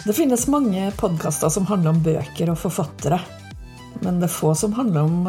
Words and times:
Det 0.00 0.14
finnes 0.16 0.46
mange 0.48 0.86
podkaster 0.96 1.50
som 1.52 1.66
handler 1.68 1.92
om 1.92 1.98
bøker 2.00 2.48
og 2.48 2.56
forfattere. 2.62 3.18
Men 4.00 4.16
det 4.22 4.30
er 4.30 4.32
få 4.32 4.54
som 4.56 4.72
handler 4.72 5.04
om 5.04 5.26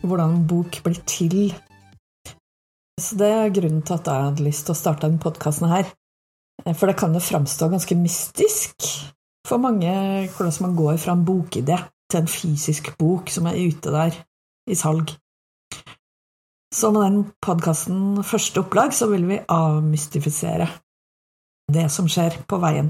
hvordan 0.00 0.38
en 0.38 0.46
bok 0.48 0.78
blir 0.86 1.02
til. 1.04 1.52
Så 2.96 3.18
det 3.20 3.28
er 3.28 3.52
grunnen 3.52 3.82
til 3.84 3.98
at 3.98 4.08
jeg 4.08 4.28
hadde 4.30 4.46
lyst 4.46 4.64
til 4.64 4.72
å 4.72 4.80
starte 4.80 5.04
denne 5.04 5.20
podkasten 5.20 5.68
her. 5.68 5.92
For 6.72 6.88
det 6.88 6.96
kan 6.96 7.12
jo 7.12 7.20
framstå 7.20 7.68
ganske 7.68 8.00
mystisk 8.00 8.88
for 9.44 9.60
mange 9.60 9.92
hvordan 10.32 10.60
man 10.70 10.80
går 10.80 10.96
fra 11.04 11.18
en 11.18 11.28
bokidé 11.28 11.82
til 12.08 12.22
en 12.22 12.34
fysisk 12.40 12.94
bok 12.96 13.28
som 13.28 13.52
er 13.52 13.60
ute 13.60 13.92
der 13.92 14.16
i 14.70 14.78
salg. 14.78 15.12
Så 16.72 16.94
med 16.94 17.04
den 17.04 17.24
podkasten 17.44 18.22
Første 18.24 18.64
opplag 18.64 18.96
så 18.96 19.12
vil 19.12 19.28
vi 19.28 19.44
avmystifisere 19.52 20.72
det 21.74 21.90
som 21.92 22.08
skjer 22.08 22.40
på 22.48 22.64
veien. 22.64 22.88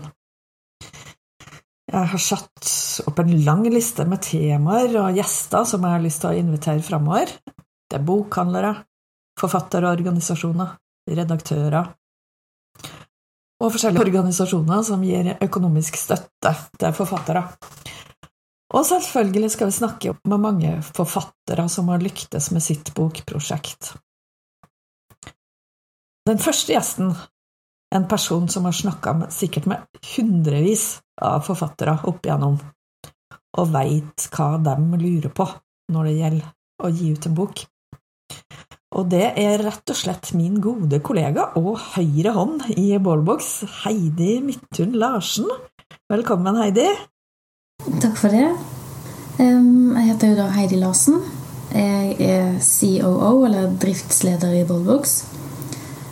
Jeg 1.93 2.11
har 2.11 2.23
satt 2.23 2.71
opp 3.05 3.19
en 3.21 3.35
lang 3.45 3.67
liste 3.71 4.07
med 4.09 4.23
temaer 4.25 4.95
og 5.03 5.19
gjester 5.19 5.67
som 5.69 5.85
jeg 5.85 5.97
har 5.97 6.05
lyst 6.05 6.23
til 6.23 6.33
å 6.33 6.39
invitere 6.41 6.85
framover. 6.85 7.35
Det 7.91 7.99
er 7.99 8.07
bokhandlere, 8.09 8.73
forfatterorganisasjoner, 9.41 10.73
redaktører 11.13 11.93
og 13.65 13.73
forskjellige 13.73 14.05
organisasjoner 14.05 14.83
som 14.85 15.05
gir 15.07 15.35
økonomisk 15.45 15.97
støtte 15.99 16.53
til 16.81 16.97
forfattere. 16.97 17.45
Og 18.75 18.83
selvfølgelig 18.89 19.51
skal 19.55 19.71
vi 19.71 19.77
snakke 19.77 20.15
med 20.27 20.43
mange 20.43 20.73
forfattere 20.97 21.69
som 21.71 21.93
har 21.93 22.03
lyktes 22.03 22.51
med 22.51 22.65
sitt 22.65 22.91
bokprosjekt. 22.97 23.95
Den 26.25 26.41
første 26.41 26.75
gjesten 26.75 27.13
en 27.95 28.09
person 28.11 28.49
som 28.51 28.65
har 28.67 28.75
snakka 28.75 29.31
sikkert 29.31 29.69
med 29.71 30.03
hundrevis 30.17 30.99
av 31.23 31.45
forfattere 31.47 31.99
opp 32.11 32.25
igjennom, 32.27 32.59
og 33.59 33.71
veit 33.75 34.27
hva 34.35 34.55
de 34.63 34.75
lurer 34.99 35.31
på 35.31 35.47
når 35.95 36.09
det 36.09 36.17
gjelder 36.19 36.51
å 36.85 36.91
gi 36.91 37.13
ut 37.15 37.29
en 37.29 37.39
bok. 37.39 37.65
Og 38.95 39.09
det 39.11 39.25
er 39.43 39.63
rett 39.63 39.91
og 39.91 39.99
slett 39.99 40.31
min 40.39 40.61
gode 40.63 41.01
kollega 41.03 41.49
og 41.59 41.73
høyre 41.97 42.35
hånd 42.37 42.69
i 42.79 42.93
Bålboks, 43.03 43.65
Heidi 43.83 44.39
Midthun 44.43 44.95
Larsen. 44.99 45.51
Velkommen, 46.11 46.59
Heidi. 46.63 46.87
Takk 48.03 48.15
for 48.21 48.31
det. 48.31 48.47
Jeg 49.39 50.05
heter 50.07 50.31
jo 50.31 50.39
da 50.39 50.47
Heidi 50.55 50.79
Larsen. 50.79 51.19
Jeg 51.75 52.15
er 52.23 52.53
COO, 52.63 53.43
eller 53.49 53.73
driftsleder 53.83 54.55
i 54.61 54.67
Ballbox. 54.69 55.17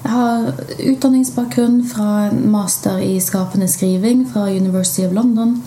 Jeg 0.03 0.11
har 0.11 0.49
utdanningsbakgrunn 0.93 1.83
fra 1.87 2.09
en 2.29 2.43
master 2.51 2.99
i 3.03 3.21
skapende 3.23 3.69
skriving 3.71 4.25
fra 4.33 4.49
University 4.51 5.07
of 5.07 5.15
London. 5.15 5.61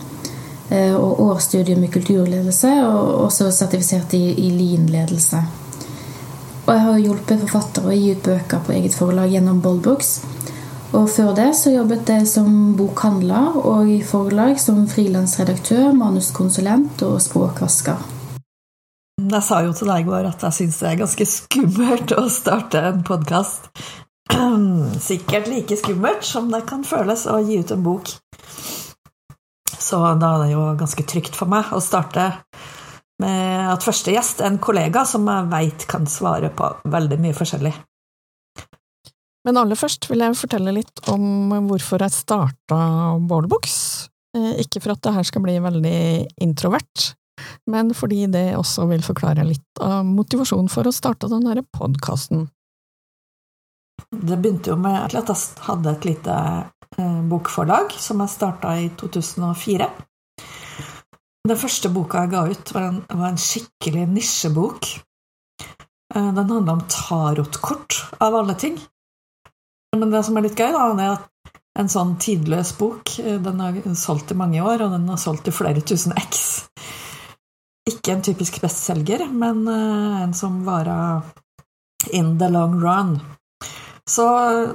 Og 0.75 1.19
årsstudium 1.21 1.83
i 1.85 1.91
kulturledelse, 1.93 2.71
og 2.87 3.27
også 3.27 3.51
sertifisert 3.53 4.15
i, 4.17 4.23
i 4.47 4.49
LIN-ledelse. 4.49 5.43
Og 6.65 6.71
jeg 6.73 6.81
har 6.81 7.01
hjulpet 7.03 7.43
forfattere 7.43 7.91
å 7.91 7.93
gi 7.93 8.15
ut 8.15 8.25
bøker 8.25 8.63
på 8.65 8.73
eget 8.73 8.95
forlag 8.97 9.29
gjennom 9.35 9.59
Boldbooks. 9.61 10.15
Og 10.97 11.09
før 11.11 11.33
det 11.37 11.51
så 11.59 11.73
jobbet 11.73 12.09
jeg 12.09 12.25
som 12.29 12.49
bokhandler 12.77 13.59
og 13.61 13.89
i 13.91 13.99
forlag 14.05 14.57
som 14.61 14.85
frilansredaktør, 14.89 15.91
manuskonsulent 15.97 17.03
og 17.05 17.19
språkvasker. 17.21 18.11
Jeg 19.25 19.43
sa 19.45 19.61
jo 19.65 19.73
til 19.75 19.91
deg 19.91 20.03
i 20.03 20.07
går 20.09 20.29
at 20.31 20.47
jeg 20.47 20.57
syns 20.57 20.79
det 20.81 20.89
er 20.89 20.97
ganske 21.03 21.27
skummelt 21.29 22.15
å 22.17 22.25
starte 22.33 22.81
en 22.89 23.05
podkast 23.05 23.69
sikkert 25.09 25.49
like 25.51 25.77
skummelt 25.79 26.25
som 26.25 26.51
det 26.51 26.63
kan 26.69 26.85
føles 26.87 27.25
å 27.29 27.39
gi 27.45 27.59
ut 27.61 27.73
en 27.75 27.83
bok. 27.85 28.13
Så 29.85 29.99
da 30.17 30.31
er 30.35 30.45
det 30.45 30.53
jo 30.55 30.63
ganske 30.79 31.05
trygt 31.05 31.35
for 31.37 31.51
meg 31.51 31.73
å 31.75 31.81
starte 31.83 32.31
med 33.21 33.67
at 33.71 33.85
første 33.85 34.11
gjest 34.11 34.41
er 34.41 34.49
en 34.49 34.61
kollega 34.61 35.05
som 35.07 35.27
jeg 35.29 35.51
veit 35.51 35.85
kan 35.91 36.07
svare 36.09 36.49
på 36.55 36.71
veldig 36.91 37.19
mye 37.21 37.37
forskjellig. 37.37 37.73
Men 39.45 39.59
aller 39.61 39.77
først 39.77 40.09
vil 40.09 40.23
jeg 40.25 40.37
fortelle 40.39 40.73
litt 40.73 41.03
om 41.13 41.53
hvorfor 41.67 42.01
jeg 42.01 42.15
starta 42.15 42.79
Bålbooks. 43.29 43.77
Ikke 44.57 44.81
for 44.81 44.95
at 44.95 45.03
det 45.05 45.13
her 45.15 45.27
skal 45.27 45.45
bli 45.45 45.53
veldig 45.63 45.99
introvert, 46.43 47.11
men 47.71 47.93
fordi 47.95 48.25
det 48.31 48.57
også 48.57 48.87
vil 48.89 49.05
forklare 49.05 49.45
litt 49.47 49.83
av 49.83 50.01
motivasjonen 50.07 50.67
for 50.71 50.89
å 50.89 50.95
starte 50.95 51.29
denne 51.31 51.61
podkasten. 51.77 52.49
Det 54.21 54.37
begynte 54.37 54.71
jo 54.71 54.79
med 54.79 54.95
at 54.97 55.13
jeg 55.15 55.65
hadde 55.65 55.91
et 55.91 56.05
lite 56.07 56.35
eh, 56.97 57.21
bokforlag 57.29 57.95
som 57.99 58.21
jeg 58.23 58.31
starta 58.31 58.75
i 58.79 58.89
2004. 58.97 59.87
Den 61.45 61.59
første 61.61 61.91
boka 61.93 62.23
jeg 62.23 62.31
ga 62.31 62.43
ut, 62.49 62.73
var 62.73 62.87
en, 62.89 63.01
var 63.09 63.29
en 63.29 63.41
skikkelig 63.41 64.07
nisjebok. 64.13 64.89
Eh, 66.15 66.31
den 66.37 66.51
handla 66.53 66.77
om 66.77 66.83
tarotkort, 66.89 67.99
av 68.23 68.37
alle 68.39 68.57
ting. 68.59 68.79
Men 69.95 70.11
det 70.11 70.23
som 70.27 70.37
er 70.37 70.47
litt 70.47 70.59
gøy, 70.59 70.71
da, 70.73 70.87
er 70.95 71.15
at 71.17 71.53
en 71.79 71.91
sånn 71.91 72.15
tidløs 72.21 72.75
bok 72.79 73.17
eh, 73.19 73.39
den 73.43 73.61
har 73.61 73.79
solgt 73.99 74.31
i 74.31 74.39
mange 74.39 74.63
år, 74.63 74.85
og 74.85 74.95
den 74.95 75.09
har 75.11 75.21
solgt 75.21 75.51
i 75.51 75.55
flere 75.55 75.83
tusen 75.83 76.15
x. 76.17 76.65
Ikke 77.85 78.15
en 78.15 78.25
typisk 78.25 78.57
bestselger, 78.63 79.27
men 79.29 79.67
en 79.69 80.31
som 80.33 80.63
varer 80.65 81.21
in 82.11 82.37
the 82.39 82.49
long 82.49 82.79
run. 82.81 83.19
Så 84.05 84.25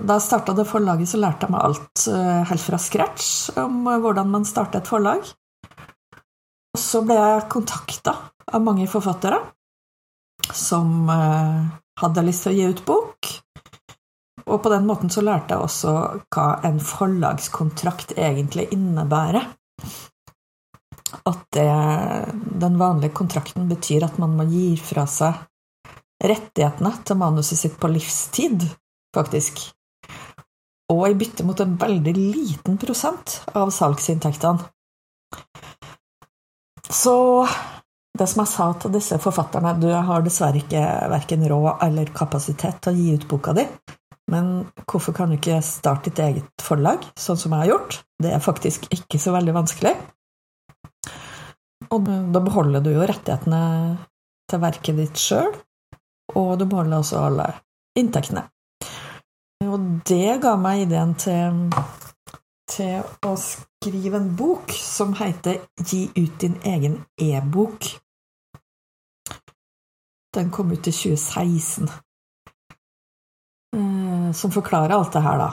da 0.03 0.17
jeg 0.17 0.25
starta 0.25 0.55
det 0.59 0.67
forlaget, 0.67 1.09
så 1.13 1.21
lærte 1.23 1.47
jeg 1.47 1.55
meg 1.55 1.63
alt 1.63 2.07
eh, 2.11 2.41
helt 2.51 2.65
fra 2.65 2.79
scratch 2.83 3.29
om 3.63 3.85
eh, 3.87 4.01
hvordan 4.03 4.33
man 4.33 4.47
starter 4.49 4.83
et 4.83 4.91
forlag. 4.91 5.23
Og 6.75 6.81
så 6.83 7.03
ble 7.07 7.15
jeg 7.15 7.47
kontakta 7.53 8.17
av 8.51 8.65
mange 8.67 8.89
forfattere 8.91 9.39
som 10.51 11.07
eh, 11.15 11.63
hadde 12.03 12.27
lyst 12.27 12.47
til 12.47 12.53
å 12.53 12.59
gi 12.59 12.67
ut 12.75 12.83
bok. 12.89 13.31
Og 14.51 14.59
på 14.65 14.73
den 14.73 14.89
måten 14.89 15.15
så 15.15 15.23
lærte 15.23 15.55
jeg 15.55 15.63
også 15.63 15.95
hva 16.35 16.49
en 16.67 16.83
forlagskontrakt 16.83 18.17
egentlig 18.19 18.67
innebærer. 18.75 19.47
At 21.31 21.47
det, 21.55 21.71
den 22.35 22.83
vanlige 22.83 23.15
kontrakten 23.15 23.71
betyr 23.71 24.09
at 24.09 24.19
man 24.19 24.35
må 24.39 24.51
gi 24.51 24.75
fra 24.81 25.07
seg 25.11 25.39
rettighetene 26.21 26.97
til 27.07 27.19
manuset 27.21 27.63
sitt 27.63 27.79
på 27.81 27.89
livstid 27.95 28.67
faktisk. 29.17 29.63
Og 30.91 31.05
i 31.07 31.17
bytte 31.19 31.47
mot 31.47 31.61
en 31.63 31.77
veldig 31.79 32.15
liten 32.19 32.79
prosent 32.81 33.41
av 33.55 33.71
salgsinntektene. 33.75 34.67
Så 36.91 37.47
det 38.19 38.27
som 38.27 38.43
jeg 38.43 38.51
sa 38.51 38.67
til 38.83 38.93
disse 38.97 39.19
forfatterne, 39.23 39.77
du 39.79 39.89
har 39.95 40.25
dessverre 40.27 40.59
ikke 40.59 40.83
verken 41.13 41.47
råd 41.49 41.85
eller 41.87 42.11
kapasitet 42.17 42.83
til 42.83 42.93
å 42.93 42.99
gi 42.99 43.15
ut 43.15 43.29
boka 43.31 43.55
di, 43.57 43.65
men 44.31 44.51
hvorfor 44.87 45.15
kan 45.15 45.31
du 45.31 45.39
ikke 45.39 45.59
starte 45.65 46.11
ditt 46.11 46.23
eget 46.23 46.63
forlag, 46.63 47.07
sånn 47.19 47.39
som 47.39 47.55
jeg 47.55 47.65
har 47.65 47.73
gjort? 47.73 48.01
Det 48.21 48.35
er 48.35 48.43
faktisk 48.45 48.87
ikke 48.95 49.19
så 49.23 49.35
veldig 49.35 49.55
vanskelig. 49.57 49.95
Og 51.91 52.07
da 52.07 52.43
beholder 52.45 52.85
du 52.85 52.93
jo 52.93 53.07
rettighetene 53.09 53.63
til 54.51 54.63
verket 54.63 54.99
ditt 55.01 55.19
sjøl, 55.19 55.51
og 56.39 56.51
du 56.61 56.67
beholder 56.67 57.01
også 57.01 57.25
alle 57.27 57.49
inntektene. 57.99 58.45
Og 59.61 59.81
det 60.09 60.39
ga 60.41 60.55
meg 60.57 60.87
ideen 60.87 61.11
til, 61.21 61.59
til 62.73 63.03
å 63.29 63.35
skrive 63.37 64.17
en 64.17 64.31
bok 64.37 64.73
som 64.73 65.13
heter 65.19 65.61
Gi 65.85 66.07
ut 66.17 66.39
din 66.41 66.57
egen 66.65 66.97
e-bok. 67.21 67.91
Den 70.33 70.49
kom 70.55 70.73
ut 70.73 70.89
i 70.89 70.95
2016. 70.95 71.91
Eh, 73.77 74.33
som 74.33 74.55
forklarer 74.55 74.97
alt 74.97 75.13
det 75.13 75.25
her, 75.29 75.45
da. 75.45 75.51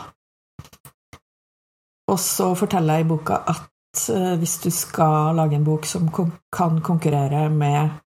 Og 2.08 2.20
så 2.24 2.54
forteller 2.56 3.02
jeg 3.02 3.10
i 3.10 3.12
boka 3.12 3.44
at 3.44 4.08
eh, 4.16 4.36
hvis 4.40 4.58
du 4.64 4.70
skal 4.72 5.36
lage 5.36 5.60
en 5.60 5.68
bok 5.68 5.86
som 5.90 6.08
kan 6.14 6.80
konkurrere 6.80 7.50
med 7.52 7.98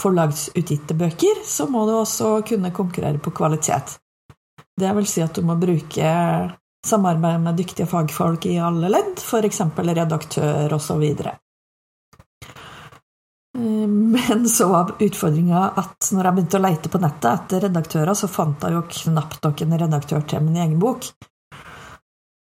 forlagsutgitte 0.00 0.96
bøker, 0.96 1.44
så 1.44 1.68
må 1.68 1.84
du 1.84 1.98
også 1.98 2.38
kunne 2.48 2.72
konkurrere 2.72 3.20
på 3.20 3.34
kvalitet. 3.36 3.99
Det 4.80 4.96
vil 4.96 5.08
si 5.08 5.20
at 5.24 5.36
du 5.36 5.44
må 5.44 5.58
bruke 5.60 6.10
samarbeid 6.86 7.40
med 7.44 7.58
dyktige 7.60 7.88
fagfolk 7.90 8.46
i 8.48 8.56
alle 8.62 8.88
ledd, 8.88 9.20
f.eks. 9.20 9.60
redaktør 9.76 10.72
osv. 10.72 11.02
Eh, 13.58 13.88
men 13.88 14.48
så 14.48 14.68
var 14.68 14.94
utfordringa 14.98 15.66
at 15.82 16.10
når 16.14 16.24
jeg 16.24 16.36
begynte 16.38 16.60
å 16.60 16.64
leite 16.64 16.92
på 16.92 17.02
nettet 17.02 17.30
etter 17.32 17.66
redaktører, 17.66 18.14
så 18.16 18.30
fant 18.30 18.64
jeg 18.64 18.76
jo 18.76 18.86
knapt 19.02 19.44
nok 19.44 19.64
en 19.66 19.78
redaktør 19.84 20.24
til 20.32 20.46
min 20.46 20.56
egen 20.62 20.78
bok. 20.80 21.10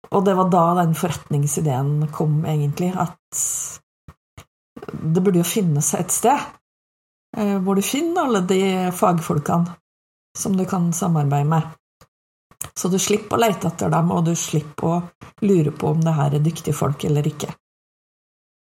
Og 0.08 0.24
det 0.24 0.36
var 0.40 0.52
da 0.52 0.66
den 0.82 0.96
forretningsideen 0.96 2.08
kom, 2.16 2.40
egentlig, 2.48 2.94
at 2.96 3.42
det 4.88 5.24
burde 5.24 5.42
jo 5.42 5.48
finnes 5.48 5.90
et 5.98 6.14
sted 6.14 6.38
eh, 7.38 7.58
hvor 7.64 7.76
du 7.76 7.84
finner 7.86 8.28
alle 8.28 8.44
de 8.48 8.62
fagfolkene 8.96 9.76
som 10.38 10.56
du 10.56 10.66
kan 10.70 10.92
samarbeide 10.94 11.50
med. 11.50 11.76
Så 12.78 12.92
du 12.94 13.00
slipper 13.02 13.38
å 13.38 13.42
lete 13.42 13.72
etter 13.72 13.90
dem, 13.90 14.12
og 14.14 14.28
du 14.28 14.36
slipper 14.38 14.88
å 14.88 14.98
lure 15.42 15.74
på 15.74 15.90
om 15.96 16.04
det 16.04 16.14
her 16.14 16.36
er 16.38 16.44
dyktige 16.46 16.78
folk 16.78 17.08
eller 17.10 17.26
ikke. 17.26 17.50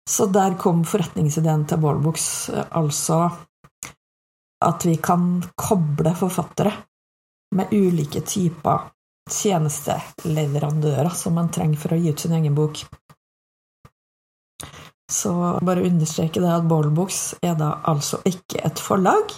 Så 0.10 0.30
der 0.34 0.56
kom 0.58 0.86
forretningsideen 0.88 1.68
til 1.70 1.82
Ballbooks, 1.84 2.28
altså 2.72 3.28
at 4.66 4.86
vi 4.88 4.96
kan 5.04 5.44
koble 5.56 6.16
forfattere 6.18 6.72
med 7.56 7.74
ulike 7.76 8.22
typer 8.26 8.88
tjenesteleverandører 9.30 11.14
som 11.16 11.38
man 11.38 11.52
trenger 11.54 11.80
for 11.80 11.94
å 11.94 12.00
gi 12.00 12.14
ut 12.14 12.24
sin 12.24 12.34
egen 12.40 12.56
bok. 12.58 12.82
Så 15.10 15.34
bare 15.66 15.86
understreke 15.88 16.42
det 16.42 16.52
at 16.54 16.68
Ballbooks 16.70 17.22
er 17.46 17.56
da 17.60 17.76
altså 17.90 18.22
ikke 18.30 18.62
et 18.66 18.82
forlag, 18.82 19.32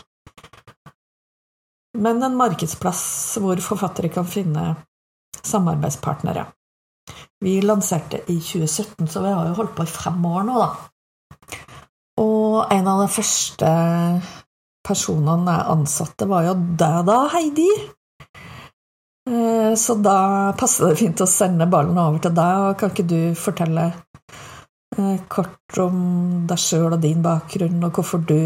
men 1.98 2.24
en 2.24 2.38
markedsplass 2.40 3.04
hvor 3.42 3.60
forfattere 3.64 4.12
kan 4.14 4.28
finne 4.28 4.76
samarbeidspartnere. 5.42 6.46
Vi 7.42 7.58
lanserte 7.66 8.22
i 8.28 8.38
2017, 8.38 9.08
så 9.08 9.24
vi 9.24 9.34
har 9.34 9.50
jo 9.50 9.58
holdt 9.58 9.76
på 9.76 9.86
i 9.86 9.90
fem 9.90 10.26
år 10.26 10.46
nå, 10.48 10.60
da. 10.62 11.58
Og 12.22 12.74
en 12.74 12.88
av 12.92 13.02
de 13.02 13.10
første 13.10 13.72
personene 14.86 15.56
jeg 15.58 15.72
ansatte, 15.74 16.28
var 16.30 16.46
jo 16.46 16.54
deg 16.78 17.02
da, 17.08 17.18
Heidi. 17.34 17.70
Eh, 19.30 19.74
så 19.78 19.96
da 20.02 20.54
passer 20.58 20.90
det 20.92 21.00
fint 21.02 21.22
å 21.22 21.30
sende 21.30 21.70
ballen 21.70 21.98
over 22.02 22.22
til 22.22 22.34
deg, 22.38 22.68
og 22.68 22.78
kan 22.80 22.94
ikke 22.94 23.10
du 23.10 23.20
fortelle 23.38 23.88
eh, 24.98 25.18
kort 25.32 25.82
om 25.82 25.98
deg 26.50 26.62
sjøl 26.62 26.92
og 26.92 27.02
din 27.04 27.22
bakgrunn, 27.26 27.82
og 27.86 27.98
hvorfor 27.98 28.26
du 28.26 28.40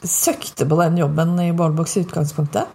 søkte 0.00 0.66
på 0.66 0.78
den 0.80 0.98
jobben 0.98 1.36
i 1.40 1.52
Ballbox 1.52 1.96
i 1.96 2.04
utgangspunktet? 2.06 2.72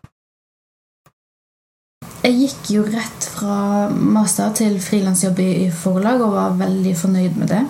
Jeg 2.23 2.35
gikk 2.41 2.69
jo 2.73 2.83
rett 2.89 3.25
fra 3.37 3.87
master 3.89 4.53
til 4.57 4.79
frilansjobb 4.83 5.37
i 5.39 5.67
forlag 5.71 6.23
og 6.25 6.33
var 6.35 6.57
veldig 6.59 6.93
fornøyd 6.97 7.37
med 7.39 7.51
det. 7.53 7.61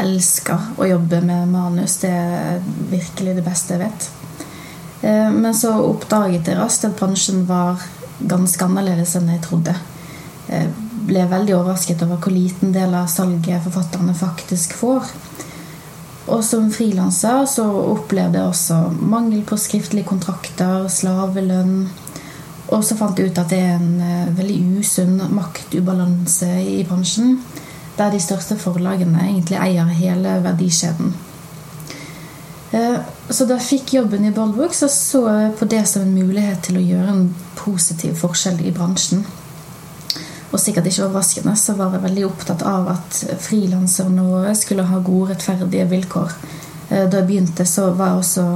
Elsker 0.00 0.74
å 0.80 0.88
jobbe 0.88 1.20
med 1.24 1.48
manus. 1.52 1.98
Det 2.02 2.10
er 2.10 2.60
virkelig 2.90 3.36
det 3.38 3.46
beste 3.46 3.76
jeg 3.76 3.84
vet. 3.86 4.10
Eh, 5.00 5.30
men 5.32 5.54
så 5.56 5.72
oppdaget 5.84 6.50
jeg 6.50 6.58
raskt 6.58 6.88
at 6.90 6.98
bransjen 6.98 7.46
var 7.48 7.80
ganske 8.20 8.64
annerledes 8.66 9.16
enn 9.16 9.30
jeg 9.32 9.44
trodde. 9.46 9.74
Jeg 10.50 10.68
ble 11.08 11.24
veldig 11.30 11.56
overrasket 11.56 12.02
over 12.04 12.20
hvor 12.20 12.34
liten 12.34 12.74
del 12.74 12.94
av 12.98 13.08
salget 13.12 13.64
forfatterne 13.64 14.16
faktisk 14.18 14.74
får. 14.76 15.14
Og 16.30 16.44
som 16.46 16.68
frilanser 16.70 17.46
så 17.50 17.64
opplevde 17.66 18.38
jeg 18.38 18.52
også 18.52 18.78
mangel 19.02 19.42
på 19.46 19.58
skriftlige 19.58 20.06
kontrakter, 20.06 20.86
slavelønn, 20.86 21.88
og 22.70 22.84
så 22.86 22.94
fant 22.94 23.18
jeg 23.18 23.32
ut 23.32 23.40
at 23.40 23.50
det 23.50 23.58
er 23.66 23.80
en 23.80 23.96
uh, 23.98 24.36
veldig 24.36 24.60
usunn 24.78 25.16
maktubalanse 25.34 26.50
i 26.62 26.84
bransjen. 26.86 27.40
Der 27.98 28.12
de 28.14 28.20
største 28.22 28.56
forlagene 28.60 29.24
egentlig 29.26 29.58
eier 29.58 29.90
hele 29.98 30.36
verdikjeden. 30.44 31.10
Uh, 32.70 33.02
så 33.26 33.48
da 33.48 33.58
jeg 33.58 33.66
fikk 33.66 33.94
jobben 33.96 34.28
i 34.28 34.32
Boldbook, 34.34 34.76
så 34.76 34.86
så 34.92 35.24
jeg 35.26 35.56
på 35.58 35.66
det 35.72 35.82
som 35.90 36.06
en 36.06 36.14
mulighet 36.14 36.62
til 36.68 36.78
å 36.78 36.86
gjøre 36.92 37.16
en 37.16 37.26
positiv 37.58 38.14
forskjell 38.22 38.62
i 38.62 38.74
bransjen. 38.76 39.26
Og 40.50 40.58
sikkert 40.58 40.88
ikke 40.90 41.06
overraskende 41.06 41.54
så 41.58 41.76
var 41.78 41.94
jeg 41.94 42.04
veldig 42.08 42.24
opptatt 42.26 42.64
av 42.66 42.88
at 42.96 43.20
frilanserne 43.42 44.24
våre 44.26 44.54
skulle 44.58 44.88
ha 44.88 45.02
gode, 45.04 45.34
rettferdige 45.34 45.86
vilkår. 45.92 46.32
Uh, 46.90 47.04
da 47.06 47.20
jeg 47.20 47.28
begynte, 47.28 47.66
så 47.68 47.92
var 47.94 48.14
jeg 48.14 48.24
også 48.24 48.46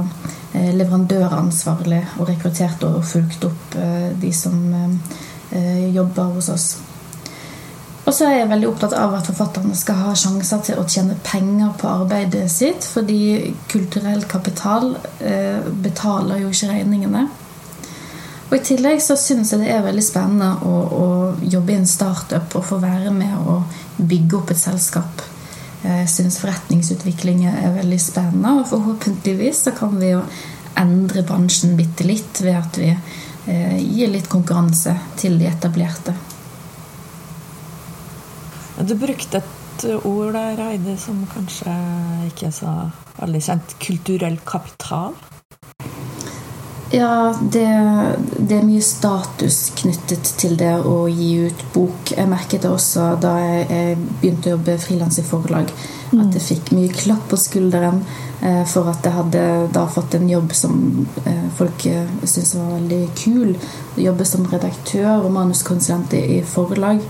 Eh, 0.55 0.71
leverandøransvarlig 0.77 2.01
og 2.19 2.29
rekruttert 2.29 2.83
og 2.87 3.01
fulgt 3.03 3.43
opp 3.47 3.75
eh, 3.75 4.11
de 4.21 4.29
som 4.31 4.55
eh, 4.71 5.87
jobber 5.95 6.35
hos 6.37 6.49
oss. 6.53 6.67
Og 8.05 8.13
så 8.13 8.29
er 8.29 8.37
jeg 8.37 8.51
veldig 8.51 8.69
opptatt 8.69 8.93
av 8.95 9.15
at 9.17 9.27
forfatterne 9.27 9.75
skal 9.75 9.97
ha 10.05 10.13
sjanser 10.15 10.61
til 10.63 10.79
å 10.79 10.85
tjene 10.87 11.17
penger 11.25 11.73
på 11.81 11.89
arbeidet 11.89 12.45
sitt, 12.53 12.85
fordi 12.85 13.55
kulturell 13.71 14.21
kapital 14.29 14.91
betaler 15.81 16.43
jo 16.43 16.51
ikke 16.53 16.69
regningene. 16.69 17.23
Og 18.55 18.61
I 18.61 18.67
tillegg 18.69 19.01
så 19.03 19.17
syns 19.19 19.49
jeg 19.51 19.65
det 19.65 19.71
er 19.75 19.81
veldig 19.83 20.03
spennende 20.05 20.45
å, 20.63 20.75
å 20.95 21.07
jobbe 21.43 21.73
i 21.73 21.75
en 21.75 21.89
startup 21.91 22.53
og 22.55 22.63
få 22.63 22.77
være 22.79 23.11
med 23.11 23.33
å 23.35 23.57
bygge 23.97 24.37
opp 24.37 24.53
et 24.53 24.61
selskap. 24.61 25.23
Jeg 25.83 26.05
syns 26.07 26.37
forretningsutvikling 26.39 27.43
er 27.49 27.75
veldig 27.75 27.97
spennende, 27.99 28.53
og 28.61 28.69
forhåpentligvis 28.69 29.65
så 29.65 29.75
kan 29.75 29.99
vi 29.99 30.13
jo 30.13 30.23
endre 30.79 31.25
bransjen 31.27 31.75
bitte 31.75 32.07
litt 32.07 32.39
ved 32.45 32.55
at 32.61 32.79
vi 32.79 32.93
eh, 32.93 33.75
gir 33.83 34.15
litt 34.15 34.31
konkurranse 34.31 34.95
til 35.19 35.35
de 35.41 35.51
etablerte. 35.51 36.15
Du 38.87 38.95
brukte 39.03 39.43
et 39.43 39.87
ord 39.99 40.31
der, 40.31 40.63
Eide, 40.69 40.95
som 40.95 41.25
kanskje 41.35 41.75
ikke 42.31 42.53
er 42.53 42.59
så 42.63 42.79
veldig 43.19 43.47
kjent. 43.51 43.79
Kulturell 43.83 44.39
kapital? 44.47 45.19
Ja, 46.93 47.35
det, 47.41 47.65
det, 48.37 48.59
er 48.59 48.65
mye 48.65 48.81
status 48.85 49.71
knyttet 49.79 50.27
til 50.37 50.53
det 50.59 50.75
å 50.85 51.07
gi 51.09 51.47
ut 51.47 51.63
bok. 51.73 52.11
Jeg 52.13 52.29
merket 52.29 52.61
det 52.61 52.69
også 52.69 53.15
da 53.21 53.33
jeg, 53.41 53.63
jeg 53.71 53.97
begynte 54.21 54.51
å 54.51 54.55
jobbe 54.55 54.77
frilans 54.83 55.17
i 55.17 55.25
forlag. 55.25 55.71
Mm. 56.11 56.21
At 56.21 56.37
jeg 56.37 56.45
fikk 56.45 56.71
mye 56.77 56.93
klapp 56.93 57.25
på 57.31 57.39
skulderen 57.41 58.03
eh, 58.45 58.61
for 58.69 58.91
at 58.91 59.01
jeg 59.05 59.17
hadde 59.17 59.45
da 59.73 59.87
fått 59.89 60.19
en 60.19 60.29
jobb 60.29 60.53
som 60.55 60.77
eh, 61.25 61.47
folk 61.57 61.87
eh, 61.89 62.05
syntes 62.21 62.53
var 62.59 62.75
veldig 62.75 63.01
kul. 63.17 63.55
Jobbe 64.05 64.29
som 64.29 64.45
redaktør 64.53 65.25
og 65.25 65.33
manuskonsulent 65.39 66.13
i, 66.13 66.21
i 66.37 66.43
forlag. 66.45 67.01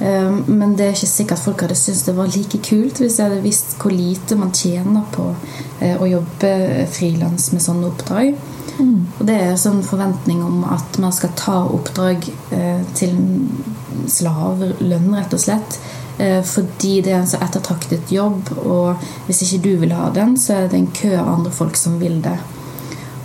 Eh, 0.00 0.40
men 0.48 0.72
det 0.78 0.88
er 0.88 0.96
ikke 0.96 1.10
sikkert 1.12 1.44
folk 1.44 1.66
hadde 1.66 1.76
syntes 1.78 2.06
det 2.08 2.16
var 2.16 2.32
like 2.32 2.58
kult 2.64 2.98
hvis 3.04 3.20
jeg 3.20 3.28
hadde 3.28 3.44
visst 3.44 3.76
hvor 3.76 3.92
lite 3.92 4.40
man 4.40 4.56
tjener 4.56 5.04
på 5.12 5.28
eh, 5.84 6.00
å 6.00 6.08
jobbe 6.08 6.88
frilans 6.96 7.52
med 7.52 7.62
sånne 7.68 7.92
oppdrag. 7.92 8.32
Mm. 8.78 9.06
Og 9.18 9.26
det 9.28 9.36
er 9.36 9.58
sånn 9.60 9.82
forventning 9.84 10.42
om 10.44 10.62
at 10.72 10.98
man 11.02 11.12
skal 11.14 11.34
ta 11.38 11.58
oppdrag 11.68 12.28
eh, 12.54 12.80
til 12.96 13.16
slavelønn, 14.10 15.12
rett 15.16 15.36
og 15.36 15.42
slett. 15.42 15.78
Eh, 16.18 16.40
fordi 16.44 17.00
det 17.04 17.12
er 17.12 17.20
en 17.20 17.28
så 17.28 17.40
ettertraktet 17.42 18.12
jobb, 18.12 18.52
og 18.62 19.02
hvis 19.26 19.44
ikke 19.46 19.62
du 19.64 19.70
vil 19.84 19.94
ha 19.96 20.10
den, 20.14 20.36
så 20.40 20.58
er 20.58 20.68
det 20.68 20.80
en 20.80 20.90
kø 20.94 21.14
av 21.16 21.30
andre 21.36 21.54
folk 21.54 21.78
som 21.78 21.98
vil 22.02 22.20
det. 22.24 22.36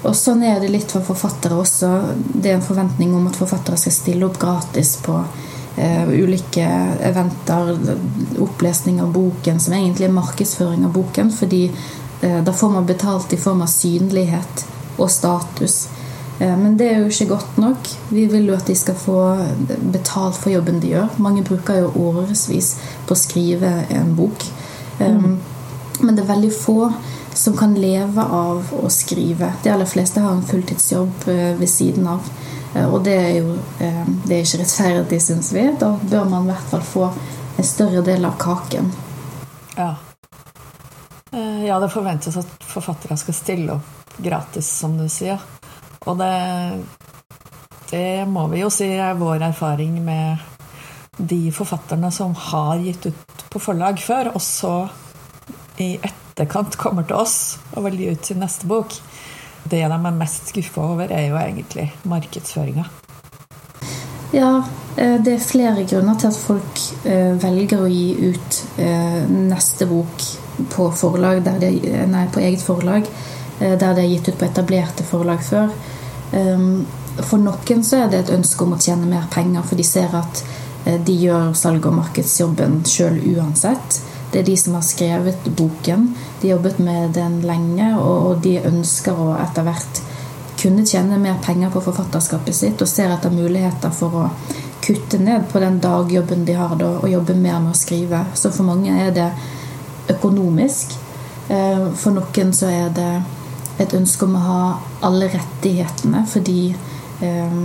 Og 0.07 0.15
sånn 0.15 0.43
er 0.45 0.61
det 0.61 0.71
litt 0.71 0.91
for 0.93 1.03
forfattere 1.03 1.57
også. 1.57 1.91
Det 2.33 2.51
er 2.51 2.59
en 2.59 2.65
forventning 2.65 3.15
om 3.17 3.27
at 3.27 3.37
forfattere 3.39 3.79
skal 3.81 3.95
stille 3.95 4.27
opp 4.27 4.37
gratis 4.39 4.95
på 5.03 5.17
eh, 5.75 6.07
ulike 6.07 6.67
eventer, 7.09 7.73
opplesning 8.43 9.01
av 9.03 9.11
boken, 9.15 9.59
som 9.59 9.75
egentlig 9.75 10.07
er 10.07 10.15
markedsføring 10.15 10.85
av 10.87 10.95
boken, 10.95 11.33
fordi 11.33 11.67
uh, 11.71 12.39
da 12.45 12.53
får 12.53 12.73
man 12.73 12.87
betalt 12.87 13.33
i 13.33 13.41
form 13.41 13.65
av 13.65 13.71
synlighet 13.73 14.65
og 14.97 15.11
status. 15.11 15.87
Eh, 16.39 16.57
men 16.57 16.77
det 16.77 16.89
er 16.91 16.99
jo 17.01 17.11
ikke 17.11 17.29
godt 17.33 17.57
nok. 17.57 17.89
Vi 18.09 18.25
vil 18.25 18.47
jo 18.49 18.55
at 18.57 18.67
de 18.67 18.75
skal 18.75 18.95
få 18.95 19.19
betalt 19.93 20.37
for 20.37 20.53
jobben 20.53 20.81
de 20.81 20.93
gjør. 20.93 21.19
Mange 21.23 21.43
bruker 21.43 21.81
jo 21.81 21.93
årevis 22.09 22.75
på 23.07 23.15
å 23.15 23.19
skrive 23.19 23.73
en 23.93 24.15
bok. 24.17 24.45
Eh, 24.99 25.13
mm. 25.13 25.37
Men 26.01 26.17
det 26.17 26.23
er 26.23 26.33
veldig 26.33 26.53
få 26.53 26.91
som 27.37 27.57
kan 27.57 27.73
leve 27.77 28.21
av 28.21 28.69
å 28.73 28.89
skrive. 28.89 29.51
De 29.63 29.69
aller 29.73 29.89
fleste 29.89 30.21
har 30.21 30.33
en 30.33 30.45
fulltidsjobb 30.45 31.27
eh, 31.33 31.53
ved 31.57 31.69
siden 31.69 32.07
av. 32.09 32.33
Og 32.77 32.99
det 33.01 33.13
er 33.15 33.29
jo 33.39 33.53
det 33.79 34.35
er 34.35 34.43
ikke 34.43 34.59
rettferdig, 34.59 35.17
syns 35.23 35.47
vi. 35.55 35.63
Da 35.79 35.95
bør 35.97 36.27
man 36.29 36.45
i 36.45 36.51
hvert 36.51 36.67
fall 36.69 36.83
få 36.85 37.07
en 37.57 37.65
større 37.65 38.03
del 38.05 38.27
av 38.27 38.35
kaken. 38.37 38.91
Ja. 39.73 39.95
Ja, 41.65 41.79
det 41.81 41.89
forventes 41.89 42.37
at 42.37 42.67
forfattere 42.69 43.17
skal 43.17 43.39
stille 43.39 43.79
opp 43.79 43.96
gratis, 44.17 44.69
som 44.79 44.97
du 44.97 45.07
sier. 45.11 45.41
Og 46.07 46.17
det, 46.19 46.33
det 47.91 48.27
må 48.29 48.47
vi 48.51 48.61
jo 48.63 48.71
si 48.73 48.89
er 48.95 49.17
vår 49.19 49.49
erfaring 49.49 49.99
med 50.05 50.45
de 51.17 51.47
forfatterne 51.51 52.11
som 52.13 52.35
har 52.37 52.77
gitt 52.83 53.09
ut 53.09 53.45
på 53.49 53.61
forlag 53.61 53.99
før, 54.01 54.31
og 54.35 54.43
så 54.43 54.75
i 55.81 55.95
etterkant 55.97 56.77
kommer 56.77 57.05
til 57.07 57.17
oss 57.17 57.57
og 57.75 57.87
vil 57.87 57.99
gi 58.01 58.13
ut 58.13 58.29
sin 58.29 58.41
neste 58.41 58.69
bok. 58.69 58.93
Det 59.67 59.81
de 59.81 59.97
er 59.97 60.15
mest 60.15 60.53
skuffa 60.53 60.85
over, 60.93 61.11
er 61.11 61.27
jo 61.31 61.39
egentlig 61.41 61.89
markedsføringa. 62.07 62.85
Ja, 64.35 64.63
eh, 64.97 65.17
det 65.23 65.33
er 65.33 65.43
flere 65.43 65.85
grunner 65.87 66.17
til 66.19 66.27
at 66.31 66.39
folk 66.39 66.81
eh, 67.07 67.33
velger 67.39 67.83
å 67.83 67.91
gi 67.91 68.31
ut 68.31 68.59
eh, 68.83 69.23
neste 69.27 69.87
bok 69.87 70.23
på, 70.73 70.89
forlag 70.91 71.43
de, 71.45 71.71
nei, 72.11 72.25
på 72.33 72.43
eget 72.43 72.63
forlag, 72.63 73.07
der 73.59 73.95
det 73.97 74.03
er 74.03 74.11
gitt 74.11 74.29
ut 74.29 74.37
på 74.39 74.45
etablerte 74.45 75.05
forlag 75.07 75.41
før. 75.43 75.71
Ehm, 76.37 76.85
for 77.17 77.41
noen 77.41 77.83
så 77.83 78.03
er 78.03 78.11
det 78.11 78.19
et 78.19 78.33
ønske 78.35 78.63
om 78.63 78.75
å 78.75 78.81
tjene 78.81 79.09
mer 79.09 79.25
penger, 79.33 79.65
for 79.65 79.79
de 79.79 79.85
ser 79.87 80.13
at 80.13 80.43
de 81.03 81.15
gjør 81.19 81.55
salg- 81.57 81.85
og 81.89 81.97
markedsjobben 81.97 82.83
sjøl 82.87 83.17
uansett. 83.33 83.97
Det 84.31 84.39
er 84.39 84.45
de 84.47 84.57
som 84.57 84.75
har 84.77 84.85
skrevet 84.85 85.49
boken. 85.57 86.15
De 86.41 86.49
har 86.49 86.57
jobbet 86.57 86.79
med 86.79 87.15
den 87.15 87.41
lenge, 87.41 87.89
og 87.97 88.41
de 88.43 88.57
ønsker 88.59 89.17
å 89.17 89.33
etter 89.41 89.65
hvert 89.67 90.01
kunne 90.57 90.85
tjene 90.85 91.19
mer 91.21 91.37
penger 91.43 91.69
på 91.73 91.83
forfatterskapet 91.85 92.55
sitt 92.55 92.81
og 92.81 92.89
ser 92.89 93.13
etter 93.13 93.33
muligheter 93.33 93.93
for 93.93 94.15
å 94.17 94.23
kutte 94.81 95.19
ned 95.21 95.45
på 95.51 95.61
den 95.61 95.79
dagjobben 95.83 96.45
de 96.47 96.55
har 96.57 96.75
da, 96.79 96.93
og 97.01 97.11
jobbe 97.11 97.35
mer 97.35 97.59
med 97.61 97.75
å 97.75 97.77
skrive. 97.77 98.23
Så 98.33 98.51
for 98.55 98.67
mange 98.67 98.93
er 98.93 99.11
det 99.15 99.27
økonomisk. 100.13 100.95
Eh, 101.49 101.87
for 101.95 102.15
noen 102.15 102.53
så 102.55 102.71
er 102.71 102.93
det 102.95 103.11
et 103.77 103.93
ønske 103.93 104.25
om 104.25 104.37
å 104.37 104.45
ha 104.45 104.61
alle 105.07 105.29
rettighetene 105.33 106.23
fordi 106.29 106.61
eh, 107.21 107.59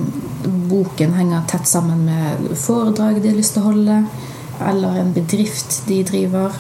boken 0.73 1.17
henger 1.17 1.47
tett 1.51 1.69
sammen 1.69 2.05
med 2.09 2.53
foredrag 2.61 3.23
de 3.23 3.33
har 3.33 3.39
lyst 3.39 3.57
til 3.57 3.65
å 3.65 3.71
holde, 3.71 3.99
eller 4.63 5.01
en 5.01 5.13
bedrift 5.17 5.83
de 5.89 6.03
driver. 6.07 6.57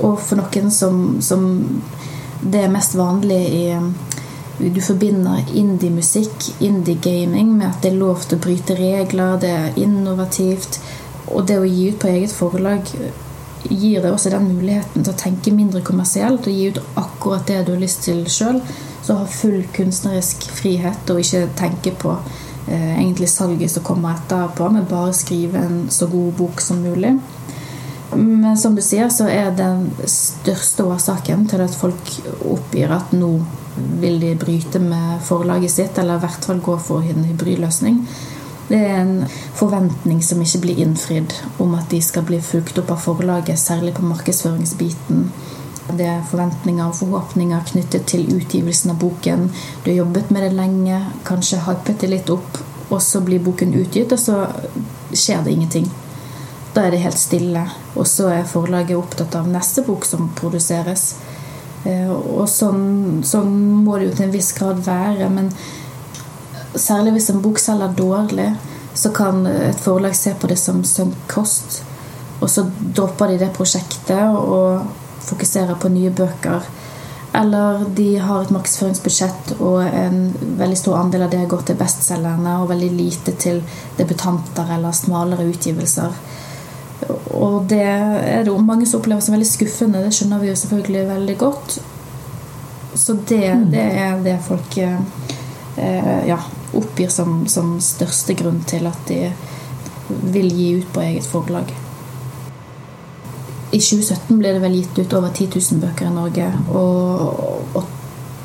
Og 0.00 0.18
for 0.22 0.40
noen 0.40 0.70
som, 0.74 1.20
som 1.22 1.44
det 2.40 2.64
er 2.64 2.72
mest 2.72 2.96
vanlig 2.98 3.42
i 3.54 3.64
du 4.60 4.80
forbinder 4.84 5.40
indie-musikk, 5.56 6.50
indie-gaming, 6.60 7.54
med 7.56 7.66
at 7.70 7.78
det 7.82 7.94
er 7.94 8.00
lov 8.00 8.26
til 8.26 8.36
å 8.36 8.42
bryte 8.44 8.76
regler, 8.76 9.38
det 9.40 9.50
er 9.56 9.78
innovativt. 9.80 10.76
Og 11.32 11.46
det 11.48 11.56
å 11.60 11.68
gi 11.68 11.86
ut 11.88 12.00
på 12.02 12.10
eget 12.10 12.34
forlag 12.34 12.90
gir 13.68 14.00
deg 14.00 14.12
også 14.12 14.32
den 14.32 14.48
muligheten 14.54 15.04
til 15.04 15.12
å 15.12 15.20
tenke 15.20 15.52
mindre 15.54 15.82
kommersielt 15.84 16.46
og 16.48 16.54
gi 16.54 16.70
ut 16.70 16.80
akkurat 17.00 17.46
det 17.48 17.64
du 17.66 17.74
har 17.74 17.82
lyst 17.82 18.04
til 18.06 18.22
sjøl. 18.30 18.60
Så 19.02 19.16
ha 19.16 19.26
full 19.28 19.62
kunstnerisk 19.74 20.46
frihet 20.54 21.10
og 21.12 21.20
ikke 21.22 21.46
tenke 21.58 21.92
på 21.98 22.14
eh, 22.68 22.96
egentlig 22.98 23.30
salget 23.32 23.72
som 23.72 23.84
kommer 23.86 24.16
etterpå, 24.16 24.70
men 24.72 24.88
bare 24.88 25.16
skrive 25.16 25.60
en 25.60 25.84
så 25.92 26.08
god 26.10 26.32
bok 26.40 26.64
som 26.64 26.82
mulig. 26.84 27.16
Men 28.16 28.56
som 28.58 28.74
du 28.74 28.82
sier, 28.82 29.08
så 29.12 29.28
er 29.30 29.52
den 29.54 29.86
største 30.10 30.84
årsaken 30.88 31.46
til 31.50 31.62
at 31.62 31.76
folk 31.78 32.10
oppgir 32.50 32.90
at 32.90 33.12
nå 33.14 33.36
vil 34.00 34.18
de 34.20 34.34
bryte 34.38 34.80
med 34.82 35.20
forlaget 35.24 35.72
sitt, 35.72 35.98
eller 35.98 36.18
i 36.18 36.24
hvert 36.24 36.48
fall 36.48 36.62
gå 36.64 36.74
for 36.82 37.06
en 37.06 37.28
hybridløsning. 37.28 38.02
Det 38.70 38.78
er 38.78 39.00
en 39.00 39.24
forventning 39.58 40.20
som 40.22 40.42
ikke 40.44 40.60
blir 40.62 40.82
innfridd, 40.84 41.32
om 41.58 41.72
at 41.74 41.90
de 41.90 41.98
skal 42.06 42.22
bli 42.28 42.38
fulgt 42.44 42.78
opp 42.78 42.92
av 42.94 43.00
forlaget, 43.02 43.58
særlig 43.58 43.96
på 43.96 44.06
markedsføringsbiten. 44.06 45.24
Det 45.98 46.06
er 46.06 46.26
forventninger 46.30 46.84
og 46.86 46.94
forhåpninger 47.00 47.64
knyttet 47.72 48.06
til 48.12 48.28
utgivelsen 48.30 48.92
av 48.92 49.00
boken. 49.02 49.48
Du 49.82 49.90
har 49.90 50.04
jobbet 50.04 50.30
med 50.30 50.46
det 50.46 50.52
lenge, 50.54 51.00
kanskje 51.26 51.64
hypet 51.66 52.04
det 52.04 52.12
litt 52.12 52.30
opp, 52.30 52.60
og 52.90 53.02
så 53.02 53.24
blir 53.26 53.42
boken 53.42 53.74
utgitt, 53.74 54.14
og 54.14 54.22
så 54.22 54.38
skjer 55.10 55.42
det 55.42 55.56
ingenting. 55.56 55.90
Da 56.70 56.86
er 56.86 56.94
det 56.94 57.02
helt 57.02 57.18
stille, 57.18 57.64
og 57.98 58.06
så 58.06 58.30
er 58.30 58.46
forlaget 58.46 58.98
opptatt 58.98 59.34
av 59.34 59.50
neste 59.50 59.82
bok 59.82 60.06
som 60.06 60.30
produseres. 60.38 61.16
Eh, 61.82 62.10
og 62.10 62.46
sånn, 62.50 63.22
sånn, 63.26 63.54
må 63.82 63.98
det 63.98 64.10
jo 64.10 64.16
til 64.18 64.28
en 64.28 64.34
viss 64.34 64.52
grad 64.54 64.82
være. 64.86 65.26
Men 65.34 65.50
særlig 66.74 67.16
hvis 67.16 67.30
en 67.30 67.42
bok 67.42 67.58
selger 67.58 67.94
dårlig, 67.98 68.50
så 68.94 69.12
kan 69.14 69.46
et 69.46 69.80
forlag 69.80 70.16
se 70.16 70.34
på 70.34 70.50
det 70.50 70.58
som 70.58 70.82
sunk 70.84 71.14
kost. 71.30 71.82
Og 72.40 72.50
så 72.50 72.64
dropper 72.96 73.32
de 73.32 73.40
det 73.42 73.52
prosjektet 73.56 74.36
og 74.36 74.86
fokuserer 75.26 75.78
på 75.80 75.90
nye 75.92 76.10
bøker. 76.10 76.66
Eller 77.36 77.84
de 77.94 78.16
har 78.18 78.42
et 78.42 78.50
markedsføringsbudsjett, 78.50 79.52
og 79.62 79.84
en 79.86 80.32
veldig 80.58 80.78
stor 80.78 80.98
andel 80.98 81.26
av 81.28 81.30
det 81.30 81.44
går 81.50 81.62
til 81.68 81.78
bestselgerne, 81.78 82.56
og 82.58 82.72
veldig 82.72 82.90
lite 82.96 83.36
til 83.38 83.60
debutanter 83.98 84.72
eller 84.74 84.96
smalere 84.96 85.46
utgivelser. 85.52 86.16
Og 87.38 87.68
det 87.70 87.84
er 87.84 88.42
det 88.44 88.56
mange 88.58 88.88
som 88.88 88.98
opplever 88.98 89.22
som 89.24 89.36
veldig 89.36 89.48
skuffende. 89.48 90.02
Det 90.04 90.12
skjønner 90.16 90.42
vi 90.42 90.50
jo 90.50 90.58
selvfølgelig 90.58 91.06
veldig 91.08 91.36
godt. 91.38 91.78
Så 92.98 93.14
det, 93.28 93.44
mm. 93.54 93.68
det 93.70 93.86
er 94.02 94.24
det 94.24 94.36
folk 94.42 94.78
eh, 94.82 96.26
ja, 96.26 96.40
oppgir 96.76 97.10
som, 97.12 97.44
som, 97.50 97.78
største 97.82 98.36
grunn 98.38 98.60
til 98.68 98.86
at 98.90 99.00
de 99.08 99.30
vil 100.34 100.50
gi 100.50 100.68
ut 100.80 100.90
på 100.94 101.04
eget 101.04 101.26
forlag. 101.26 101.70
I 103.70 103.78
2017 103.78 104.38
ble 104.40 104.54
det 104.56 104.62
vel 104.64 104.76
gitt 104.80 104.98
ut 104.98 105.16
over 105.18 105.30
10 105.30 105.50
000 105.54 105.82
bøker 105.84 106.08
i 106.08 106.14
Norge. 106.14 106.48
Og 106.74 107.76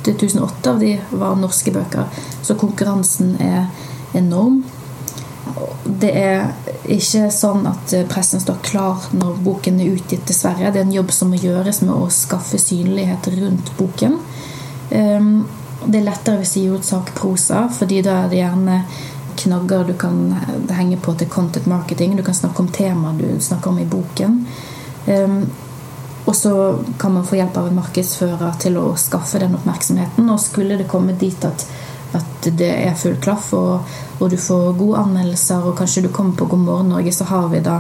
8008 0.05 0.69
av 0.69 0.81
de 0.83 0.91
var 1.17 1.39
norske 1.39 1.73
bøker. 1.73 2.05
Så 2.45 2.57
konkurransen 2.61 3.33
er 3.41 3.65
enorm 4.13 4.61
det 5.85 6.11
er 6.17 6.47
ikke 6.91 7.27
sånn 7.33 7.65
at 7.69 7.93
pressen 8.09 8.41
står 8.41 8.57
klar 8.65 9.05
når 9.15 9.37
boken 9.45 9.79
er 9.81 9.93
utgitt, 9.95 10.25
dessverre. 10.27 10.71
Det 10.73 10.81
er 10.81 10.87
en 10.87 10.95
jobb 10.95 11.13
som 11.13 11.31
må 11.31 11.39
gjøres 11.39 11.81
med 11.85 11.93
å 11.93 12.09
skaffe 12.13 12.59
synlighet 12.61 13.29
rundt 13.37 13.71
boken. 13.77 14.17
Ehm, 14.95 15.45
det 15.87 15.99
er 15.99 16.07
lettere 16.07 16.41
hvis 16.41 16.55
de 16.55 16.63
gir 16.65 16.79
ut 16.79 16.87
sakprosa, 16.87 17.65
fordi 17.73 18.01
da 18.05 18.23
er 18.23 18.31
det 18.31 18.41
gjerne 18.41 18.79
knagger 19.35 19.83
du 19.89 19.93
kan 19.99 20.17
henge 20.71 20.97
på 21.03 21.13
til 21.19 21.29
content 21.29 21.67
marketing. 21.67 22.15
Du 22.15 22.23
kan 22.23 22.37
snakke 22.37 22.63
om 22.63 22.71
temaet 22.71 23.19
du 23.19 23.41
snakker 23.43 23.69
om 23.69 23.79
i 23.79 23.85
boken. 23.85 24.37
Ehm, 25.11 25.41
og 26.25 26.35
så 26.35 26.53
kan 26.97 27.13
man 27.13 27.25
få 27.27 27.35
hjelp 27.37 27.57
av 27.57 27.67
en 27.69 27.81
markedsfører 27.81 28.55
til 28.63 28.79
å 28.81 28.85
skaffe 28.97 29.41
den 29.43 29.57
oppmerksomheten. 29.57 30.29
Og 30.31 30.41
skulle 30.41 30.79
det 30.79 30.87
komme 30.89 31.17
dit 31.19 31.45
at 31.45 31.67
at 32.15 32.47
det 32.57 32.71
er 32.71 32.95
full 32.95 33.17
klaff, 33.21 33.51
og, 33.57 33.95
og, 34.19 34.29
du 34.31 34.37
får 34.39 34.75
gode 34.79 35.01
anmeldelser, 35.03 35.65
og 35.67 35.77
kanskje 35.79 36.05
du 36.05 36.11
kommer 36.13 36.37
på 36.37 36.47
God 36.51 36.63
morgen 36.63 36.93
Norge, 36.93 37.11
så 37.11 37.27
har 37.27 37.49
vi 37.51 37.61
da 37.65 37.79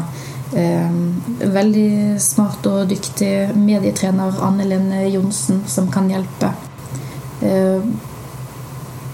eh, 0.57 0.97
veldig 1.55 1.89
smart 2.21 2.67
og 2.71 2.89
dyktig 2.91 3.31
medietrener 3.55 4.41
Anne 4.43 4.67
Lene 4.67 5.05
Johnsen 5.07 5.63
som 5.71 5.91
kan 5.93 6.09
hjelpe. 6.11 6.51
Eh, 7.41 7.81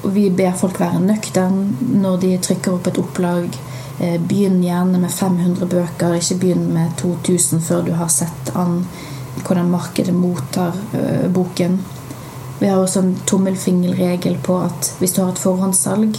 vi 0.03 0.29
ber 0.29 0.51
folk 0.57 0.79
være 0.81 1.01
nøkterne 1.03 1.97
når 2.01 2.21
de 2.23 2.31
trykker 2.41 2.75
opp 2.75 2.89
et 2.89 2.99
opplag. 3.01 3.57
Eh, 3.99 4.17
begynn 4.19 4.61
gjerne 4.63 5.01
med 5.01 5.11
500 5.13 5.67
bøker, 5.69 6.17
ikke 6.17 6.39
begynn 6.41 6.69
med 6.73 6.95
2000 7.01 7.61
før 7.61 7.85
du 7.85 7.93
har 7.97 8.09
sett 8.09 8.53
an 8.55 8.83
hvordan 9.41 9.69
markedet 9.71 10.15
mottar 10.15 10.77
eh, 10.93 11.27
boken. 11.29 11.79
Vi 12.59 12.69
har 12.69 12.77
også 12.77 13.01
en 13.01 13.15
tommelfingerregel 13.25 14.37
på 14.43 14.59
at 14.61 14.93
hvis 14.99 15.13
du 15.15 15.21
har 15.23 15.31
et 15.31 15.41
forhåndssalg, 15.41 16.17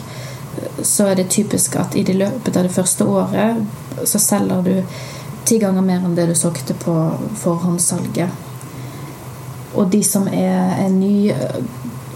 så 0.83 1.07
er 1.07 1.15
det 1.15 1.31
typisk 1.31 1.77
at 1.81 1.95
i 1.97 2.03
det 2.03 2.17
løpet 2.19 2.57
av 2.57 2.67
det 2.67 2.75
første 2.75 3.07
året 3.09 3.63
så 4.05 4.19
selger 4.21 4.63
du 4.67 4.75
ti 5.49 5.59
ganger 5.63 5.85
mer 5.87 6.03
enn 6.05 6.17
det 6.17 6.27
du 6.29 6.35
solgte 6.39 6.75
på 6.79 6.97
forhåndssalget. 7.43 8.52
Og 9.75 9.89
de 9.91 10.03
som 10.05 10.29
er, 10.29 10.89
nye 10.93 11.37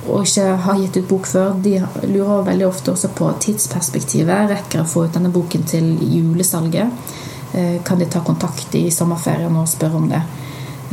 og 0.06 0.22
ikke 0.22 0.52
har 0.62 0.78
gitt 0.78 0.96
ut 1.00 1.08
bok 1.10 1.26
før, 1.26 1.56
de 1.62 1.80
lurer 2.06 2.44
veldig 2.46 2.66
ofte 2.68 2.92
også 2.92 3.10
på 3.16 3.30
tidsperspektivet. 3.42 4.52
Rekker 4.52 4.84
å 4.84 4.86
få 4.86 5.06
ut 5.06 5.16
denne 5.16 5.32
boken 5.34 5.66
til 5.66 5.88
julesalget? 5.98 7.10
Eh, 7.56 7.80
kan 7.82 7.98
de 7.98 8.06
ta 8.10 8.22
kontakt 8.22 8.74
i 8.78 8.86
sommerferien 8.94 9.56
og 9.56 9.66
spørre 9.70 9.98
om 9.98 10.06
det? 10.12 10.22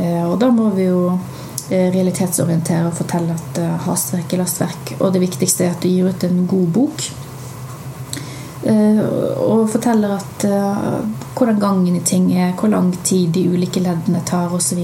Eh, 0.00 0.24
og 0.24 0.38
da 0.42 0.50
må 0.50 0.70
vi 0.74 0.88
jo 0.88 1.12
Eh, 1.72 1.88
realitetsorientere 1.88 2.90
og 2.90 2.96
fortelle 2.98 3.32
at 3.32 3.58
hastverk 3.86 4.34
er 4.34 4.42
lastverk. 4.42 4.90
Og 4.98 5.14
det 5.14 5.22
viktigste 5.22 5.64
er 5.64 5.70
at 5.72 5.80
du 5.80 5.88
gir 5.88 6.10
ut 6.12 6.26
en 6.26 6.42
god 6.46 6.66
bok. 6.74 7.04
Og 8.64 9.66
forteller 9.68 10.14
at 10.14 10.44
hvordan 11.36 11.58
gangen 11.60 11.96
i 11.98 12.00
ting 12.00 12.30
er, 12.32 12.54
hvor 12.56 12.70
lang 12.72 12.94
tid 13.04 13.32
de 13.36 13.42
ulike 13.52 13.80
leddene 13.80 14.22
tar 14.24 14.52
osv. 14.56 14.78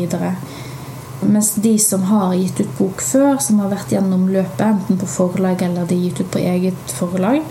Mens 1.21 1.55
de 1.61 1.75
som 1.79 2.03
har 2.09 2.35
gitt 2.35 2.61
ut 2.61 2.79
bok 2.79 3.03
før, 3.05 3.37
som 3.45 3.61
har 3.61 3.73
vært 3.73 3.93
gjennom 3.93 4.29
løpet, 4.33 4.63
enten 4.65 5.01
på 5.01 5.09
forlag 5.09 5.63
eller 5.63 5.89
de 5.89 5.99
gitt 6.01 6.23
ut 6.23 6.31
på 6.33 6.41
eget 6.41 6.95
forlag, 6.97 7.43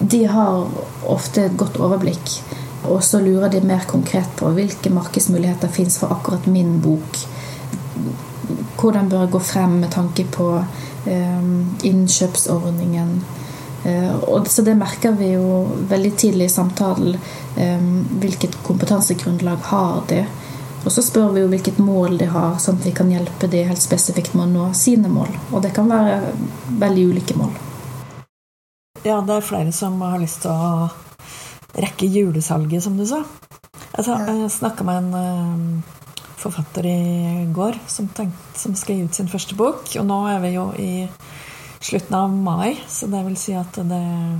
de 0.00 0.24
har 0.28 0.66
ofte 1.08 1.46
et 1.46 1.56
godt 1.56 1.80
overblikk. 1.80 2.34
Og 2.86 3.00
så 3.02 3.18
lurer 3.22 3.48
de 3.50 3.62
mer 3.64 3.86
konkret 3.88 4.28
på 4.38 4.50
hvilke 4.54 4.92
markedsmuligheter 4.92 5.72
fins 5.72 5.96
for 5.98 6.12
akkurat 6.14 6.46
min 6.50 6.76
bok 6.84 7.24
hvordan 8.76 9.08
bør 9.08 9.24
jeg 9.24 9.32
gå 9.32 9.40
frem 9.42 9.78
med 9.80 9.90
tanke 9.90 10.26
på 10.32 10.46
um, 10.60 11.52
innkjøpsordningen. 11.84 13.12
Uh, 13.86 14.14
og, 14.28 14.48
så 14.50 14.64
det 14.66 14.76
merker 14.78 15.16
vi 15.18 15.32
jo 15.32 15.62
veldig 15.90 16.12
tidlig 16.18 16.50
i 16.50 16.52
samtalen. 16.52 17.16
Um, 17.56 18.04
hvilket 18.20 18.58
kompetansegrunnlag 18.66 19.64
har 19.70 20.04
de? 20.10 20.24
Og 20.86 20.92
så 20.94 21.02
spør 21.02 21.32
vi 21.34 21.42
jo 21.42 21.48
hvilket 21.50 21.80
mål 21.82 22.14
de 22.20 22.28
har, 22.30 22.60
sånn 22.62 22.76
at 22.78 22.84
vi 22.86 22.92
kan 22.94 23.08
hjelpe 23.10 23.48
de 23.50 23.64
helt 23.66 23.82
spesifikt 23.82 24.36
med 24.38 24.44
å 24.44 24.52
nå 24.52 24.66
sine 24.78 25.10
mål. 25.10 25.32
Og 25.50 25.64
det 25.64 25.72
kan 25.74 25.90
være 25.90 26.20
veldig 26.78 27.06
ulike 27.10 27.34
mål. 27.38 27.50
ja, 29.02 29.18
det 29.22 29.34
er 29.34 29.48
flere 29.48 29.72
som 29.74 29.98
har 30.02 30.20
lyst 30.22 30.44
til 30.44 30.50
å 30.54 30.86
rekke 31.82 32.06
julesalget, 32.06 32.84
som 32.84 32.94
du 32.98 33.02
sa. 33.06 33.24
Altså, 33.98 34.14
jeg 34.30 34.50
snakka 34.54 34.86
med 34.86 35.02
en 35.02 35.10
uh, 35.14 35.96
forfatter 36.38 36.86
i 36.86 37.46
går 37.54 37.78
som, 37.90 38.06
tenkt, 38.14 38.38
som 38.54 38.74
skal 38.78 39.00
gi 39.00 39.08
ut 39.08 39.18
sin 39.18 39.30
første 39.30 39.58
bok. 39.58 39.90
Og 39.98 40.06
nå 40.06 40.20
er 40.30 40.38
vi 40.44 40.52
jo 40.54 40.68
i 40.78 40.92
slutten 41.82 42.14
av 42.18 42.30
mai, 42.30 42.76
så 42.86 43.10
det 43.10 43.24
vil 43.26 43.38
si 43.40 43.56
at 43.58 43.74
det 43.74 43.98
er 43.98 44.38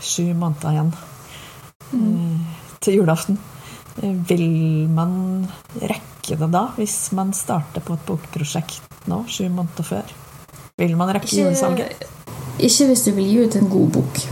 sju 0.00 0.28
måneder 0.32 0.76
igjen 0.76 0.92
mm. 1.92 2.04
uh, 2.04 2.76
til 2.84 3.00
julaften. 3.00 3.40
Vil 4.00 4.88
man 4.88 5.44
rekke 5.80 6.38
det 6.40 6.48
da, 6.52 6.66
hvis 6.76 7.10
man 7.16 7.34
starter 7.36 7.84
på 7.84 7.96
et 7.96 8.06
bokprosjekt 8.08 9.08
nå, 9.10 9.22
sju 9.28 9.48
måneder 9.48 9.86
før? 9.86 10.14
Vil 10.80 10.96
man 10.96 11.12
rekke 11.12 11.34
julesalget? 11.36 12.06
Ikke 12.60 12.90
hvis 12.90 13.04
du 13.06 13.12
vil 13.16 13.28
gi 13.28 13.40
ut 13.44 13.56
en 13.60 13.72
god 13.72 13.90
bok. 13.96 14.22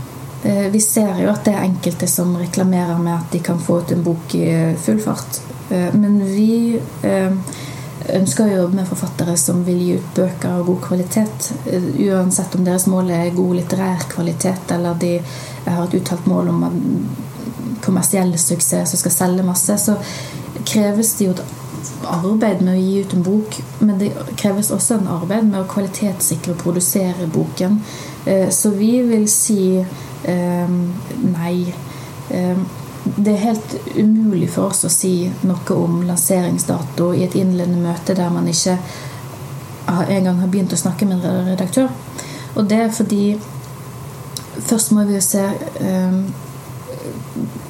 Eh, 0.43 0.67
vi 0.71 0.81
ser 0.81 1.17
jo 1.19 1.31
at 1.31 1.43
det 1.45 1.53
er 1.55 1.65
enkelte 1.67 2.07
som 2.07 2.35
reklamerer 2.39 2.99
med 3.01 3.15
at 3.17 3.33
de 3.33 3.41
kan 3.43 3.59
få 3.59 3.81
ut 3.81 3.91
en 3.91 4.03
bok 4.05 4.35
i 4.37 4.45
full 4.79 5.01
fart. 5.03 5.41
Eh, 5.69 5.89
men 5.93 6.19
vi 6.23 6.79
eh, 7.03 7.57
ønsker 8.15 8.45
å 8.45 8.53
jobbe 8.61 8.79
med 8.79 8.89
forfattere 8.89 9.35
som 9.37 9.63
vil 9.67 9.81
gi 9.83 9.97
ut 9.99 10.13
bøker 10.15 10.53
av 10.53 10.65
god 10.69 10.81
kvalitet. 10.87 11.49
Uansett 12.07 12.55
om 12.55 12.63
deres 12.65 12.87
mål 12.89 13.11
er 13.13 13.33
god 13.35 13.59
litterær 13.59 14.07
kvalitet, 14.13 14.71
eller 14.77 14.97
de 15.01 15.17
har 15.67 15.83
et 15.83 15.97
uttalt 15.99 16.29
mål 16.29 16.53
om 16.53 16.63
kommersiell 17.83 18.37
suksess 18.39 18.91
som 18.91 18.99
skal 18.99 19.15
selge 19.15 19.45
masse, 19.47 19.77
så 19.77 19.97
kreves 20.65 21.13
det 21.17 21.25
jo 21.25 21.35
et 21.35 21.43
arbeid 22.09 22.61
med 22.63 22.73
å 22.73 22.79
gi 22.79 23.03
ut 23.03 23.13
en 23.15 23.23
bok, 23.23 23.59
men 23.79 23.99
det 24.01 24.09
kreves 24.39 24.71
også 24.75 24.97
en 24.97 25.11
arbeid 25.19 25.47
med 25.47 25.61
å 25.61 25.69
kvalitetssikre 25.69 26.55
og 26.55 26.63
produsere 26.63 27.29
boken. 27.31 27.79
Eh, 28.25 28.49
så 28.53 28.73
vi 28.75 28.91
vil 29.07 29.27
si 29.31 29.61
eh, 29.79 30.75
nei. 31.23 31.55
Eh, 32.29 32.65
det 33.15 33.31
er 33.31 33.45
helt 33.45 33.75
umulig 33.95 34.49
for 34.53 34.69
oss 34.69 34.83
å 34.85 34.91
si 34.91 35.13
noe 35.47 35.75
om 35.75 36.01
lanseringsdato 36.05 37.13
i 37.15 37.23
et 37.25 37.37
innledende 37.39 37.79
møte 37.81 38.13
der 38.13 38.29
man 38.29 38.47
ikke 38.51 38.75
engang 39.87 40.41
har 40.43 40.51
begynt 40.51 40.75
å 40.75 40.77
snakke 40.77 41.07
med 41.07 41.23
en 41.25 41.47
redaktør. 41.47 41.87
Og 42.55 42.67
det 42.69 42.83
er 42.83 42.93
fordi 42.93 43.23
Først 44.59 44.91
må 44.91 45.05
vi 45.07 45.13
jo 45.15 45.21
se 45.23 45.39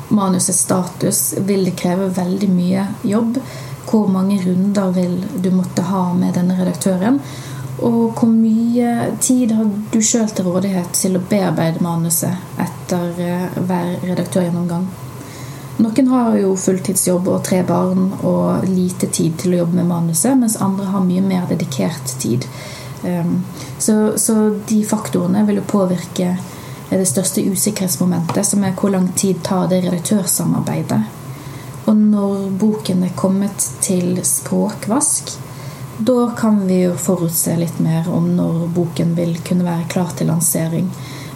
manusets 0.10 0.64
status. 0.66 1.24
Vil 1.46 1.66
det 1.68 1.78
kreve 1.80 2.12
veldig 2.16 2.50
mye 2.54 2.86
jobb? 3.08 3.42
hvor 3.90 4.08
mange 4.08 4.42
runder 4.46 4.92
vil 4.92 5.26
du 5.44 5.52
måtte 5.52 5.82
ha 5.82 6.14
med 6.14 6.36
denne 6.38 6.58
redaktøren? 6.60 7.20
Og 7.80 8.18
hvor 8.20 8.30
mye 8.30 9.16
tid 9.24 9.54
har 9.56 9.70
du 9.94 10.02
sjøl 10.04 10.28
til 10.36 10.50
rådighet 10.50 10.92
til 10.98 11.16
å 11.16 11.24
bearbeide 11.30 11.84
manuset 11.84 12.60
etter 12.60 13.22
eh, 13.24 13.46
hver 13.56 13.94
redaktørgjennomgang? 14.04 14.90
Noen 15.80 16.10
har 16.12 16.36
jo 16.36 16.58
fulltidsjobb 16.60 17.30
og 17.32 17.44
tre 17.48 17.62
barn 17.64 18.10
og 18.20 18.68
lite 18.68 19.08
tid 19.16 19.38
til 19.40 19.56
å 19.56 19.62
jobbe 19.62 19.80
med 19.80 19.88
manuset, 19.88 20.36
mens 20.36 20.60
andre 20.60 20.90
har 20.92 21.06
mye 21.06 21.24
mer 21.24 21.48
dedikert 21.48 22.18
tid. 22.20 22.44
Ehm, 23.08 23.38
så, 23.80 24.18
så 24.20 24.36
de 24.68 24.82
faktorene 24.84 25.46
vil 25.48 25.62
jo 25.62 25.70
påvirke 25.72 26.34
det 26.98 27.06
største 27.06 27.44
usikkerhetsmomentet, 27.46 28.46
som 28.46 28.64
er 28.64 28.74
hvor 28.78 28.90
lang 28.90 29.12
tid 29.16 29.44
tar 29.46 29.68
det 29.70 29.84
redaktørsamarbeidet. 29.86 31.02
Og 31.86 31.96
når 31.98 32.50
boken 32.62 33.04
er 33.06 33.16
kommet 33.18 33.66
til 33.82 34.20
språkvask, 34.26 35.32
da 36.00 36.32
kan 36.38 36.62
vi 36.68 36.84
jo 36.84 36.94
forutse 36.98 37.56
litt 37.60 37.80
mer 37.84 38.08
om 38.14 38.30
når 38.36 38.68
boken 38.76 39.16
vil 39.18 39.36
kunne 39.46 39.68
være 39.68 39.88
klar 39.92 40.14
til 40.18 40.30
lansering. 40.32 40.88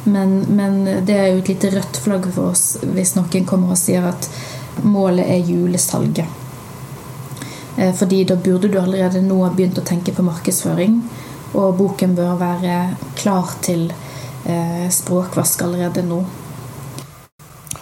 Men, 0.03 0.37
men 0.55 0.83
det 1.05 1.17
er 1.17 1.27
jo 1.31 1.41
et 1.41 1.51
lite 1.51 1.71
rødt 1.73 1.99
flagg 2.05 2.27
for 2.35 2.51
oss 2.51 2.77
hvis 2.83 3.15
noen 3.17 3.47
kommer 3.47 3.75
og 3.75 3.79
sier 3.79 4.07
at 4.07 4.29
målet 4.83 5.27
er 5.29 5.51
julesalget. 5.51 6.39
Eh, 7.77 7.93
fordi 7.95 8.23
da 8.29 8.35
burde 8.35 8.71
du 8.71 8.79
allerede 8.79 9.21
nå 9.25 9.39
begynt 9.55 9.79
å 9.79 9.85
tenke 9.85 10.13
på 10.15 10.25
markedsføring. 10.25 11.01
Og 11.53 11.77
boken 11.77 12.15
bør 12.17 12.39
være 12.39 12.77
klar 13.19 13.55
til 13.65 13.89
eh, 13.91 14.12
språkvask 14.91 15.61
allerede 15.63 16.03
nå. 16.03 16.23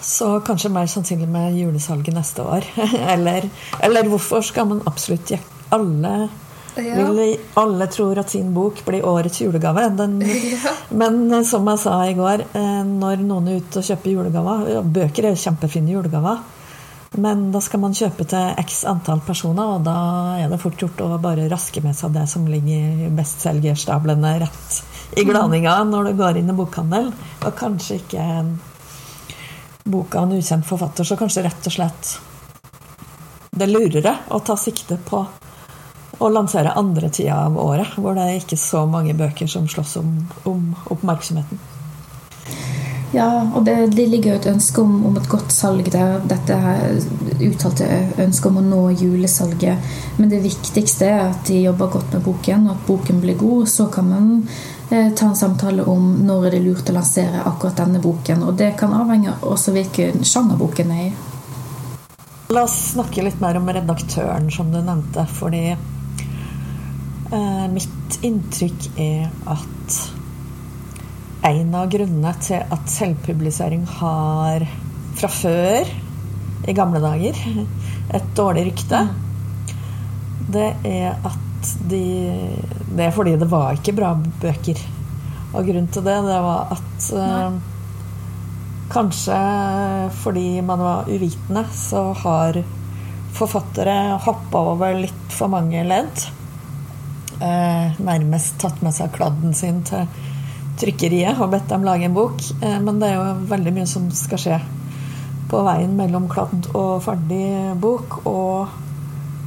Så 0.01 0.39
kanskje 0.45 0.69
mer 0.73 0.87
sannsynlig 0.89 1.27
med 1.29 1.57
julesalget 1.57 2.15
neste 2.15 2.43
år. 2.43 2.65
eller, 3.13 3.49
eller, 3.79 4.07
hvorfor 4.09 4.41
skal 4.41 4.67
man 4.67 4.81
absolutt 4.85 5.31
Alle, 5.69 6.29
ja. 6.75 7.11
vil, 7.11 7.37
alle 7.53 7.87
tror 7.87 8.19
at 8.19 8.29
sin 8.29 8.53
bok 8.53 8.81
blir 8.85 9.05
årets 9.05 9.41
julegave. 9.41 9.89
Den, 9.97 10.19
ja. 10.51 10.73
Men 10.89 11.31
eh, 11.31 11.45
som 11.47 11.67
jeg 11.69 11.79
sa 11.79 11.99
i 12.07 12.17
går, 12.17 12.47
eh, 12.53 12.81
når 12.87 13.21
noen 13.21 13.47
er 13.47 13.61
ute 13.61 13.79
og 13.79 13.87
kjøper 13.87 14.11
julegaver 14.15 14.81
Bøker 14.83 15.29
er 15.29 15.37
kjempefine 15.39 15.93
julegaver. 15.93 16.41
Men 17.21 17.49
da 17.51 17.59
skal 17.61 17.81
man 17.83 17.95
kjøpe 17.95 18.23
til 18.23 18.53
x 18.61 18.85
antall 18.87 19.19
personer, 19.25 19.75
og 19.75 19.83
da 19.83 19.95
er 20.39 20.51
det 20.51 20.61
fort 20.61 20.79
gjort 20.79 21.01
å 21.03 21.17
bare 21.21 21.49
raske 21.51 21.83
med 21.83 21.95
seg 21.97 22.13
det 22.15 22.23
som 22.31 22.47
ligger 22.47 23.05
i 23.05 23.09
bestselgerstablene 23.15 24.37
rett 24.45 24.77
i 25.17 25.23
glaninga 25.27 25.75
når 25.87 26.11
du 26.11 26.19
går 26.21 26.39
inn 26.39 26.51
i 26.51 26.57
bokhandel. 26.57 27.11
Og 27.45 27.55
kanskje 27.57 27.99
ikke 28.01 28.25
boka 29.83 30.21
av 30.21 30.29
en 30.29 30.37
ukjent 30.37 30.67
forfatter, 30.67 31.07
så 31.07 31.17
kanskje 31.19 31.45
rett 31.47 31.67
og 31.67 31.73
slett 31.73 32.17
det 33.51 33.65
er 33.65 33.71
lurere 33.73 34.13
å 34.31 34.39
ta 34.47 34.55
sikte 34.55 34.95
på 35.03 35.25
å 36.21 36.29
lansere 36.31 36.71
andre 36.79 37.09
tida 37.11 37.41
av 37.47 37.57
året, 37.59 37.97
hvor 37.97 38.15
det 38.15 38.23
er 38.23 38.39
ikke 38.39 38.59
så 38.59 38.85
mange 38.87 39.15
bøker 39.17 39.49
som 39.49 39.67
slåss 39.67 39.97
om, 39.99 40.13
om 40.47 40.69
oppmerksomheten. 40.93 41.59
Ja, 43.11 43.27
og 43.43 43.65
det, 43.67 43.75
det 43.97 44.05
ligger 44.07 44.31
jo 44.31 44.39
et 44.39 44.47
ønske 44.53 44.83
om, 44.85 44.93
om, 45.09 45.17
et 45.19 45.27
godt 45.27 45.51
salg 45.51 45.89
der. 45.91 46.21
Dette 46.31 46.55
uttalte 47.43 47.87
ønsket 48.23 48.47
om 48.47 48.61
å 48.61 48.63
nå 48.63 48.81
julesalget. 49.01 49.89
Men 50.15 50.31
det 50.31 50.39
viktigste 50.45 51.09
er 51.09 51.25
at 51.25 51.43
de 51.49 51.59
jobber 51.65 51.91
godt 51.91 52.15
med 52.15 52.23
boken, 52.29 52.69
og 52.69 52.77
at 52.77 52.85
boken 52.87 53.19
blir 53.25 53.35
god. 53.41 53.67
Så 53.67 53.89
kan 53.91 54.07
man 54.07 54.29
ta 54.91 55.25
en 55.29 55.35
samtale 55.35 55.83
om 55.87 56.25
når 56.25 56.45
er 56.49 56.55
det 56.57 56.63
lurt 56.65 56.89
å 56.91 56.95
lansere 56.97 57.43
akkurat 57.47 57.77
denne 57.79 58.01
boken. 58.03 58.43
Og 58.47 58.57
det 58.59 58.73
kan 58.79 58.93
avhenge 58.97 59.33
også 59.47 59.71
hvilken 59.75 60.25
sjanger 60.27 60.59
boken 60.59 60.91
er 60.95 61.03
i. 61.05 61.11
La 62.51 62.65
oss 62.67 62.91
snakke 62.91 63.23
litt 63.23 63.39
mer 63.39 63.55
om 63.61 63.69
redaktøren, 63.71 64.49
som 64.51 64.73
du 64.73 64.81
nevnte. 64.83 65.23
Fordi 65.31 65.65
eh, 65.71 67.67
mitt 67.71 68.17
inntrykk 68.27 68.89
er 68.99 69.29
at 69.53 69.99
en 71.47 71.75
av 71.79 71.87
grunnene 71.89 72.33
til 72.43 72.59
at 72.75 72.91
selvpublisering 72.91 73.85
har 74.01 74.67
fra 75.17 75.29
før, 75.31 75.93
i 76.67 76.75
gamle 76.77 76.99
dager, 77.01 77.39
et 78.17 78.27
dårlig 78.37 78.67
rykte, 78.67 79.05
mm. 79.07 79.15
det 80.51 80.67
er 80.91 81.15
at 81.15 81.50
de 81.89 82.05
Det 82.91 83.05
er 83.05 83.13
fordi 83.15 83.37
det 83.39 83.49
var 83.51 83.77
ikke 83.77 83.95
bra 83.97 84.13
bøker. 84.15 84.79
Og 85.51 85.67
grunnen 85.67 85.89
til 85.91 86.05
det, 86.05 86.17
det 86.25 86.39
var 86.45 86.73
at 86.77 87.07
uh, 87.15 87.59
Kanskje 88.91 89.37
fordi 90.19 90.61
man 90.67 90.81
var 90.83 91.07
uvitende, 91.07 91.63
så 91.71 92.09
har 92.23 92.57
forfattere 93.31 94.17
hoppa 94.19 94.59
over 94.73 94.97
litt 94.99 95.31
for 95.31 95.47
mange 95.51 95.83
ledd. 95.87 96.25
Uh, 97.39 97.95
nærmest 98.03 98.59
tatt 98.59 98.83
med 98.83 98.93
seg 98.95 99.13
kladden 99.15 99.55
sin 99.55 99.79
til 99.87 100.03
trykkeriet 100.81 101.39
og 101.39 101.53
bedt 101.53 101.71
dem 101.71 101.87
lage 101.87 102.09
en 102.09 102.17
bok. 102.17 102.43
Uh, 102.59 102.77
men 102.83 102.99
det 102.99 103.13
er 103.13 103.21
jo 103.21 103.47
veldig 103.53 103.75
mye 103.79 103.87
som 103.87 104.11
skal 104.11 104.43
skje 104.43 104.59
på 105.51 105.63
veien 105.67 105.95
mellom 105.95 106.27
kladd 106.31 106.67
og 106.75 107.01
ferdig 107.07 107.47
bok. 107.79 108.21
Og 108.27 108.80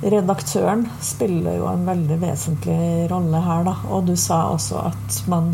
redaktøren 0.02 0.84
spiller 1.02 1.58
jo 1.58 1.68
en 1.70 1.86
veldig 1.86 2.18
vesentlig 2.22 3.06
rolle 3.12 3.40
her, 3.44 3.64
da. 3.68 3.76
Og 3.94 4.08
du 4.08 4.14
sa 4.20 4.44
også 4.52 4.82
at 4.90 5.18
man 5.30 5.52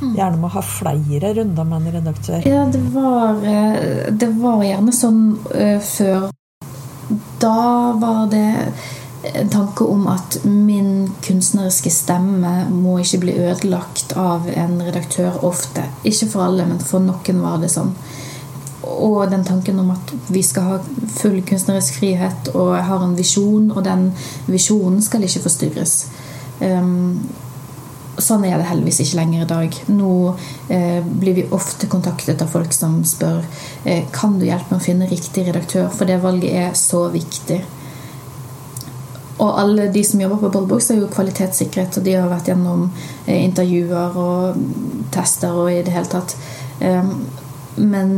mm. 0.00 0.14
gjerne 0.16 0.40
må 0.40 0.50
ha 0.52 0.62
flere 0.64 1.32
runder 1.38 1.68
med 1.68 1.80
en 1.80 1.98
redaktør. 2.00 2.46
Ja, 2.48 2.66
det 2.72 2.82
var, 2.94 3.40
eh, 3.44 4.08
det 4.12 4.30
var 4.40 4.64
gjerne 4.66 4.94
sånn 4.96 5.22
uh, 5.54 5.78
før. 5.84 6.30
Da 7.40 7.60
var 8.00 8.26
det 8.30 8.48
en 9.34 9.50
tanke 9.52 9.84
om 9.84 10.06
at 10.08 10.38
min 10.44 11.10
kunstneriske 11.24 11.90
stemme 11.92 12.52
må 12.72 12.98
ikke 13.02 13.20
bli 13.26 13.34
ødelagt 13.42 14.14
av 14.16 14.48
en 14.48 14.78
redaktør 14.80 15.42
ofte. 15.44 15.84
Ikke 16.08 16.28
for 16.30 16.46
alle, 16.48 16.66
men 16.68 16.80
for 16.80 17.04
noen 17.04 17.42
var 17.44 17.60
det 17.60 17.72
sånn. 17.72 17.92
Og 18.90 19.30
den 19.30 19.44
tanken 19.46 19.78
om 19.78 19.92
at 19.94 20.14
vi 20.28 20.42
skal 20.42 20.66
ha 20.66 20.78
full 21.14 21.38
kunstnerisk 21.46 22.00
frihet, 22.00 22.50
og 22.54 22.74
har 22.74 23.04
en 23.04 23.16
visjon, 23.18 23.70
og 23.70 23.84
den 23.86 24.10
visjonen 24.50 25.02
skal 25.04 25.24
ikke 25.26 25.44
forstyrres. 25.46 25.94
Um, 26.60 27.20
sånn 28.20 28.44
er 28.44 28.58
det 28.58 28.68
heldigvis 28.68 29.00
ikke 29.04 29.18
lenger 29.20 29.42
i 29.44 29.50
dag. 29.50 29.76
Nå 29.94 30.14
eh, 30.72 31.00
blir 31.04 31.36
vi 31.38 31.48
ofte 31.56 31.88
kontaktet 31.90 32.42
av 32.42 32.52
folk 32.52 32.72
som 32.76 33.00
spør 33.08 33.42
eh, 33.84 34.06
kan 34.14 34.38
du 34.38 34.46
hjelpe 34.46 34.74
meg 34.74 34.80
å 34.80 34.84
finne 34.84 35.10
riktig 35.10 35.46
redaktør, 35.48 35.90
for 35.94 36.08
det 36.08 36.20
valget 36.22 36.56
er 36.64 36.74
så 36.78 37.06
viktig. 37.12 37.60
og 39.40 39.58
alle 39.60 39.88
de 39.88 40.04
som 40.04 40.20
jobber 40.20 40.36
på 40.36 40.50
Boldbox, 40.52 40.90
er 40.90 40.98
jo 41.00 41.12
kvalitetssikret, 41.12 41.96
og 41.96 42.04
de 42.04 42.16
har 42.18 42.28
vært 42.28 42.50
gjennom 42.52 42.90
eh, 43.26 43.44
intervjuer 43.44 44.18
og 44.20 44.64
tester 45.14 45.56
og 45.56 45.72
i 45.72 45.82
det 45.82 45.94
hele 45.94 46.10
tatt. 46.12 46.36
Men, 47.80 48.12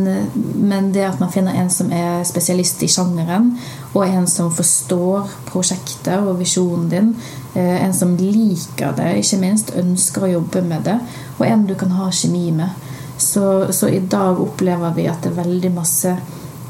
men, 0.59 0.89
det 0.93 1.05
at 1.07 1.21
man 1.21 1.31
finner 1.31 1.55
en 1.55 1.69
som 1.71 1.93
er 1.95 2.25
spesialist 2.27 2.83
i 2.83 2.89
sjangeren, 2.91 3.53
og 3.93 4.03
en 4.07 4.27
som 4.27 4.51
forstår 4.51 5.31
prosjektet 5.47 6.19
og 6.19 6.41
visjonen 6.41 6.89
din, 6.91 7.13
eh, 7.55 7.77
en 7.85 7.95
som 7.95 8.17
liker 8.19 8.97
det, 8.99 9.13
ikke 9.21 9.39
minst 9.43 9.71
ønsker 9.79 10.27
å 10.27 10.33
jobbe 10.33 10.65
med 10.67 10.89
det, 10.89 10.99
og 11.39 11.47
en 11.47 11.67
du 11.69 11.77
kan 11.79 11.95
ha 11.95 12.11
kjemi 12.11 12.49
med. 12.59 12.91
Så, 13.23 13.73
så 13.73 13.89
i 13.89 14.01
dag 14.01 14.41
opplever 14.43 14.97
vi 14.97 15.07
at 15.07 15.23
det 15.23 15.31
er 15.31 15.43
veldig 15.45 15.71
masse 15.77 16.17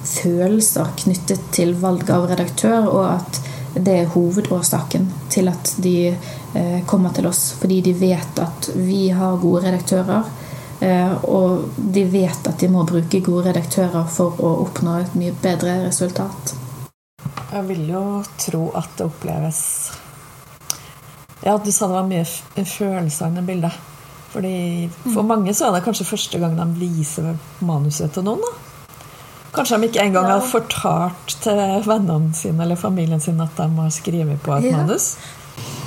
følelser 0.02 0.92
knyttet 1.04 1.48
til 1.54 1.72
valg 1.80 2.10
av 2.12 2.28
redaktør, 2.28 2.90
og 2.90 3.06
at 3.14 3.40
det 3.72 3.94
er 4.02 4.10
hovedårsaken 4.12 5.06
til 5.32 5.48
at 5.48 5.74
de 5.80 5.96
eh, 6.12 6.80
kommer 6.86 7.14
til 7.16 7.26
oss. 7.30 7.52
Fordi 7.60 7.80
de 7.86 7.94
vet 7.96 8.40
at 8.42 8.68
vi 8.76 9.06
har 9.16 9.40
gode 9.40 9.64
redaktører. 9.64 10.28
Eh, 10.82 11.24
og 11.30 11.76
de 11.76 12.02
vet 12.10 12.48
at 12.48 12.58
de 12.58 12.68
må 12.72 12.82
bruke 12.88 13.20
gode 13.22 13.52
redaktører 13.52 14.08
for 14.10 14.40
å 14.42 14.52
oppnå 14.64 14.96
et 14.98 15.14
mye 15.18 15.34
bedre 15.42 15.76
resultat. 15.84 16.56
Jeg 17.52 17.68
vil 17.68 17.84
jo 17.92 18.02
tro 18.40 18.64
at 18.74 18.96
det 18.96 19.06
oppleves 19.06 19.60
Ja, 21.44 21.58
du 21.58 21.70
sa 21.74 21.86
det 21.86 21.94
var 21.98 22.08
mye 22.08 22.24
følelser 22.66 23.38
i 23.38 23.44
bildet. 23.46 23.78
Fordi 24.32 24.88
For 25.12 25.26
mange 25.28 25.52
så 25.54 25.68
er 25.68 25.76
det 25.76 25.84
kanskje 25.84 26.08
første 26.08 26.40
gang 26.40 26.56
de 26.56 26.66
viser 26.80 27.34
manuset 27.60 28.14
til 28.14 28.24
noen. 28.26 28.40
da 28.40 28.52
Kanskje 29.52 29.78
de 29.78 29.90
ikke 29.90 30.06
engang 30.06 30.30
ja. 30.30 30.38
har 30.38 30.46
fortalt 30.48 31.34
til 31.44 31.58
vennene 31.84 32.32
sine 32.34 32.64
eller 32.64 32.80
familien 32.80 33.20
sin 33.20 33.40
at 33.44 33.52
de 33.58 33.68
har 33.76 33.90
skrevet 33.92 34.40
på 34.40 34.54
et 34.56 34.70
ja. 34.70 34.78
manus? 34.78 35.16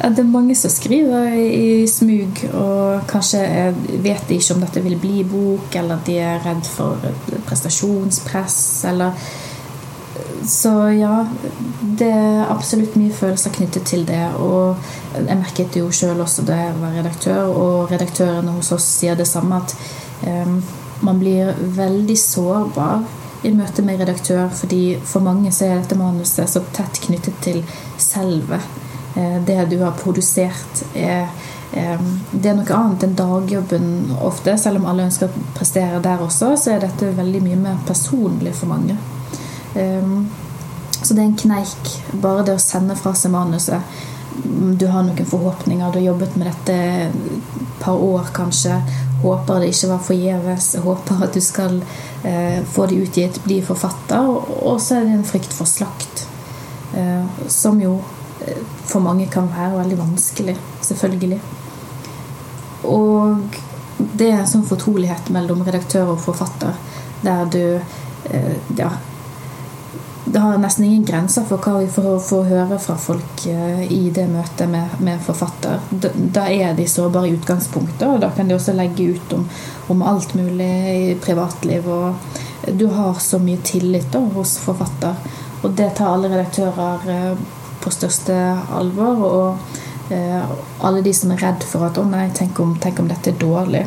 Ja, 0.01 0.09
det 0.09 0.19
er 0.19 0.27
mange 0.27 0.55
som 0.59 0.69
skriver 0.69 1.31
i 1.39 1.87
smug, 1.87 2.41
og 2.53 3.07
kanskje 3.07 3.39
vet 4.03 4.29
ikke 4.35 4.53
om 4.53 4.61
dette 4.65 4.83
vil 4.83 4.97
bli 4.99 5.23
bok, 5.23 5.75
eller 5.79 6.03
de 6.05 6.17
er 6.19 6.43
redd 6.43 6.67
for 6.67 6.99
prestasjonspress, 7.47 8.59
eller 8.91 9.27
Så 10.45 10.69
ja, 10.93 11.25
det 11.81 12.07
er 12.07 12.51
absolutt 12.53 12.93
mye 12.99 13.13
følelser 13.13 13.49
knyttet 13.51 13.87
til 13.89 14.03
det. 14.05 14.27
Og 14.37 14.77
jeg 15.15 15.37
merket 15.39 15.75
jo 15.75 15.89
sjøl 15.91 16.21
også 16.21 16.45
da 16.45 16.59
jeg 16.59 16.75
var 16.79 16.93
redaktør, 16.99 17.49
og 17.49 17.91
redaktørene 17.91 18.53
hos 18.53 18.71
oss 18.71 18.85
sier 18.99 19.17
det 19.17 19.25
samme, 19.27 19.57
at 19.57 19.73
um, 20.27 20.61
man 21.01 21.19
blir 21.19 21.49
veldig 21.57 22.17
sårbar 22.19 23.01
i 23.43 23.51
møte 23.57 23.81
med 23.81 23.99
redaktør, 23.99 24.49
fordi 24.53 24.99
for 25.03 25.25
mange 25.25 25.51
så 25.51 25.65
er 25.65 25.81
dette 25.81 25.97
manuset 25.97 26.49
så 26.49 26.61
tett 26.77 27.01
knyttet 27.07 27.41
til 27.41 27.63
selve. 27.97 28.61
Eh, 29.15 29.41
det 29.41 29.65
du 29.65 29.83
har 29.83 29.91
produsert, 29.91 30.83
er, 30.93 31.27
eh, 31.71 31.99
det 32.31 32.49
er 32.49 32.57
noe 32.57 32.75
annet 32.75 33.03
enn 33.07 33.15
dagjobben 33.15 34.15
ofte. 34.21 34.57
Selv 34.59 34.81
om 34.81 34.89
alle 34.91 35.07
ønsker 35.07 35.29
å 35.29 35.43
prestere 35.55 36.01
der 36.03 36.23
også, 36.23 36.55
så 36.59 36.73
er 36.73 36.83
dette 36.83 37.13
veldig 37.15 37.43
mye 37.45 37.61
mer 37.61 37.77
personlig 37.87 38.55
for 38.55 38.73
mange. 38.73 38.97
Eh, 39.75 40.09
så 41.01 41.13
det 41.13 41.21
er 41.21 41.29
en 41.29 41.39
kneik, 41.39 41.93
bare 42.13 42.43
det 42.43 42.57
å 42.57 42.59
sende 42.59 42.95
fra 42.95 43.13
seg 43.13 43.31
manuset. 43.31 43.81
Du 44.35 44.87
har 44.87 45.03
noen 45.03 45.25
forhåpninger, 45.25 45.91
du 45.91 45.99
har 45.99 46.07
jobbet 46.11 46.35
med 46.35 46.47
dette 46.51 46.73
et 46.73 47.79
par 47.79 47.95
år 47.95 48.33
kanskje. 48.33 48.81
Håper 49.21 49.61
det 49.61 49.69
ikke 49.71 49.91
var 49.93 50.01
forgjeves. 50.03 50.75
Håper 50.83 51.23
at 51.23 51.33
du 51.33 51.39
skal 51.41 51.79
få 52.73 52.87
det 52.89 52.99
utgitt, 52.99 53.39
bli 53.45 53.61
forfatter. 53.61 54.27
Og 54.27 54.81
så 54.81 54.97
er 54.97 55.05
det 55.05 55.13
en 55.13 55.23
frykt 55.23 55.53
for 55.53 55.65
slakt. 55.65 56.25
Som 57.47 57.79
jo 57.79 58.01
for 58.95 59.03
mange 59.03 59.27
kan 59.31 59.49
være 59.51 59.81
veldig 59.81 59.97
vanskelig, 59.99 60.55
selvfølgelig. 60.87 61.41
Og 62.87 63.57
det 64.19 64.29
er 64.29 64.39
en 64.39 64.47
sånn 64.47 64.67
fortrolighet 64.67 65.33
mellom 65.35 65.65
redaktør 65.67 66.13
og 66.13 66.23
forfatter 66.23 66.77
der 67.25 67.45
du 67.51 67.61
eh, 67.75 68.55
ja, 68.77 68.91
det 70.25 70.39
har 70.39 70.57
nesten 70.57 70.85
ingen 70.85 71.05
grenser 71.05 71.45
for 71.47 71.61
hva 71.61 71.79
vi 71.79 71.89
får, 71.91 72.19
får 72.27 72.47
høre 72.49 72.77
fra 72.81 72.95
folk 72.99 73.45
eh, 73.51 73.83
i 73.93 74.09
det 74.15 74.25
møtet 74.31 74.69
med, 74.71 74.95
med 75.05 75.21
forfatter. 75.23 75.83
Da, 75.89 76.11
da, 76.15 76.47
er 76.49 76.73
de 76.77 76.87
sårbare 76.89 77.29
i 77.29 77.35
utgangspunktet, 77.37 78.07
og 78.07 78.23
da 78.23 78.31
kan 78.35 78.49
de 78.49 78.57
også 78.57 78.73
legge 78.77 79.11
ut 79.15 79.35
om, 79.37 79.45
om 79.93 80.05
alt 80.05 80.33
mulig 80.37 80.71
i 80.95 81.15
privatliv. 81.21 81.87
Og 81.87 82.73
du 82.79 82.87
har 82.95 83.19
så 83.21 83.39
mye 83.43 83.61
tillit 83.65 84.09
da, 84.13 84.23
hos 84.35 84.57
forfatter, 84.63 85.19
og 85.61 85.77
det 85.77 85.91
tar 85.97 86.15
alle 86.15 86.33
redaktører 86.33 87.07
eh, 87.13 87.45
på 87.85 87.93
største 87.93 88.35
alvor. 88.73 89.21
Og 89.29 90.13
eh, 90.13 90.55
alle 90.85 91.03
de 91.05 91.13
som 91.13 91.31
er 91.31 91.43
redd 91.45 91.63
for 91.69 91.85
at 91.87 91.97
'å 92.01 92.07
nei, 92.09 92.27
tenk 92.33 92.59
om, 92.59 92.75
tenk 92.81 92.99
om 92.99 93.11
dette 93.11 93.31
er 93.31 93.39
dårlig'. 93.41 93.85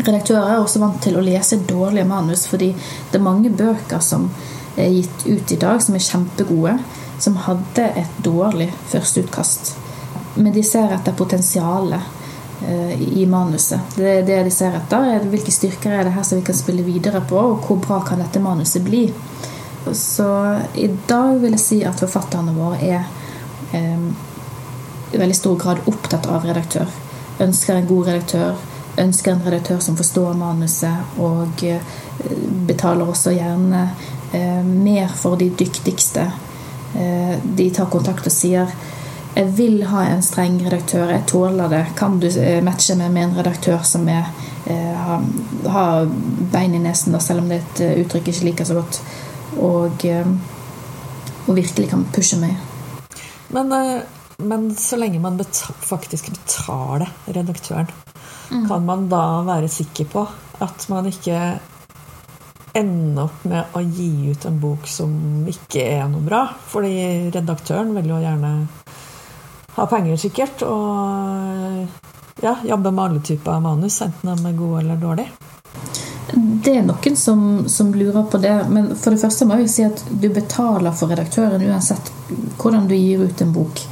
Redaktører 0.00 0.54
er 0.54 0.62
også 0.62 0.80
vant 0.80 1.02
til 1.02 1.18
å 1.18 1.24
lese 1.24 1.60
dårlige 1.68 2.08
manus, 2.08 2.46
fordi 2.48 2.70
det 3.10 3.18
er 3.18 3.26
mange 3.26 3.50
bøker 3.50 4.00
som 4.00 4.30
er 4.76 4.88
gitt 4.94 5.26
ut 5.26 5.52
i 5.52 5.58
dag, 5.60 5.82
som 5.82 5.94
er 5.94 6.06
kjempegode, 6.06 6.78
som 7.18 7.36
hadde 7.36 7.90
et 8.00 8.22
dårlig 8.24 8.70
førsteutkast. 8.92 9.74
Men 10.34 10.54
de 10.54 10.62
ser 10.64 10.94
etter 10.94 11.16
potensialet 11.18 12.00
eh, 12.64 12.94
i 13.18 13.26
manuset. 13.26 13.96
Det 13.96 14.22
det 14.26 14.42
de 14.46 14.54
ser 14.54 14.76
etter. 14.78 15.10
er 15.16 15.28
Hvilke 15.28 15.52
styrker 15.52 15.92
er 15.92 16.04
det 16.04 16.14
her 16.16 16.24
som 16.24 16.38
vi 16.38 16.46
kan 16.46 16.56
spille 16.56 16.86
videre 16.86 17.20
på, 17.20 17.36
og 17.36 17.66
hvor 17.66 17.82
bra 17.82 18.00
kan 18.06 18.22
dette 18.22 18.40
manuset 18.40 18.84
bli? 18.86 19.08
Så 19.92 20.58
i 20.74 20.90
dag 21.08 21.38
vil 21.40 21.56
jeg 21.56 21.62
si 21.62 21.78
at 21.86 22.00
forfatterne 22.00 22.54
våre 22.54 22.80
er 22.84 23.06
eh, 23.76 24.10
i 25.12 25.18
veldig 25.18 25.36
stor 25.36 25.56
grad 25.58 25.80
opptatt 25.90 26.28
av 26.30 26.44
redaktør. 26.46 26.90
Ønsker 27.40 27.78
en 27.78 27.88
god 27.88 28.10
redaktør, 28.10 28.60
ønsker 29.00 29.32
en 29.32 29.42
redaktør 29.46 29.80
som 29.82 29.96
forstår 29.98 30.36
manuset, 30.38 31.16
og 31.18 31.64
eh, 31.66 31.82
betaler 32.68 33.08
også 33.08 33.34
gjerne 33.34 33.88
eh, 34.36 34.62
mer 34.64 35.10
for 35.16 35.40
de 35.40 35.50
dyktigste. 35.58 36.28
Eh, 36.94 37.36
de 37.44 37.70
tar 37.74 37.90
kontakt 37.90 38.26
og 38.26 38.34
sier 38.34 38.70
jeg 39.30 39.46
vil 39.54 39.84
ha 39.86 40.02
en 40.10 40.22
streng 40.26 40.56
redaktør, 40.64 41.10
jeg 41.14 41.22
tåler 41.30 41.70
det. 41.70 41.84
Kan 41.98 42.18
du 42.18 42.26
eh, 42.28 42.58
matche 42.66 42.96
meg 42.98 43.12
med 43.14 43.28
en 43.28 43.36
redaktør 43.38 43.84
som 43.86 44.08
er, 44.10 44.26
eh, 44.66 44.94
har, 44.96 45.22
har, 45.70 46.08
bein 46.50 46.74
i 46.74 46.82
nesen, 46.82 47.14
da, 47.14 47.20
selv 47.22 47.44
om 47.44 47.50
det 47.50 47.60
er 47.60 47.68
et 47.68 48.04
uttrykk 48.04 48.26
jeg 48.26 48.36
ikke 48.36 48.48
liker 48.48 48.68
så 48.68 48.80
godt, 48.80 48.98
og, 49.58 50.04
eh, 50.06 50.28
og 51.46 51.56
virkelig 51.56 51.90
kan 51.90 52.06
pushe 52.14 52.38
meg? 52.40 52.54
Men, 53.50 53.74
men 54.38 54.68
så 54.78 54.98
lenge 55.00 55.18
man 55.22 55.40
faktisk 55.42 56.30
betaler 56.30 57.10
redaktøren, 57.26 57.90
mm. 58.50 58.68
kan 58.68 58.86
man 58.86 59.08
da 59.10 59.24
være 59.48 59.70
sikker 59.72 60.06
på 60.12 60.26
at 60.60 60.86
man 60.92 61.08
ikke 61.10 61.40
ender 62.76 63.26
opp 63.26 63.44
med 63.50 63.74
å 63.74 63.82
gi 63.82 64.30
ut 64.30 64.44
en 64.46 64.60
bok 64.62 64.86
som 64.88 65.12
ikke 65.50 65.82
er 65.96 66.06
noe 66.10 66.22
bra. 66.24 66.44
Fordi 66.70 67.30
redaktøren 67.34 67.94
vil 67.96 68.12
jo 68.12 68.20
gjerne 68.22 68.52
ha 69.76 69.86
penger, 69.90 70.18
sikkert, 70.20 70.64
og 70.66 72.42
ja, 72.44 72.56
jobbe 72.66 72.92
med 72.92 73.04
alle 73.04 73.22
typer 73.24 73.62
manus, 73.62 74.00
enten 74.04 74.34
de 74.34 74.50
er 74.50 74.58
gode 74.58 74.84
eller 74.84 75.00
dårlige. 75.00 75.50
Det 76.34 76.76
er 76.76 76.84
noen 76.86 77.16
som, 77.16 77.68
som, 77.68 77.94
lurer 77.94 78.22
på 78.30 78.38
det, 78.38 78.52
men 78.70 78.92
for 78.96 79.14
det 79.14 79.22
første 79.22 79.46
må 79.48 79.58
jeg 79.60 79.70
si 79.72 79.86
at 79.86 80.02
du 80.10 80.28
betaler 80.32 80.94
for 80.96 81.10
redaktøren 81.10 81.62
uansett 81.66 82.12
hvordan 82.60 82.86
du 82.90 82.94
gir 82.94 83.24
ut 83.24 83.42
en 83.42 83.54
bok. 83.54 83.82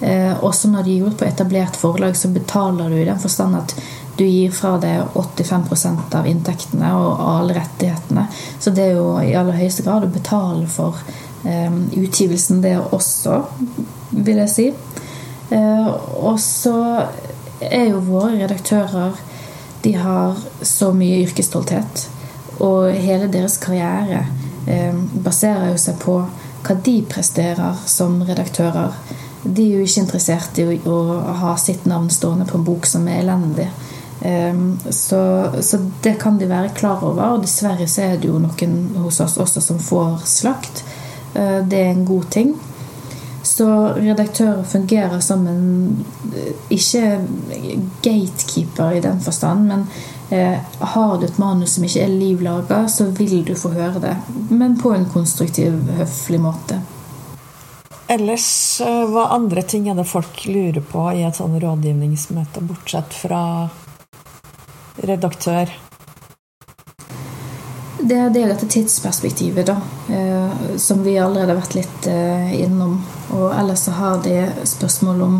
Eh, 0.00 0.44
også 0.44 0.70
når 0.70 0.84
du 0.84 0.90
gir 0.90 1.08
ut 1.08 1.18
på 1.18 1.26
etablert 1.26 1.76
forlag, 1.76 2.16
så 2.16 2.30
betaler 2.32 2.88
du 2.88 2.96
i 3.00 3.08
den 3.08 3.18
forstand 3.20 3.58
at 3.58 3.74
du 4.16 4.24
gir 4.24 4.52
fra 4.52 4.74
deg 4.80 5.16
85% 5.16 6.14
av 6.16 6.28
inntektene 6.28 6.92
og 6.96 7.24
alle 7.24 7.56
rettighetene. 7.56 8.26
Så 8.60 8.72
det 8.76 8.90
er 8.90 8.98
jo 8.98 9.10
i 9.24 9.34
aller 9.36 9.56
høyeste 9.56 9.84
grad 9.86 10.06
å 10.06 10.12
betale 10.12 10.68
for 10.70 11.00
eh, 11.48 11.72
utgivelsen, 11.96 12.62
det 12.64 12.76
også, 12.80 13.40
vil 14.10 14.42
jeg 14.44 14.54
si. 14.54 14.68
Eh, 15.50 15.90
og 16.20 16.38
så 16.40 16.76
er 17.60 17.90
jo 17.90 18.04
våre 18.06 18.38
redaktører 18.38 19.18
De 19.82 19.92
har 19.96 20.38
så 20.62 20.92
mye 20.96 21.22
yrkesstolthet. 21.24 22.06
Og 22.60 22.90
hele 22.92 23.30
deres 23.32 23.56
karriere 23.60 24.26
eh, 24.68 24.96
baserer 25.24 25.72
jo 25.72 25.80
seg 25.80 25.98
på 26.02 26.20
hva 26.60 26.76
de 26.84 26.98
presterer 27.08 27.78
som 27.88 28.20
redaktører. 28.28 28.96
De 29.42 29.64
er 29.64 29.78
jo 29.78 29.86
ikke 29.86 30.02
interessert 30.02 30.58
i 30.60 30.66
å, 30.68 30.74
å 30.92 31.36
ha 31.40 31.54
sitt 31.60 31.86
navn 31.88 32.10
stående 32.12 32.44
på 32.48 32.58
en 32.58 32.66
bok 32.66 32.88
som 32.88 33.08
er 33.08 33.22
elendig. 33.22 33.70
Eh, 34.20 34.64
så, 34.92 35.22
så, 35.64 35.80
det 36.04 36.18
kan 36.20 36.36
de 36.38 36.50
være 36.50 36.74
klar 36.76 37.04
over. 37.04 37.36
Og 37.36 37.46
dessverre 37.46 37.88
så 37.88 38.10
er 38.10 38.18
det 38.20 38.28
jo 38.28 38.40
noen 38.42 38.80
hos 39.00 39.22
oss 39.24 39.38
også 39.40 39.64
som 39.64 39.80
får 39.80 40.26
slakt. 40.28 40.84
Eh, 41.34 41.60
det 41.64 41.80
er 41.80 41.94
en 41.94 42.04
god 42.08 42.28
ting. 42.36 42.52
Så 43.42 43.66
redaktører 43.96 44.64
fungerer 44.64 45.20
som 45.20 45.46
en 45.48 46.04
eh, 46.36 46.52
ikke 46.68 47.20
gatekeeper 48.04 48.98
i 48.98 49.00
den 49.00 49.20
forstand, 49.24 49.66
men 49.68 49.86
eh, 50.30 50.58
har 50.80 51.18
du 51.18 51.24
et 51.24 51.38
manus 51.40 51.76
som 51.76 51.84
ikke 51.84 52.04
er 52.04 52.12
livlaga, 52.12 52.82
så 52.88 53.08
vil 53.16 53.40
du 53.48 53.54
få 53.56 53.72
høre 53.72 54.02
det. 54.02 54.16
Men 54.50 54.76
på 54.80 54.92
en 54.94 55.08
konstruktiv, 55.12 55.80
høflig 55.96 56.40
måte. 56.40 56.80
ellers, 58.10 58.80
eh, 58.80 59.04
hva 59.06 59.28
andre 59.30 59.62
ting 59.62 59.88
er 59.88 59.94
det 59.94 60.08
folk 60.10 60.44
lurer 60.46 60.82
på 60.82 61.10
i 61.14 61.22
et 61.22 61.36
sånn 61.36 61.60
rådgivningsmøte, 61.62 62.60
bortsett 62.66 63.14
fra 63.14 63.44
redaktør? 65.00 65.70
Det, 68.02 68.16
det 68.32 68.42
er 68.42 68.48
dette 68.48 68.68
tidsperspektivet, 68.70 69.66
da, 69.68 69.76
eh, 70.08 70.76
som 70.80 71.02
vi 71.04 71.18
allerede 71.20 71.52
har 71.52 71.58
vært 71.58 71.76
litt 71.76 72.06
eh, 72.08 72.54
innom. 72.62 72.96
Og 73.36 73.50
ellers 73.52 73.84
så 73.84 73.92
har 73.98 74.22
de 74.24 74.38
spørsmål 74.68 75.20
om 75.26 75.34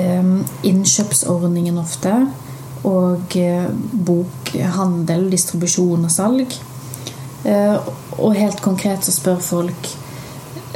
eh, 0.00 0.30
innkjøpsordningen 0.70 1.76
ofte. 1.82 2.14
Og 2.88 3.36
eh, 3.36 3.68
bokhandel, 4.08 5.28
distribusjon 5.34 6.08
og 6.08 6.14
salg. 6.14 6.56
Eh, 7.44 7.92
og 8.16 8.38
helt 8.38 8.64
konkret 8.64 9.04
så 9.04 9.12
spør 9.12 9.40
folk 9.42 9.88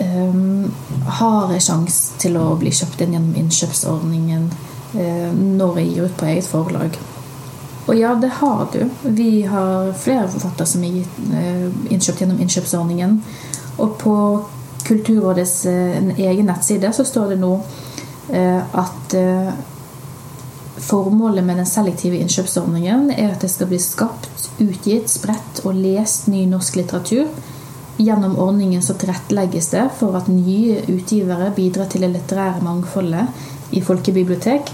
eh, 0.03 0.39
Har 1.21 1.53
jeg 1.55 1.63
sjanse 1.63 2.17
til 2.19 2.37
å 2.41 2.49
bli 2.59 2.73
kjøpt 2.75 3.05
inn 3.05 3.15
gjennom 3.15 3.37
innkjøpsordningen 3.45 4.49
når 4.97 5.79
jeg 5.79 5.89
gir 5.93 6.07
ut 6.09 6.15
på 6.17 6.29
eget 6.31 6.47
forlag? 6.49 6.95
Og 7.87 7.95
ja, 7.95 8.15
det 8.19 8.33
har 8.41 8.67
du. 8.73 8.81
Vi 9.03 9.43
har 9.47 9.93
flere 9.95 10.29
forfattere 10.29 10.67
som 10.67 10.83
er 10.85 11.05
innkjøpt 11.91 12.23
gjennom 12.23 12.41
innkjøpsordningen. 12.43 13.21
Og 13.79 13.97
på 14.01 14.17
Kulturrådets 14.87 15.65
egen 15.67 16.47
nettside 16.47 16.93
så 16.95 17.07
står 17.07 17.35
det 17.35 17.41
nå 17.43 17.55
at 18.31 19.17
Formålet 20.77 21.45
med 21.45 21.57
den 21.57 21.67
selektive 21.67 22.19
innkjøpsordningen 22.21 23.09
er 23.15 23.31
at 23.33 23.41
det 23.41 23.49
skal 23.49 23.71
bli 23.71 23.79
skapt, 23.81 24.51
utgitt, 24.61 25.09
spredt 25.09 25.63
og 25.65 25.79
lest 25.81 26.29
ny 26.29 26.43
norsk 26.51 26.77
litteratur. 26.77 27.31
Gjennom 27.97 28.37
ordningen 28.39 28.85
så 28.85 28.95
tilrettelegges 29.01 29.71
det 29.73 29.87
for 29.97 30.19
at 30.19 30.29
nye 30.29 30.83
utgivere 30.93 31.49
bidrar 31.57 31.89
til 31.89 32.05
det 32.05 32.13
litterære 32.13 32.61
mangfoldet 32.65 33.73
i 33.73 33.81
folkebibliotek, 33.81 34.69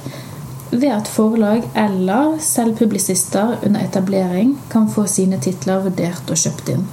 ved 0.73 0.89
at 0.89 1.09
forlag 1.09 1.63
eller 1.77 2.39
selv 2.41 2.77
publisister 2.77 3.57
under 3.63 3.85
etablering 3.85 4.57
kan 4.73 4.89
få 4.91 5.07
sine 5.07 5.41
titler 5.41 5.85
vurdert 5.85 6.31
og 6.33 6.41
kjøpt 6.41 6.73
inn. 6.73 6.87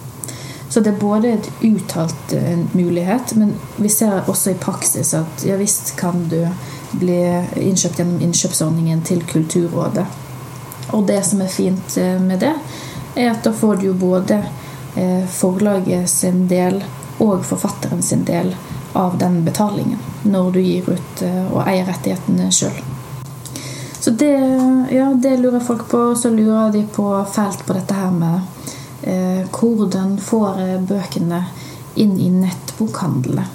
Så 0.70 0.84
det 0.86 0.92
er 0.92 1.02
både 1.02 1.32
et 1.34 1.48
uttalt 1.66 2.34
en 2.38 2.68
mulighet, 2.74 3.34
men 3.36 3.56
vi 3.78 3.90
ser 3.90 4.28
også 4.28 4.52
i 4.52 4.60
praksis 4.62 5.16
at 5.18 5.46
ja 5.48 5.56
visst 5.58 5.96
kan 5.98 6.28
du 6.30 6.44
bli 6.92 7.18
innkjøpt 7.56 8.02
gjennom 8.02 8.22
innkjøpsordningen 8.22 9.02
til 9.08 9.24
Kulturrådet. 9.32 10.06
Og 10.92 11.08
det 11.08 11.24
som 11.26 11.42
er 11.42 11.54
fint 11.54 11.98
eh, 11.98 12.20
med 12.22 12.44
det, 12.44 12.54
er 13.16 13.32
at 13.32 13.44
da 13.46 13.54
får 13.54 13.80
du 13.80 13.90
jo 13.90 13.98
både 13.98 14.42
eh, 14.96 15.26
forlaget 15.26 16.10
sin 16.10 16.48
del 16.50 16.84
og 17.20 17.46
forfatteren 17.46 18.02
sin 18.06 18.26
del 18.26 18.56
av 18.98 19.18
den 19.22 19.44
betalingen 19.46 20.00
når 20.24 20.52
du 20.52 20.62
gir 20.62 20.90
ut 20.90 21.26
eh, 21.26 21.44
og 21.50 21.62
eier 21.66 21.90
rettighetene 21.90 22.50
sjøl. 22.54 22.82
Så 24.00 24.14
det, 24.16 24.34
ja, 24.92 25.10
det 25.14 25.38
lurer 25.38 25.60
folk 25.60 25.88
på. 25.92 26.16
Så 26.16 26.30
lurer 26.30 26.72
de 26.72 26.86
på 26.96 27.08
fælt 27.34 27.66
på 27.68 27.76
dette 27.76 27.98
her 27.98 28.12
med 28.16 28.40
eh, 29.04 29.44
hvordan 29.52 30.18
får 30.24 30.62
bøkene 30.88 31.44
inn 32.00 32.16
i 32.20 32.30
nettbokhandlene. 32.32 33.46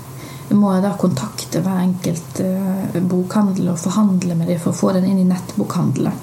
Må 0.55 0.75
jeg 0.75 0.85
da 0.85 0.93
kontakte 1.01 1.63
hver 1.65 1.81
enkelt 1.81 2.41
eh, 2.45 3.01
bokhandel 3.01 3.73
og 3.73 3.81
forhandle 3.81 4.37
med 4.37 4.53
dem 4.53 4.61
for 4.61 4.75
å 4.75 4.79
få 4.79 4.93
den 4.97 5.09
inn 5.09 5.23
i 5.23 5.29
nettbokhandelen? 5.29 6.21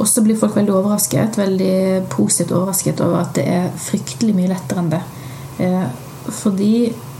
Og 0.00 0.08
så 0.08 0.22
blir 0.24 0.38
folk 0.40 0.56
veldig 0.56 0.72
overrasket, 0.72 1.36
veldig 1.38 2.08
positivt 2.10 2.54
overrasket 2.56 3.02
over 3.04 3.20
at 3.20 3.34
det 3.36 3.44
er 3.52 3.70
fryktelig 3.76 4.34
mye 4.36 4.50
lettere 4.50 4.82
enn 4.82 4.92
det. 4.94 5.00
Eh, 5.60 5.86
fordi 6.40 6.74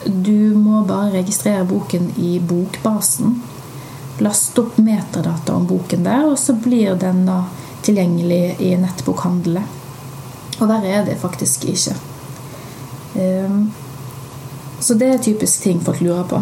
du 0.06 0.56
må 0.56 0.82
bare 0.88 1.12
registrere 1.18 1.66
boken 1.68 2.10
i 2.18 2.38
bokbasen. 2.40 3.36
Laste 4.20 4.60
opp 4.60 4.78
metadata 4.78 5.54
om 5.56 5.66
boken 5.68 6.04
der, 6.04 6.26
og 6.28 6.38
så 6.38 6.54
blir 6.60 6.96
den 7.00 7.24
da 7.28 7.42
tilgjengelig 7.84 8.60
i 8.60 8.74
nettbokhandelen. 8.80 9.64
Og 10.60 10.66
verre 10.68 10.92
er 10.98 11.06
det 11.06 11.16
faktisk 11.20 11.64
ikke. 11.72 11.94
Um, 13.16 13.70
så 14.80 14.94
det 15.00 15.08
er 15.08 15.22
typisk 15.24 15.64
ting 15.64 15.80
folk 15.84 16.02
lurer 16.04 16.26
på. 16.28 16.40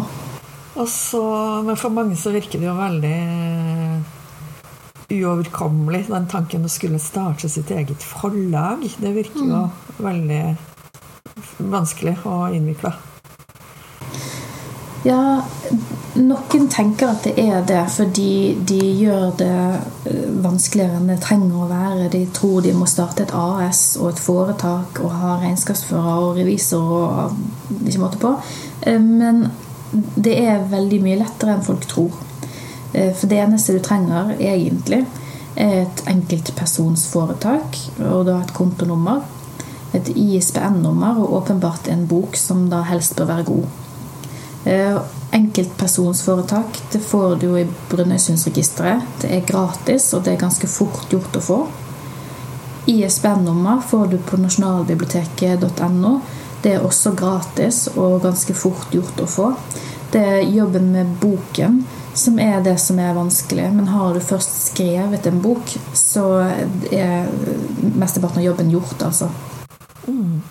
Så, 0.87 1.23
men 1.65 1.77
for 1.79 1.91
mange 1.91 2.15
så 2.19 2.31
virker 2.31 2.59
det 2.59 2.67
jo 2.69 2.75
veldig 2.77 3.15
uoverkommelig, 5.09 6.05
den 6.07 6.27
tanken 6.29 6.67
å 6.67 6.71
skulle 6.71 6.99
starte 7.01 7.49
sitt 7.49 7.71
eget 7.73 8.03
forlag. 8.05 8.85
Det 8.99 9.13
virker 9.15 9.41
jo 9.41 9.63
mm. 9.65 10.03
veldig 10.05 10.43
vanskelig 11.71 12.15
og 12.29 12.55
innvikla. 12.55 12.93
Ja, 15.07 15.41
noen 16.19 16.67
tenker 16.71 17.13
at 17.13 17.23
det 17.27 17.33
er 17.39 17.63
det 17.67 17.81
fordi 17.93 18.57
de 18.67 18.79
gjør 18.99 19.29
det 19.39 19.59
eh, 20.09 20.27
vanskeligere 20.43 20.99
enn 20.99 21.11
det 21.11 21.19
trenger 21.23 21.63
å 21.63 21.69
være. 21.69 22.09
De 22.13 22.23
tror 22.35 22.61
de 22.65 22.73
må 22.75 22.87
starte 22.89 23.25
et 23.25 23.33
AS 23.35 23.97
og 23.99 24.11
et 24.11 24.21
foretak 24.23 24.99
og 25.03 25.15
ha 25.21 25.37
regnskapsfører 25.43 26.25
og 26.25 26.39
revisor 26.39 26.91
og 26.99 27.79
ikke 27.85 28.03
måte 28.03 28.21
på. 28.21 28.33
Eh, 28.83 28.99
men 28.99 29.47
det 30.15 30.35
er 30.43 30.69
veldig 30.69 31.01
mye 31.05 31.21
lettere 31.23 31.55
enn 31.55 31.65
folk 31.65 31.87
tror. 31.89 32.15
Eh, 32.93 33.11
for 33.13 33.27
det 33.31 33.41
eneste 33.43 33.77
du 33.77 33.83
trenger 33.83 34.35
egentlig, 34.37 35.05
er 35.59 35.83
et 35.83 36.05
enkeltpersonsforetak 36.07 37.77
og 38.07 38.25
da 38.29 38.39
et 38.43 38.55
kontonummer. 38.55 39.23
Et 39.97 40.11
ISBN-nummer 40.13 41.17
og 41.23 41.39
åpenbart 41.41 41.89
en 41.89 42.05
bok 42.07 42.37
som 42.37 42.67
da 42.71 42.83
helst 42.85 43.15
bør 43.17 43.31
være 43.33 43.47
god. 43.47 43.88
Eh, 44.63 44.97
enkeltpersonsforetak 45.31 46.81
det 46.91 46.99
får 46.99 47.35
du 47.35 47.45
jo 47.47 47.57
i 47.57 47.67
Brønnøysundregisteret. 47.89 49.05
Det 49.21 49.31
er 49.35 49.45
gratis, 49.47 50.11
og 50.13 50.25
det 50.25 50.33
er 50.33 50.41
ganske 50.41 50.67
fort 50.67 51.07
gjort 51.11 51.37
å 51.39 51.43
få. 51.43 51.59
ISBN-nummer 52.89 53.81
får 53.87 54.07
du 54.07 54.17
på 54.17 54.39
nasjonalbiblioteket.no. 54.41 56.19
Det 56.61 56.73
er 56.75 56.83
også 56.83 57.13
gratis 57.15 57.85
og 57.95 58.21
ganske 58.23 58.53
fort 58.57 58.91
gjort 58.91 59.21
å 59.21 59.29
få. 59.29 59.53
Det 60.11 60.23
er 60.25 60.49
jobben 60.49 60.91
med 60.91 61.17
boken 61.21 61.83
som 62.17 62.39
er 62.41 62.63
det 62.65 62.77
som 62.81 62.99
er 62.99 63.13
vanskelig. 63.13 63.69
Men 63.73 63.87
har 63.93 64.13
du 64.13 64.19
først 64.19 64.55
skrevet 64.71 65.27
en 65.29 65.41
bok, 65.41 65.75
så 65.93 66.25
er 66.91 67.29
mesteparten 67.95 68.41
av 68.41 68.47
jobben 68.49 68.73
gjort, 68.73 69.05
altså. 69.05 69.29
Mm. 70.07 70.41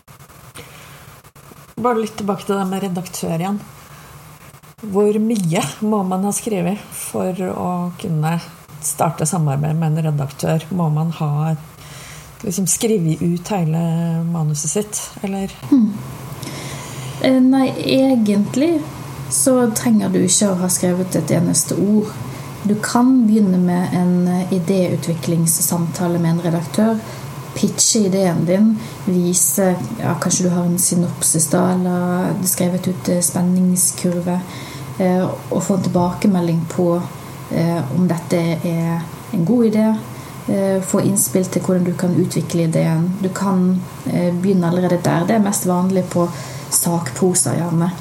Bare 1.79 2.01
litt 2.01 2.17
tilbake 2.19 2.47
til 2.47 2.57
det 2.57 2.69
med 2.71 2.87
redaktør 2.87 3.37
igjen. 3.37 3.61
Hvor 4.79 5.17
mye 5.19 5.63
må 5.81 6.05
man 6.07 6.23
ha 6.23 6.31
skrevet 6.31 6.79
for 6.95 7.35
å 7.51 7.71
kunne 7.99 8.37
starte 8.79 9.27
samarbeid 9.27 9.75
med 9.75 9.97
en 9.97 10.05
redaktør? 10.13 10.63
Må 10.71 10.87
man 10.95 11.11
ha 11.19 11.57
liksom 12.45 12.69
skrevet 12.71 13.19
ut 13.19 13.51
hele 13.51 13.81
manuset 14.29 14.71
sitt, 14.71 15.01
eller? 15.27 15.51
Hmm. 15.73 15.91
Nei, 17.51 17.73
egentlig 17.91 18.77
så 19.35 19.57
trenger 19.75 20.15
du 20.15 20.21
ikke 20.23 20.53
å 20.53 20.61
ha 20.63 20.71
skrevet 20.71 21.19
et 21.19 21.35
eneste 21.35 21.75
ord. 21.75 22.15
Du 22.63 22.77
kan 22.79 23.11
begynne 23.27 23.59
med 23.59 23.99
en 23.99 24.15
idéutviklingssamtale 24.55 26.23
med 26.23 26.37
en 26.37 26.45
redaktør. 26.47 27.03
Pitche 27.59 28.07
ideen 28.07 28.47
din. 28.47 28.73
Vise 29.11 29.73
ja, 29.99 30.15
Kanskje 30.23 30.47
du 30.47 30.55
har 30.55 30.71
en 30.71 30.79
synopsis 30.79 31.51
da, 31.51 31.67
eller 31.75 32.47
skrevet 32.47 32.87
ut 32.93 33.15
spenningskurve. 33.27 34.39
Eh, 34.99 35.29
og 35.51 35.63
få 35.63 35.77
en 35.77 35.83
tilbakemelding 35.83 36.65
på 36.71 36.89
eh, 37.55 37.83
om 37.95 38.07
dette 38.11 38.39
er 38.67 39.05
en 39.33 39.45
god 39.47 39.67
idé. 39.71 39.87
Eh, 40.49 40.83
få 40.83 41.03
innspill 41.07 41.47
til 41.47 41.63
hvordan 41.63 41.85
du 41.87 41.93
kan 41.99 42.17
utvikle 42.19 42.67
ideen. 42.67 43.07
Du 43.23 43.29
kan 43.29 43.81
begynne 44.07 44.67
allerede 44.67 44.99
der. 45.05 45.27
Det 45.27 45.37
er 45.37 45.45
mest 45.45 45.69
vanlig 45.69 46.05
på 46.11 46.27
sakprosa, 46.71 47.55
gjerne. 47.55 47.93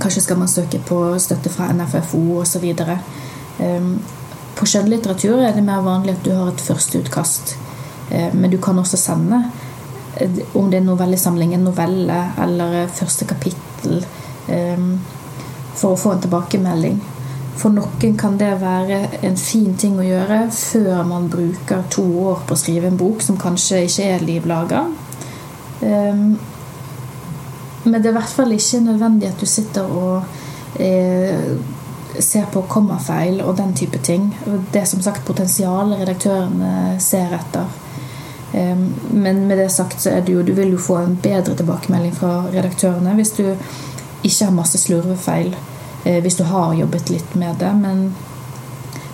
Kanskje 0.00 0.22
skal 0.22 0.38
man 0.38 0.48
søke 0.48 0.78
på 0.78 1.00
støtte 1.18 1.50
fra 1.52 1.68
NFFO 1.72 2.40
osv. 2.40 2.64
På 4.56 4.66
skjønnlitteratur 4.68 5.40
er 5.40 5.54
det 5.56 5.64
mer 5.64 5.84
vanlig 5.84 6.16
at 6.16 6.24
du 6.24 6.32
har 6.34 6.50
et 6.52 6.60
førsteutkast. 6.60 7.56
Men 8.10 8.50
du 8.50 8.58
kan 8.62 8.78
også 8.78 8.96
sende, 9.00 9.40
om 10.54 10.70
det 10.70 10.80
er 10.80 10.84
novellesamling, 10.84 11.54
en 11.54 11.64
novelle 11.64 12.20
eller 12.44 12.86
første 12.92 13.24
kapittel 13.24 14.04
for 15.76 15.94
å 15.94 16.00
få 16.00 16.14
en 16.14 16.24
tilbakemelding. 16.24 16.98
For 17.56 17.72
noen 17.72 18.16
kan 18.20 18.36
det 18.36 18.50
være 18.60 18.98
en 19.24 19.38
fin 19.40 19.72
ting 19.80 19.96
å 19.96 20.04
gjøre 20.04 20.42
før 20.52 21.06
man 21.08 21.30
bruker 21.32 21.86
to 21.92 22.04
år 22.26 22.42
på 22.46 22.56
å 22.56 22.60
skrive 22.60 22.90
en 22.90 23.00
bok 23.00 23.24
som 23.24 23.38
kanskje 23.40 23.86
ikke 23.86 24.10
er 24.16 24.26
livlaga. 24.26 24.82
Um, 25.80 26.36
men 27.86 28.02
det 28.02 28.10
er 28.10 28.12
i 28.12 28.18
hvert 28.18 28.36
fall 28.36 28.52
ikke 28.52 28.82
nødvendig 28.84 29.30
at 29.30 29.40
du 29.40 29.46
sitter 29.46 29.86
og 29.86 30.80
eh, 30.82 31.52
ser 32.18 32.48
på 32.50 32.64
kommafeil 32.68 33.38
og 33.44 33.56
den 33.60 33.74
type 33.78 34.00
ting. 34.02 34.32
Det 34.72 34.80
er 34.80 34.88
som 34.90 35.04
sagt 35.04 35.24
potensialet 35.28 36.02
redaktørene 36.02 36.96
ser 37.00 37.32
etter. 37.38 37.68
Um, 38.52 38.88
men 39.14 39.46
med 39.46 39.62
det 39.62 39.70
sagt 39.72 40.02
så 40.02 40.12
er 40.16 40.20
det 40.24 40.32
jo 40.32 40.42
Du 40.46 40.52
vil 40.54 40.70
jo 40.76 40.78
få 40.80 41.00
en 41.00 41.16
bedre 41.22 41.56
tilbakemelding 41.58 42.12
fra 42.14 42.44
redaktørene 42.52 43.16
hvis 43.18 43.32
du 43.36 43.48
ikke 44.22 44.48
ha 44.48 44.54
masse 44.54 44.80
slurvefeil 44.80 45.52
eh, 46.04 46.18
hvis 46.24 46.38
du 46.38 46.44
har 46.48 46.74
jobbet 46.74 47.10
litt 47.12 47.34
med 47.34 47.60
det. 47.60 47.72
Men 47.80 48.08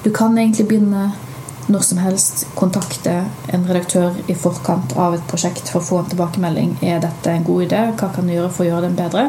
du 0.04 0.10
kan 0.14 0.38
egentlig 0.38 0.68
begynne 0.68 1.10
når 1.70 1.84
som 1.86 1.98
helst 2.02 2.46
kontakte 2.58 3.20
en 3.54 3.66
redaktør 3.68 4.16
i 4.26 4.34
forkant 4.34 4.96
av 4.98 5.14
et 5.14 5.28
prosjekt 5.30 5.70
for 5.70 5.80
å 5.80 5.86
få 5.86 6.00
en 6.02 6.10
tilbakemelding. 6.10 6.74
Er 6.82 7.02
dette 7.04 7.30
en 7.30 7.46
god 7.46 7.68
idé? 7.68 7.84
Hva 7.98 8.10
kan 8.14 8.26
du 8.26 8.34
gjøre 8.34 8.50
for 8.50 8.66
å 8.66 8.70
gjøre 8.72 8.88
den 8.88 8.98
bedre? 8.98 9.28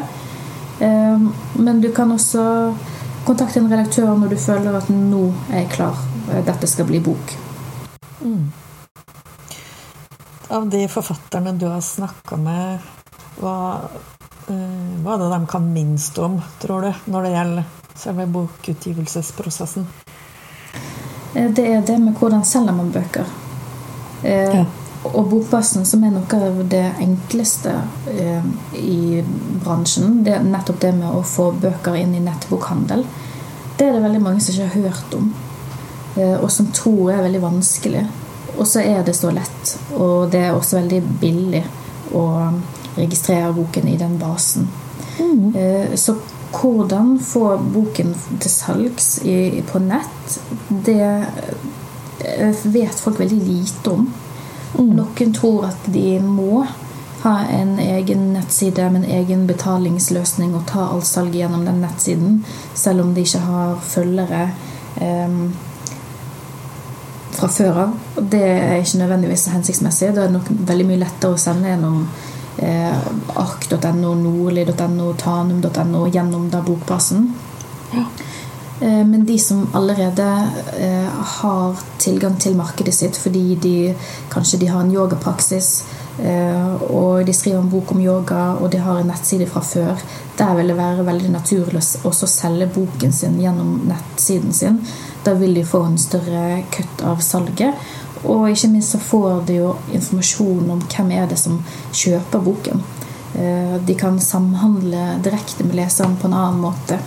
Eh, 0.82 1.30
men 1.62 1.80
du 1.80 1.90
kan 1.94 2.12
også 2.12 2.44
kontakte 3.24 3.62
en 3.62 3.70
redaktør 3.70 4.12
når 4.18 4.34
du 4.34 4.40
føler 4.40 4.76
at 4.76 4.90
nå 4.92 5.28
er 5.52 5.64
jeg 5.64 5.72
klar. 5.76 6.02
Dette 6.44 6.68
skal 6.68 6.88
bli 6.88 7.00
bok. 7.04 7.36
Mm. 8.24 8.50
Av 10.54 10.66
de 10.70 10.84
forfatterne 10.88 11.54
du 11.58 11.66
har 11.68 11.80
snakka 11.84 12.36
med, 12.40 12.84
hva, 13.40 13.54
hva 14.46 15.14
er 15.14 15.22
det 15.22 15.30
de 15.32 15.40
kan 15.50 15.66
minst 15.72 16.18
om, 16.18 16.38
tror 16.60 16.86
du, 16.86 16.92
når 17.12 17.26
det 17.26 17.34
gjelder 17.34 17.64
selve 17.94 18.26
bokutgivelsesprosessen? 18.34 19.86
Eh, 21.34 21.50
det 21.50 21.66
er 21.66 21.84
det 21.86 21.98
med 22.02 22.16
hvordan 22.18 22.44
selger 22.44 22.76
man 22.76 22.92
bøker. 22.94 23.28
Eh, 24.22 24.56
ja. 24.60 24.64
Og 25.04 25.26
Bokbassen, 25.28 25.84
som 25.84 26.04
er 26.04 26.14
noe 26.14 26.38
av 26.46 26.62
det 26.72 26.84
enkleste 27.02 27.74
eh, 28.08 28.44
i 28.80 29.20
bransjen, 29.64 30.22
det 30.24 30.38
er 30.38 30.46
nettopp 30.48 30.80
det 30.80 30.94
med 30.96 31.10
å 31.12 31.20
få 31.28 31.50
bøker 31.60 31.98
inn 32.00 32.14
i 32.16 32.22
nettbokhandel, 32.24 33.04
det 33.76 33.88
er 33.88 33.98
det 33.98 34.04
veldig 34.06 34.22
mange 34.24 34.40
som 34.40 34.54
ikke 34.54 34.70
har 34.70 34.86
hørt 34.86 35.16
om, 35.18 35.28
eh, 36.16 36.36
og 36.38 36.48
som 36.52 36.70
tror 36.72 37.12
er 37.12 37.24
veldig 37.26 37.42
vanskelig. 37.44 38.06
Og 38.54 38.64
så 38.70 38.84
er 38.86 39.02
det 39.04 39.16
så 39.18 39.32
lett, 39.34 39.74
og 39.98 40.30
det 40.32 40.46
er 40.46 40.56
også 40.56 40.78
veldig 40.78 41.02
billig 41.20 41.64
å 42.14 42.24
registrere 42.96 43.52
boken 43.52 43.88
i 43.88 43.96
den 43.98 44.18
basen. 44.18 44.68
Mm. 45.18 45.54
Eh, 45.56 45.94
så 45.94 46.16
hvordan 46.54 47.18
få 47.18 47.56
boken 47.58 48.14
til 48.40 48.50
salgs 48.50 49.18
i, 49.26 49.62
på 49.66 49.78
nett, 49.82 50.38
det 50.68 51.26
eh, 52.20 52.64
vet 52.64 53.00
folk 53.00 53.20
veldig 53.20 53.40
lite 53.42 53.90
om. 53.90 54.06
Mm. 54.78 54.94
Noen 54.98 55.34
tror 55.34 55.68
at 55.70 55.86
de 55.90 56.18
må 56.22 56.64
ha 57.24 57.34
en 57.48 57.78
egen 57.80 58.32
nettside 58.34 58.90
med 58.92 59.04
en 59.04 59.10
egen 59.18 59.46
betalingsløsning 59.48 60.54
og 60.54 60.66
ta 60.68 60.88
alt 60.92 61.08
salget 61.08 61.40
gjennom 61.44 61.64
den 61.64 61.80
nettsiden, 61.80 62.42
selv 62.74 63.04
om 63.04 63.14
de 63.14 63.24
ikke 63.24 63.44
har 63.46 63.78
følgere 63.80 64.42
eh, 65.00 65.38
fra 67.34 67.48
før 67.48 67.80
av. 67.86 67.96
Det 68.20 68.44
er 68.44 68.76
ikke 68.78 69.00
nødvendigvis 69.02 69.48
hensiktsmessig. 69.54 70.12
Det 70.14 70.26
er 70.26 70.34
nok 70.34 70.50
veldig 70.50 70.86
mye 70.90 71.02
lettere 71.02 71.34
å 71.34 71.40
sende 71.40 71.72
gjennom 71.72 72.04
eh, 72.58 72.98
ark.no, 73.34 74.14
nordli.no, 74.14 75.12
tanum.no 75.18 76.06
gjennom 76.06 76.50
da 76.50 76.62
bokbasen. 76.62 77.28
Ja. 77.94 78.06
Eh, 78.80 79.06
men 79.06 79.24
de 79.24 79.38
som 79.38 79.66
allerede 79.72 80.48
eh, 80.78 81.10
har 81.40 81.76
tilgang 81.98 82.36
til 82.40 82.56
markedet 82.58 82.94
sitt 82.94 83.16
fordi 83.16 83.54
de 83.62 83.94
kanskje 84.32 84.58
de 84.64 84.66
har 84.66 84.82
en 84.82 84.90
yogapraksis, 84.92 85.84
eh, 86.18 86.74
og 86.90 87.24
de 87.26 87.32
skriver 87.32 87.62
en 87.62 87.70
bok 87.70 87.94
om 87.94 88.02
yoga, 88.02 88.42
og 88.58 88.72
de 88.72 88.82
har 88.82 88.98
en 88.98 89.12
nettside 89.12 89.46
fra 89.46 89.62
før, 89.62 90.02
der 90.38 90.54
vil 90.58 90.72
det 90.72 90.78
være 90.78 91.06
veldig 91.06 91.30
naturlig 91.36 91.84
å 92.04 92.12
selge 92.12 92.72
boken 92.74 93.14
sin 93.14 93.38
gjennom 93.40 93.76
nettsiden 93.88 94.52
sin. 94.52 94.80
Da 95.24 95.36
vil 95.38 95.54
de 95.54 95.64
få 95.64 95.84
en 95.86 95.98
større 95.98 96.64
kutt 96.74 97.04
av 97.06 97.22
salget. 97.22 97.78
Og 98.24 98.48
ikke 98.50 98.70
minst 98.72 98.94
så 98.94 99.00
får 99.02 99.42
de 99.48 99.58
jo 99.60 99.74
informasjon 99.92 100.70
om 100.70 100.84
hvem 100.88 101.10
er 101.16 101.26
det 101.28 101.38
som 101.40 101.58
kjøper 101.92 102.44
boken. 102.44 102.84
Eh, 103.34 103.76
de 103.86 103.96
kan 103.98 104.20
samhandle 104.20 105.18
direkte 105.24 105.64
med 105.64 105.76
leseren 105.76 106.16
på 106.16 106.30
en 106.30 106.38
annen 106.38 106.62
måte. 106.64 106.98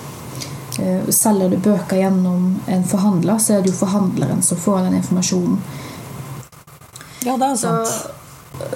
Eh, 0.80 1.10
selger 1.10 1.50
du 1.50 1.58
bøker 1.58 1.98
gjennom 1.98 2.60
en 2.68 2.84
forhandler, 2.86 3.40
så 3.40 3.58
er 3.58 3.64
det 3.64 3.72
jo 3.72 3.80
forhandleren 3.80 4.44
som 4.46 4.60
får 4.62 4.86
den 4.86 5.00
informasjonen. 5.00 5.58
Ja, 7.26 7.38
det 7.38 7.48
er 7.48 7.56
sant. 7.60 7.88
Så, 7.88 8.17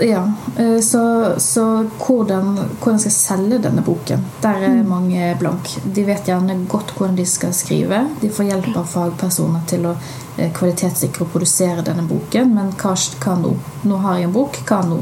ja, 0.05 0.23
eh, 0.61 0.79
så, 0.85 1.03
så 1.41 1.65
hvordan, 1.97 2.55
hvordan 2.81 2.99
skal 3.01 3.09
jeg 3.09 3.17
selge 3.17 3.61
denne 3.63 3.83
boken? 3.85 4.25
Der 4.43 4.65
er 4.67 4.81
mm. 4.81 4.89
mange 4.89 5.29
blank. 5.39 5.75
De 5.83 6.05
vet 6.07 6.29
gjerne 6.29 6.59
godt 6.69 6.93
hvordan 6.97 7.17
de 7.17 7.25
skal 7.29 7.55
skrive. 7.55 8.03
De 8.21 8.29
får 8.33 8.51
hjelp 8.51 8.75
av 8.77 8.91
fagpersoner 8.91 9.65
til 9.69 9.89
å 9.89 9.95
Eh, 10.37 10.51
kvalitetssikre 10.55 11.25
og 11.25 11.33
produsere 11.33 11.83
denne 11.83 12.05
boken, 12.07 12.53
men 12.55 12.69
hva, 12.79 12.93
hva 12.95 13.33
nå? 13.39 13.51
Nå 13.87 13.97
har 14.05 14.19
jeg 14.19 14.29
en 14.29 14.35
bok, 14.35 14.61
hva 14.67 14.79
nå? 14.87 15.01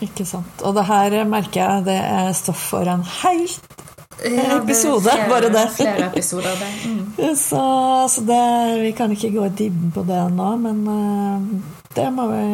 Ikke 0.00 0.24
sant. 0.24 0.62
Og 0.64 0.72
det 0.76 0.86
her 0.88 1.16
merker 1.28 1.60
jeg 1.60 1.84
det 1.90 1.98
er 2.00 2.30
stoff 2.36 2.62
for 2.72 2.88
en 2.88 3.04
helt 3.20 3.84
ja, 4.24 4.56
episode, 4.56 5.04
flere, 5.04 5.28
bare 5.28 5.50
det. 5.52 5.66
Flere 5.76 6.06
episoder, 6.08 6.56
det. 6.60 6.70
Mm. 6.88 7.02
Så, 7.36 7.60
så 8.08 8.24
det, 8.24 8.40
vi 8.80 8.94
kan 8.96 9.12
ikke 9.12 9.30
gå 9.34 9.44
i 9.46 9.52
dybden 9.58 9.92
på 9.92 10.04
det 10.08 10.22
nå, 10.32 10.48
men 10.64 10.80
uh, 10.88 11.76
det, 11.96 12.08
må 12.16 12.26
vi, 12.32 12.46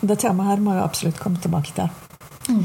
det 0.00 0.18
temaet 0.22 0.54
her 0.54 0.64
må 0.64 0.74
vi 0.76 0.82
absolutt 0.82 1.20
komme 1.20 1.40
tilbake 1.42 1.74
til. 1.76 1.88
Mm. 2.50 2.64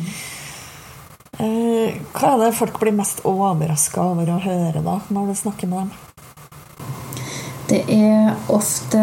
Uh, 1.36 1.96
hva 2.16 2.32
er 2.32 2.42
det 2.46 2.56
folk 2.56 2.80
blir 2.80 2.96
mest 2.96 3.26
overraska 3.28 4.04
over 4.14 4.32
å 4.32 4.42
høre 4.44 4.84
da, 4.86 5.00
når 5.12 5.32
du 5.32 5.40
snakker 5.40 5.72
med 5.72 5.86
dem? 5.86 5.94
Det 7.66 7.82
er 7.90 8.36
ofte 8.54 9.02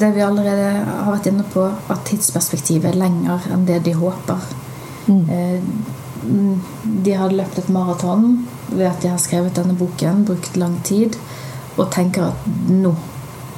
det 0.00 0.08
vi 0.16 0.24
allerede 0.24 0.70
har 0.86 1.10
vært 1.12 1.28
inne 1.30 1.44
på, 1.52 1.66
at 1.68 2.06
tidsperspektivet 2.08 2.94
er 2.94 3.00
lenger 3.00 3.50
enn 3.52 3.66
det 3.68 3.82
de 3.84 3.92
håper. 3.94 4.46
Mm. 5.06 5.24
Eh, 5.28 5.60
de 7.04 7.16
har 7.16 7.32
løpt 7.32 7.60
et 7.60 7.68
maraton 7.72 8.46
ved 8.70 8.86
at 8.88 9.04
de 9.04 9.12
har 9.12 9.20
skrevet 9.20 9.56
denne 9.56 9.76
boken, 9.76 10.24
brukt 10.28 10.56
lang 10.56 10.78
tid, 10.84 11.16
og 11.76 11.90
tenker 11.92 12.30
at 12.30 12.48
nå 12.72 12.94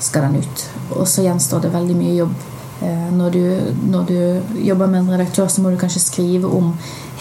skal 0.03 0.27
den 0.27 0.43
ut. 0.43 0.67
Og 0.97 1.07
så 1.09 1.25
gjenstår 1.27 1.63
det 1.65 1.75
veldig 1.75 1.97
mye 1.99 2.17
jobb. 2.17 2.35
Eh, 2.83 3.09
når 3.15 3.31
du, 3.31 3.45
når 3.91 4.09
du 4.09 4.59
jobber 4.67 4.91
med 4.91 5.01
en 5.01 5.13
redaktør, 5.15 5.49
så 5.49 5.63
må 5.63 5.71
du 5.71 5.79
kanskje 5.81 6.03
skrive 6.03 6.51
om 6.51 6.73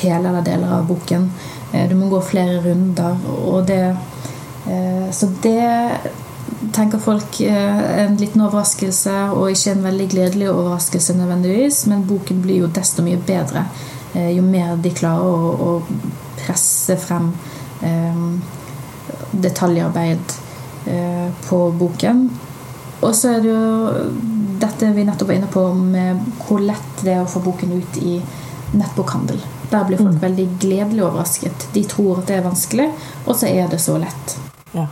hele 0.02 0.30
eller 0.30 0.46
deler 0.46 0.80
av 0.80 0.88
boken. 0.90 1.30
Eh, 1.72 1.88
du 1.90 1.96
må 2.00 2.10
gå 2.10 2.22
flere 2.26 2.62
runder, 2.66 3.18
og 3.46 3.68
det 3.68 3.84
Så 5.12 5.26
det 5.44 5.66
tenker 6.74 7.00
folk 7.02 7.40
eh, 7.42 8.04
en 8.06 8.18
liten 8.18 8.42
overraskelse, 8.46 9.14
og 9.34 9.52
ikke 9.52 9.72
en 9.74 9.84
veldig 9.84 10.08
gledelig 10.10 10.50
overraskelse 10.52 11.16
nødvendigvis, 11.18 11.86
men 11.90 12.06
boken 12.08 12.42
blir 12.44 12.62
jo 12.62 12.70
desto 12.72 13.04
mye 13.04 13.20
bedre 13.28 13.66
eh, 14.14 14.32
jo 14.36 14.44
mer 14.46 14.78
de 14.82 14.94
klarer 14.96 15.26
å, 15.26 15.52
å 15.66 16.38
presse 16.42 16.98
frem 17.02 17.32
eh, 17.82 18.22
detaljarbeid 19.32 20.38
eh, 20.92 21.28
på 21.48 21.64
boken. 21.80 22.28
Og 23.02 23.16
så 23.18 23.36
er 23.36 23.44
det 23.44 23.50
jo 23.50 24.02
dette 24.62 24.92
vi 24.96 25.06
nettopp 25.08 25.32
var 25.32 25.40
inne 25.40 25.50
på 25.52 25.66
med 25.74 26.22
hvor 26.46 26.62
lett 26.64 27.04
det 27.06 27.16
er 27.16 27.24
å 27.24 27.30
få 27.30 27.42
boken 27.46 27.74
ut 27.74 28.00
i 28.02 28.20
nettbokhandel. 28.72 29.42
Der 29.72 29.86
blir 29.88 30.00
folk 30.00 30.16
mm. 30.16 30.22
veldig 30.22 30.48
gledelig 30.60 31.04
overrasket. 31.06 31.68
De 31.74 31.84
tror 31.88 32.22
at 32.22 32.32
det 32.32 32.40
er 32.40 32.48
vanskelig, 32.48 32.88
og 33.26 33.36
så 33.40 33.50
er 33.50 33.70
det 33.72 33.80
så 33.84 33.98
lett. 34.00 34.38
Ja. 34.76 34.88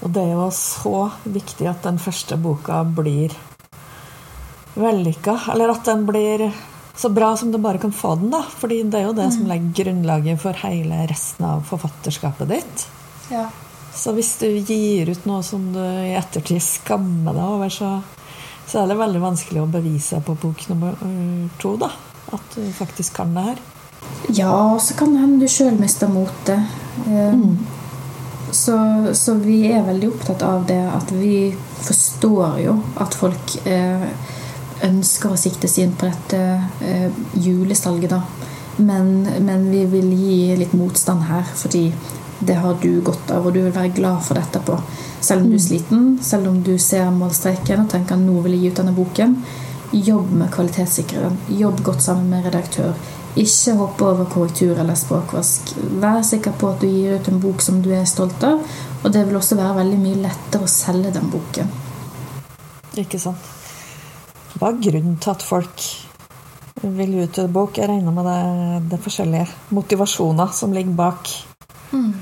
Og 0.00 0.10
det 0.14 0.24
er 0.24 0.34
jo 0.34 0.48
så 0.54 1.10
viktig 1.24 1.68
at 1.70 1.84
den 1.84 2.00
første 2.02 2.38
boka 2.40 2.82
blir 2.84 3.34
vellykka. 4.80 5.36
Eller 5.52 5.74
at 5.74 5.84
den 5.84 6.06
blir 6.08 6.46
så 6.96 7.08
bra 7.08 7.36
som 7.36 7.52
du 7.52 7.58
bare 7.58 7.78
kan 7.78 7.92
få 7.92 8.14
den, 8.20 8.30
da. 8.32 8.42
Fordi 8.42 8.82
det 8.82 9.00
er 9.00 9.08
jo 9.08 9.16
det 9.16 9.28
mm. 9.30 9.34
som 9.36 9.50
legger 9.50 9.84
grunnlaget 9.84 10.40
for 10.42 10.62
hele 10.64 11.04
resten 11.10 11.46
av 11.48 11.66
forfatterskapet 11.68 12.50
ditt. 12.50 12.86
Ja. 13.30 13.48
Så 13.94 14.14
hvis 14.14 14.36
du 14.38 14.46
gir 14.48 15.10
ut 15.10 15.26
noe 15.26 15.42
som 15.42 15.72
du 15.74 15.80
i 15.82 16.14
ettertid 16.18 16.62
skammer 16.62 17.34
deg 17.34 17.44
over, 17.44 17.72
så, 17.74 17.92
så 18.70 18.84
er 18.84 18.90
det 18.90 19.00
veldig 19.00 19.20
vanskelig 19.22 19.64
å 19.64 19.68
bevise 19.70 20.20
på 20.22 20.36
bok 20.38 20.62
nummer 20.70 20.94
øh, 21.02 21.50
to, 21.58 21.74
da. 21.80 21.90
At 22.30 22.54
du 22.54 22.62
faktisk 22.76 23.16
kan 23.18 23.34
det 23.34 23.48
her. 23.48 23.60
Ja, 24.30 24.52
og 24.74 24.80
så 24.84 24.94
kan 24.94 25.14
det 25.14 25.24
hende 25.24 25.42
du 25.42 25.50
sjøl 25.50 25.78
mister 25.80 26.10
motet. 26.10 26.70
Mm. 27.06 27.58
Så, 28.54 28.76
så, 29.14 29.34
vi 29.42 29.64
er 29.70 29.86
veldig 29.86 30.10
opptatt 30.10 30.42
av 30.42 30.64
det 30.66 30.80
at 30.90 31.10
vi 31.14 31.50
forstår 31.82 32.60
jo 32.64 32.76
at 33.02 33.14
folk 33.14 33.54
eh, 33.66 34.06
ønsker 34.86 35.34
å 35.34 35.38
sikte 35.38 35.70
seg 35.70 35.86
inn 35.86 35.98
på 35.98 36.08
dette 36.08 36.40
eh, 36.86 37.20
julesalget, 37.38 38.14
da. 38.14 38.22
Men, 38.80 39.26
men, 39.44 39.66
vi 39.70 39.84
vil 39.92 40.08
gi 40.16 40.56
litt 40.56 40.72
motstand 40.78 41.26
her, 41.28 41.44
fordi 41.58 41.90
det 42.40 42.54
har 42.54 42.76
du 42.82 43.00
godt 43.04 43.30
av, 43.30 43.46
og 43.46 43.54
du 43.54 43.60
vil 43.60 43.74
være 43.74 43.92
glad 43.96 44.22
for 44.24 44.40
dette 44.40 44.62
på. 44.64 44.78
Selv 45.20 45.44
om 45.44 45.50
du 45.50 45.56
er 45.56 45.60
mm. 45.60 45.66
sliten, 45.66 46.04
selv 46.24 46.48
om 46.48 46.60
du 46.64 46.72
ser 46.80 47.10
målstreken 47.12 47.84
og 47.84 47.90
tenker 47.92 48.16
at 48.16 48.24
nå 48.24 48.40
vil 48.44 48.56
jeg 48.56 48.62
gi 48.62 48.70
ut 48.70 48.80
denne 48.80 48.96
boken. 48.96 49.34
Jobb 49.92 50.32
med 50.40 50.52
kvalitetssikreren. 50.54 51.36
Jobb 51.60 51.82
godt 51.84 52.04
sammen 52.06 52.30
med 52.32 52.46
redaktør. 52.46 52.94
Ikke 53.38 53.76
hoppe 53.78 54.06
over 54.06 54.26
korrektur 54.30 54.78
eller 54.80 54.96
språkvask. 54.98 55.74
Vær 56.02 56.22
sikker 56.26 56.56
på 56.58 56.72
at 56.72 56.80
du 56.82 56.88
gir 56.88 57.20
ut 57.20 57.28
en 57.30 57.42
bok 57.42 57.62
som 57.62 57.82
du 57.84 57.92
er 57.94 58.08
stolt 58.08 58.42
av, 58.46 58.64
og 59.04 59.12
det 59.12 59.26
vil 59.28 59.38
også 59.38 59.58
være 59.60 59.76
veldig 59.82 60.00
mye 60.00 60.22
lettere 60.24 60.66
å 60.66 60.70
selge 60.70 61.12
den 61.14 61.30
boken. 61.30 61.70
Ikke 62.98 63.20
sant. 63.22 63.52
Hva 64.56 64.72
er 64.72 64.80
grunnen 64.82 65.20
til 65.22 65.34
at 65.34 65.44
folk 65.46 65.84
vil 66.82 67.20
ut 67.20 67.38
en 67.38 67.52
bok? 67.54 67.78
Jeg 67.78 67.92
regner 67.92 68.16
med 68.16 68.26
det, 68.26 68.40
det 68.96 69.04
forskjellige 69.04 69.76
motivasjoner 69.76 70.50
som 70.56 70.74
ligger 70.74 70.98
bak. 70.98 71.30
Mm. 71.92 72.12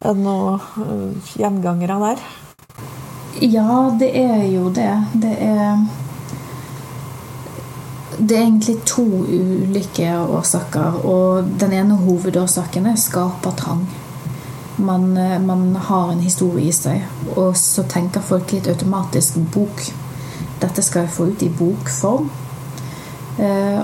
Er 0.00 0.12
det 0.12 0.22
noen 0.22 0.60
uh, 0.76 1.30
gjengangere 1.36 1.96
der? 2.02 2.24
Ja, 3.40 3.96
det 4.00 4.10
er 4.16 4.44
jo 4.48 4.70
det. 4.70 4.92
Det 5.12 5.36
er 5.40 5.86
Det 8.16 8.32
er 8.32 8.46
egentlig 8.46 8.78
to 8.88 9.02
ulike 9.04 10.08
årsaker, 10.18 11.04
og 11.04 11.50
den 11.60 11.72
ene 11.76 11.98
hovedårsaken 12.00 12.86
er 12.86 12.96
skapertrang. 12.96 13.82
Man, 14.78 15.10
man 15.44 15.76
har 15.76 16.12
en 16.12 16.22
historie 16.24 16.70
i 16.70 16.72
seg, 16.72 17.04
og 17.36 17.56
så 17.60 17.84
tenker 17.84 18.24
folk 18.24 18.52
litt 18.52 18.70
automatisk 18.72 19.36
bok. 19.52 19.84
Dette 20.62 20.82
skal 20.82 21.04
jeg 21.04 21.12
få 21.12 21.28
ut 21.28 21.44
i 21.44 21.52
bokform. 21.52 22.30
Eh, 23.38 23.80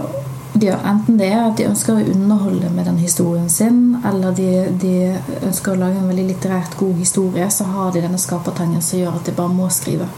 de, 0.55 0.69
enten 0.69 1.17
det 1.17 1.31
er 1.33 1.47
at 1.47 1.57
de 1.57 1.69
ønsker 1.71 1.97
å 1.97 2.11
underholde 2.13 2.71
med 2.75 2.85
den 2.85 2.99
historien 3.01 3.49
sin, 3.51 3.97
eller 4.09 4.35
de, 4.37 4.49
de, 4.83 4.97
ønsker 5.41 5.73
å 5.73 5.81
lage 5.81 6.01
en 6.01 6.11
veldig 6.11 6.27
litterært 6.29 6.77
god 6.77 6.99
historie, 7.01 7.47
så 7.51 7.65
har 7.73 7.93
de 7.93 8.03
denne 8.05 8.21
skapertangen 8.21 8.85
som 8.85 9.01
gjør 9.01 9.17
at 9.17 9.29
de 9.29 9.37
bare 9.39 9.55
må 9.57 9.71
skrive. 9.73 10.09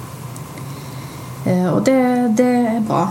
Eh, 1.46 1.68
og 1.70 1.84
det, 1.86 2.00
det 2.40 2.50
er 2.72 2.82
bra. 2.88 3.04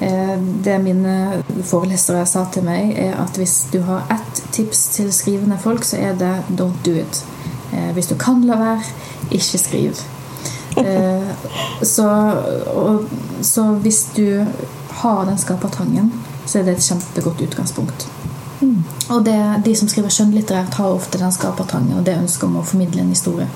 Eh, 0.00 0.34
det 0.64 0.78
mine 0.82 1.42
forelesere 1.68 2.24
sa 2.28 2.46
til 2.52 2.64
meg, 2.64 2.96
er 2.96 3.18
at 3.20 3.36
hvis 3.40 3.58
du 3.74 3.82
har 3.84 4.08
ett 4.14 4.42
tips 4.54 4.86
til 4.96 5.12
skrivende 5.12 5.60
folk, 5.60 5.84
så 5.84 6.00
er 6.00 6.16
det 6.18 6.34
'don't 6.48 6.80
do 6.86 6.96
it'. 6.96 7.24
Eh, 7.74 7.92
hvis 7.92 8.06
du 8.06 8.14
kan 8.14 8.40
la 8.48 8.56
være, 8.56 8.82
ikke 9.30 9.58
skriv. 9.58 10.00
Så, 11.82 12.08
og, 12.66 13.04
så 13.42 13.62
hvis 13.62 14.08
du 14.16 14.44
har 15.02 15.24
den 15.26 15.38
skapertrangen, 15.38 16.12
så 16.46 16.58
er 16.58 16.68
det 16.68 16.76
et 16.76 16.88
kjempegodt 16.88 17.42
utgangspunkt. 17.48 18.06
Mm. 18.60 18.84
Og 19.10 19.24
det, 19.24 19.38
de 19.64 19.74
som 19.76 19.88
skriver 19.90 20.12
skjønnlitterært, 20.12 20.74
har 20.78 20.94
ofte 20.94 21.20
den 21.20 21.32
skapertrangen 21.34 21.98
og 21.98 22.04
det 22.06 22.18
ønsket 22.18 22.48
om 22.48 22.60
å 22.60 22.66
formidle 22.66 23.02
en 23.02 23.12
historie. 23.14 23.48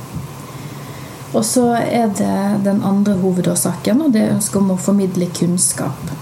Og 1.36 1.44
så 1.44 1.66
er 1.76 2.08
det 2.16 2.64
den 2.64 2.80
andre 2.84 3.18
hovedårsaken, 3.20 4.00
og 4.02 4.12
det 4.12 4.24
er 4.24 4.34
ønsket 4.36 4.62
om 4.62 4.72
å 4.72 4.80
formidle 4.80 5.28
kunnskap. 5.36 6.12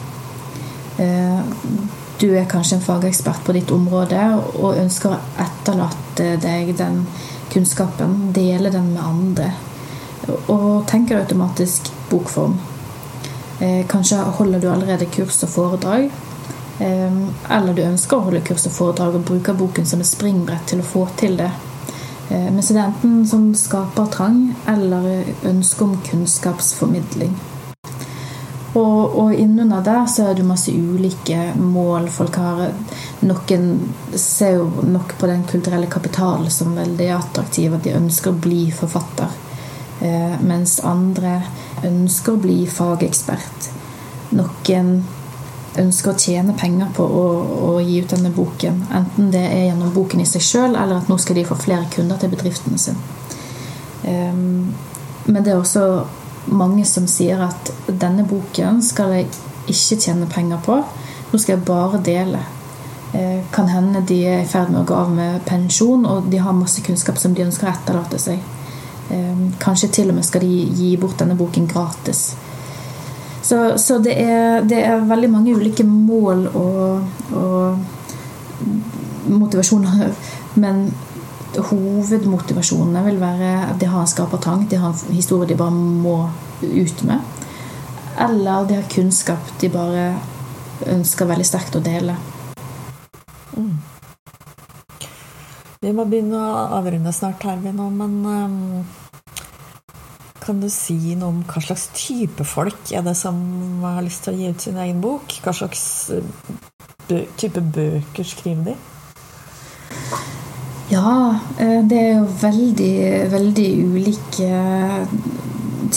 Eh, 0.99 1.41
du 2.19 2.31
er 2.33 2.49
kanskje 2.49 2.79
en 2.79 2.85
fagekspert 2.85 3.45
på 3.45 3.53
ditt 3.53 3.71
område 3.71 4.21
og 4.57 4.79
ønsker 4.81 5.13
å 5.13 5.19
etterlate 5.43 6.31
deg 6.41 6.73
den 6.79 7.03
kunnskapen, 7.53 8.33
dele 8.35 8.73
den 8.73 8.89
med 8.95 9.03
andre. 9.05 9.51
Og 10.49 10.87
tenker 10.89 11.21
automatisk 11.21 11.93
bokform. 12.11 12.57
Eh, 13.61 13.87
kanskje 13.89 14.17
holder 14.39 14.61
du 14.61 14.71
allerede 14.71 15.07
kurs 15.07 15.43
og 15.43 15.49
foredrag, 15.49 16.11
eller 16.77 17.73
du 17.73 17.81
ønsker 17.81 18.19
å 18.19 18.27
holde 18.27 18.43
kurs 18.45 18.67
og 18.69 18.75
foredrag 18.77 19.15
og 19.17 19.23
bruker 19.25 19.57
boken 19.57 19.87
som 19.89 20.03
et 20.05 20.11
springbrett 20.11 20.67
til 20.69 20.83
å 20.83 20.85
få 20.85 21.07
til 21.17 21.39
det. 21.39 21.49
Ehm, 22.29 22.55
men 22.55 22.63
så 22.63 22.75
det 22.75 22.81
er 22.81 22.87
enten 22.91 23.27
som 23.29 23.51
skaper 23.55 24.09
trang 24.13 24.41
eller 24.69 25.25
ønske 25.47 25.85
om 25.85 25.97
kunnskapsformidling. 26.11 27.37
Og, 28.77 29.15
og 29.19 29.35
innunder 29.35 29.81
der 29.85 30.05
så 30.11 30.27
er 30.29 30.35
det 30.37 30.45
masse 30.45 30.73
ulike 30.73 31.55
mål 31.57 32.11
folk 32.13 32.37
har. 32.37 32.67
Noen 33.25 33.71
ser 34.21 34.59
jo 34.59 34.67
nok 34.85 35.15
på 35.17 35.31
den 35.31 35.47
kulturelle 35.49 35.89
kapitalen 35.89 36.51
som 36.53 36.77
veldig 36.77 37.09
attraktiv, 37.15 37.73
at 37.73 37.87
de 37.87 37.97
ønsker 37.97 38.35
å 38.35 38.41
bli 38.49 38.67
forfatter. 38.75 39.33
Ehm, 40.05 40.43
mens 40.45 40.81
andre 40.85 41.39
ønsker 41.85 42.35
å 42.35 42.41
bli 42.41 42.63
fagekspert. 42.71 43.71
Noen 44.37 44.97
ønsker 45.81 46.13
å 46.13 46.19
tjene 46.19 46.55
penger 46.57 46.91
på 46.97 47.05
å, 47.05 47.25
å, 47.69 47.71
gi 47.85 48.01
ut 48.03 48.13
denne 48.15 48.33
boken. 48.35 48.83
Enten 48.97 49.31
det 49.35 49.45
er 49.45 49.67
gjennom 49.69 49.93
boken 49.95 50.23
i 50.23 50.29
seg 50.29 50.45
sjøl, 50.45 50.77
eller 50.77 51.01
at 51.01 51.11
nå 51.11 51.19
skal 51.21 51.39
de 51.39 51.47
få 51.49 51.59
flere 51.61 51.89
kunder 51.93 52.21
til 52.21 52.33
bedriftene 52.33 52.81
sine. 52.81 53.13
Um, 54.07 54.73
men 55.27 55.43
det 55.43 55.53
er 55.53 55.61
også 55.61 55.85
mange 56.55 56.85
som 56.87 57.09
sier 57.11 57.41
at 57.43 57.73
denne 57.89 58.25
boken 58.29 58.79
skal 58.85 59.17
jeg 59.17 59.31
ikke 59.67 60.01
tjene 60.07 60.29
penger 60.31 60.63
på. 60.65 60.79
Nå 61.33 61.41
skal 61.43 61.57
jeg 61.57 61.67
bare 61.69 62.03
dele. 62.07 62.43
Uh, 63.13 63.43
kan 63.53 63.69
hende 63.71 64.05
de 64.07 64.23
er 64.31 64.45
i 64.45 64.49
ferd 64.49 64.73
med 64.73 64.85
å 64.85 64.89
gå 64.89 64.97
av 64.97 65.13
med 65.13 65.41
pensjon, 65.49 66.07
og 66.09 66.31
de 66.33 66.41
har 66.43 66.57
masse 66.57 66.85
kunnskap 66.87 67.21
som 67.21 67.35
de 67.37 67.45
ønsker 67.47 67.69
å 67.69 67.75
etterlate 67.75 68.23
seg. 68.23 68.56
Um, 69.07 69.53
kanskje 69.63 69.89
til 70.01 70.09
og 70.11 70.17
med 70.17 70.27
skal 70.27 70.43
de 70.43 70.65
gi 70.75 70.97
bort 70.99 71.21
denne 71.21 71.37
boken 71.39 71.69
gratis. 71.71 72.33
Så, 73.47 73.79
så 73.79 74.01
det, 74.03 74.17
er, 74.19 74.65
det, 74.67 74.81
er, 74.83 75.05
veldig 75.07 75.29
mange 75.31 75.55
ulike 75.55 75.85
mål 75.87 76.49
og, 76.49 77.05
og 77.39 77.79
motivasjoner. 79.31 80.09
Men 80.59 80.89
hovedmotivasjonene 81.55 83.05
vil 83.07 83.21
være 83.21 83.53
at 83.69 83.79
de 83.81 83.87
har 83.87 84.03
en 84.03 84.11
skapertrang, 84.11 84.67
de 84.71 84.81
har 84.83 84.91
en 84.91 85.15
historie 85.15 85.49
de 85.49 85.59
bare 85.59 85.71
må 85.71 86.17
ut 86.63 87.05
med. 87.07 87.23
Eller 88.27 88.67
de 88.67 88.81
har 88.81 88.91
kunnskap 88.91 89.53
de 89.61 89.71
bare 89.71 90.09
ønsker 90.87 91.31
veldig 91.31 91.47
sterkt 91.47 91.79
å 91.79 91.85
dele. 91.85 92.17
Mm. 93.57 93.77
Vi 95.87 95.93
må 95.95 96.03
begynne 96.11 96.35
å 96.35 96.63
avrunde 96.81 97.13
snart 97.15 97.45
her, 97.47 97.61
vi 97.63 97.71
nå, 97.71 97.91
men 97.95 98.15
um 98.27 98.57
kan 100.47 100.61
du 100.63 100.69
si 100.71 101.17
noe 101.19 101.33
om 101.33 101.39
hva 101.43 101.59
slags 101.59 101.89
type 101.97 102.45
folk 102.47 102.93
er 102.95 103.03
det 103.03 103.17
som 103.19 103.39
har 103.83 104.05
lyst 104.07 104.23
til 104.23 104.37
å 104.37 104.39
gi 104.39 104.51
ut 104.55 104.63
sin 104.63 104.77
egen 104.79 105.01
bok? 105.03 105.33
Hva 105.43 105.51
slags 105.59 105.81
bø 107.09 107.19
type 107.35 107.63
bøker 107.75 108.27
skriver 108.27 108.69
de? 108.69 108.75
Ja, 110.93 111.41
eh, 111.59 111.81
det 111.91 111.99
er 111.99 112.13
jo 112.21 112.29
veldig, 112.45 112.95
veldig 113.33 113.67
ulike 113.91 114.51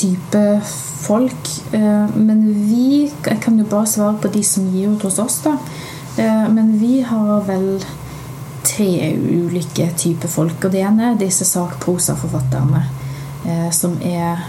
typer 0.02 0.58
folk. 1.04 1.54
Eh, 1.78 2.18
men 2.18 2.42
vi 2.66 2.88
Jeg 3.06 3.42
kan 3.42 3.58
jo 3.60 3.70
bare 3.70 3.86
svare 3.86 4.18
på 4.18 4.34
de 4.34 4.42
som 4.44 4.66
gir 4.74 4.90
ut 4.90 5.06
hos 5.06 5.20
oss, 5.20 5.42
da. 5.46 5.58
Men 6.50 6.74
vi 6.80 7.00
har 7.06 7.46
vel 7.48 7.80
tre 8.64 9.14
ulike 9.16 9.92
typer 9.98 10.32
folk. 10.32 10.64
Og 10.66 10.74
det 10.74 10.86
ene 10.86 11.12
er 11.12 11.22
disse 11.22 11.48
sakprosaforfatterne 11.48 12.88
Eh, 13.46 13.72
som 13.72 13.96
er 14.04 14.42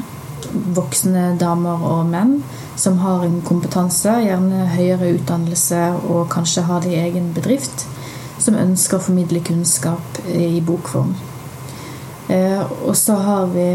voksne 0.74 1.36
damer 1.38 1.82
og 1.86 2.08
menn 2.10 2.40
som 2.80 2.98
har 3.04 3.22
en 3.22 3.38
kompetanse, 3.46 4.12
gjerne 4.24 4.66
høyere 4.72 5.12
utdannelse 5.18 5.82
og 6.10 6.30
kanskje 6.32 6.64
har 6.66 6.82
det 6.82 6.94
i 6.94 7.00
egen 7.04 7.30
bedrift, 7.36 7.84
som 8.40 8.58
ønsker 8.58 8.98
å 8.98 9.04
formidle 9.04 9.42
kunnskap 9.46 10.22
i 10.32 10.62
bokform. 10.64 11.12
Eh, 12.32 12.62
og 12.82 12.96
så 12.98 13.18
har 13.20 13.50
vi 13.54 13.68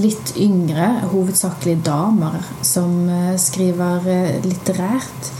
litt 0.00 0.34
yngre, 0.38 1.06
hovedsakelig 1.12 1.78
damer, 1.86 2.42
som 2.66 3.08
eh, 3.08 3.36
skriver 3.40 4.04
litterært. 4.44 5.32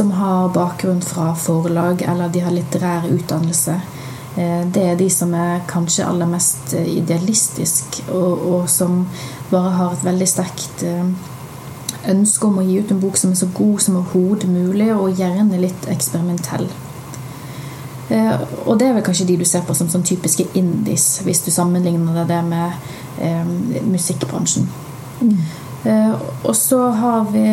Som 0.00 0.14
har 0.16 0.48
bakgrunn 0.54 1.02
fra 1.04 1.34
forlag, 1.36 2.02
eller 2.08 2.30
de 2.32 2.40
har 2.40 2.54
litterær 2.56 3.04
utdannelse. 3.12 3.74
Eh, 4.36 4.62
det 4.72 4.84
er 4.86 4.96
de 4.96 5.10
som 5.12 5.34
er 5.36 5.60
kanskje 5.68 6.06
aller 6.08 6.30
mest 6.30 6.72
idealistiske, 6.72 7.02
idealistisk, 7.02 7.98
og, 8.08 8.46
og, 8.52 8.70
som 8.72 9.02
bare 9.50 9.74
har 9.76 9.92
et 9.92 10.06
veldig 10.08 10.28
sterkt 10.32 10.86
eh, 10.88 11.04
ønske 12.08 12.48
om 12.48 12.62
å 12.62 12.64
gi 12.64 12.78
ut 12.80 12.94
en 12.94 13.02
bok 13.02 13.20
som 13.20 13.34
er 13.34 13.42
så 13.42 13.50
god 13.52 13.84
som 13.84 14.00
overhodet 14.00 14.48
mulig, 14.48 14.88
og 14.94 15.20
gjerne 15.20 15.60
litt 15.60 15.92
eksperimentell. 15.92 16.64
Og 18.64 18.78
det 18.80 18.88
er 18.88 18.96
vel 18.96 19.04
kanskje 19.04 19.28
de 19.28 19.36
du 19.38 19.44
ser 19.46 19.68
på 19.68 19.76
som 19.76 19.92
sånn 19.92 20.08
typiske 20.08 20.48
indies, 20.58 21.20
hvis 21.28 21.44
du 21.44 21.52
sammenligner 21.52 22.24
det 22.24 22.40
med 22.48 22.72
eh, 23.20 23.52
musikkbransjen. 23.84 24.64
Mm. 25.20 25.36
Eh, 25.84 26.14
og 26.42 26.56
så 26.56 26.88
har 27.04 27.28
vi 27.36 27.44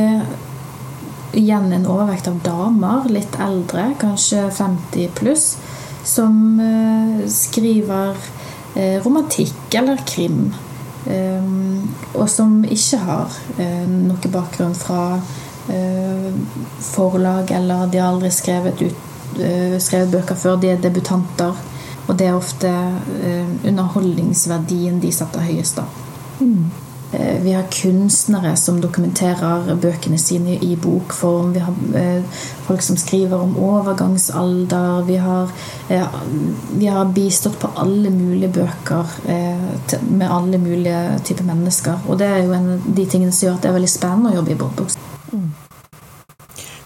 igjen 1.37 1.71
en 1.73 1.87
overvekt 1.87 2.27
av 2.27 2.39
damer, 2.43 3.09
litt 3.13 3.37
eldre, 3.41 3.91
kanskje 4.01 4.47
50 4.51 5.11
pluss, 5.17 5.49
som 6.07 6.59
eh, 6.59 7.27
skriver 7.31 8.15
eh, 8.75 8.97
romantikk 9.03 9.75
eller 9.75 10.01
krim. 10.07 10.53
Eh, 11.05 11.51
og 12.13 12.29
som 12.31 12.61
ikke 12.65 13.01
har 13.03 13.35
noe 13.87 14.31
bakgrunn 14.31 14.75
fra 14.75 15.19
forlag, 16.79 17.49
eller 17.51 17.89
de 17.91 17.99
har 17.99 18.13
aldri 18.13 18.29
skrevet, 18.31 18.79
ut, 18.79 19.39
skrevet 19.83 20.13
bøker 20.13 20.39
før. 20.39 20.55
De 20.63 20.69
er 20.71 20.79
debutanter. 20.79 21.59
Og 22.07 22.15
det 22.15 22.29
er 22.29 22.37
ofte 22.37 22.71
underholdningsverdien 23.67 25.01
de 25.03 25.11
setter 25.11 25.43
høyest, 25.43 25.81
da. 25.81 25.83
Mm. 26.39 26.86
Eh, 27.19 27.41
vi 27.41 27.53
har 27.53 27.63
kunstnere 27.63 28.55
som 28.55 28.81
dokumenterer 28.81 29.75
bøkene 29.81 30.17
sine 30.21 30.57
i 30.61 30.75
bokform. 30.77 31.53
Vi 31.53 31.59
har 31.59 31.73
eh, 31.97 32.23
folk 32.67 32.81
som 32.81 32.97
skriver 32.97 33.41
om 33.41 33.57
overgangsalder. 33.57 35.01
Vi 35.07 35.17
har, 35.17 35.49
eh, 35.89 36.07
vi 36.77 36.85
har 36.85 37.05
bistått 37.05 37.59
på 37.59 37.67
alle 37.75 38.09
mulige 38.09 38.53
bøker 38.53 39.05
med 40.09 40.31
alle 40.31 40.57
mulige 40.57 41.19
typer 41.25 41.43
mennesker. 41.43 41.99
Og 42.07 42.19
det 42.19 42.27
er 42.27 42.37
jo 42.43 42.53
en 42.53 42.71
av 42.75 42.81
de 42.85 43.05
tingene 43.05 43.31
som 43.31 43.47
gjør 43.47 43.55
at 43.57 43.61
det 43.63 43.69
er 43.69 43.73
veldig 43.79 43.97
spennende 43.97 44.31
å 44.31 44.35
jobbe 44.37 44.51
i 44.51 44.59
Borbooks. 44.61 44.97
Mm. 45.33 45.51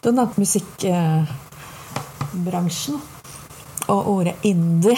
Du 0.02 0.10
har 0.10 0.16
nevnt 0.16 0.38
musikkbransjen 0.40 2.96
og 3.88 4.08
ordet 4.08 4.36
indie. 4.44 4.98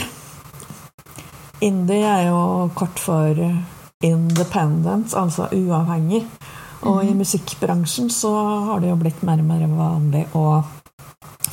indie 1.62 2.06
er 2.06 2.28
jo 2.28 2.70
kort 2.76 3.00
for 3.00 3.36
independent, 4.04 5.16
altså 5.16 5.50
uavhengig. 5.52 6.26
Og 6.84 7.04
i 7.08 7.14
musikkbransjen 7.16 8.10
så 8.12 8.32
har 8.68 8.82
det 8.84 8.90
jo 8.92 9.00
blitt 9.00 9.22
mer 9.24 9.40
og 9.40 9.48
mer 9.48 9.68
vanlig 9.78 10.26
å 10.36 10.48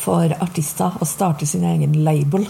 for 0.01 0.33
artister 0.43 0.97
å 1.01 1.07
starte 1.07 1.47
sin 1.47 1.65
egen 1.67 1.95
label. 2.05 2.47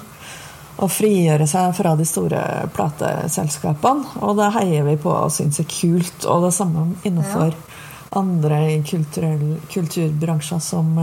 Og 0.80 0.88
frigjøre 0.88 1.44
seg 1.50 1.74
fra 1.76 1.92
de 1.98 2.06
store 2.08 2.42
plateselskapene. 2.72 4.22
Og 4.24 4.38
det 4.38 4.52
heier 4.56 4.86
vi 4.86 4.96
på 5.00 5.12
og 5.12 5.32
syns 5.34 5.60
er 5.60 5.68
kult. 5.68 6.24
Og 6.24 6.46
det 6.46 6.54
samme 6.56 6.86
innenfor 7.02 7.50
ja. 7.52 7.80
andre 8.16 8.62
kulturbransjer 8.86 10.62
som 10.64 10.94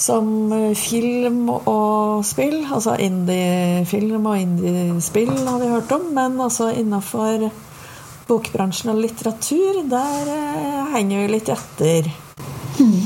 som 0.00 0.52
film 0.76 1.48
og 1.52 2.24
spill. 2.24 2.62
Altså 2.72 2.96
indie-film 2.96 4.26
og 4.30 4.40
indie-spill 4.40 5.32
har 5.36 5.60
vi 5.60 5.72
hørt 5.74 5.92
om. 5.96 6.10
Men 6.16 6.40
altså 6.40 6.70
innenfor 6.72 7.50
bokbransjen 8.30 8.94
og 8.94 9.00
litteratur, 9.02 9.82
der 9.90 10.34
eh, 10.36 10.92
henger 10.94 11.24
vi 11.24 11.32
litt 11.34 11.50
etter. 11.52 12.12
Mm. 12.80 13.00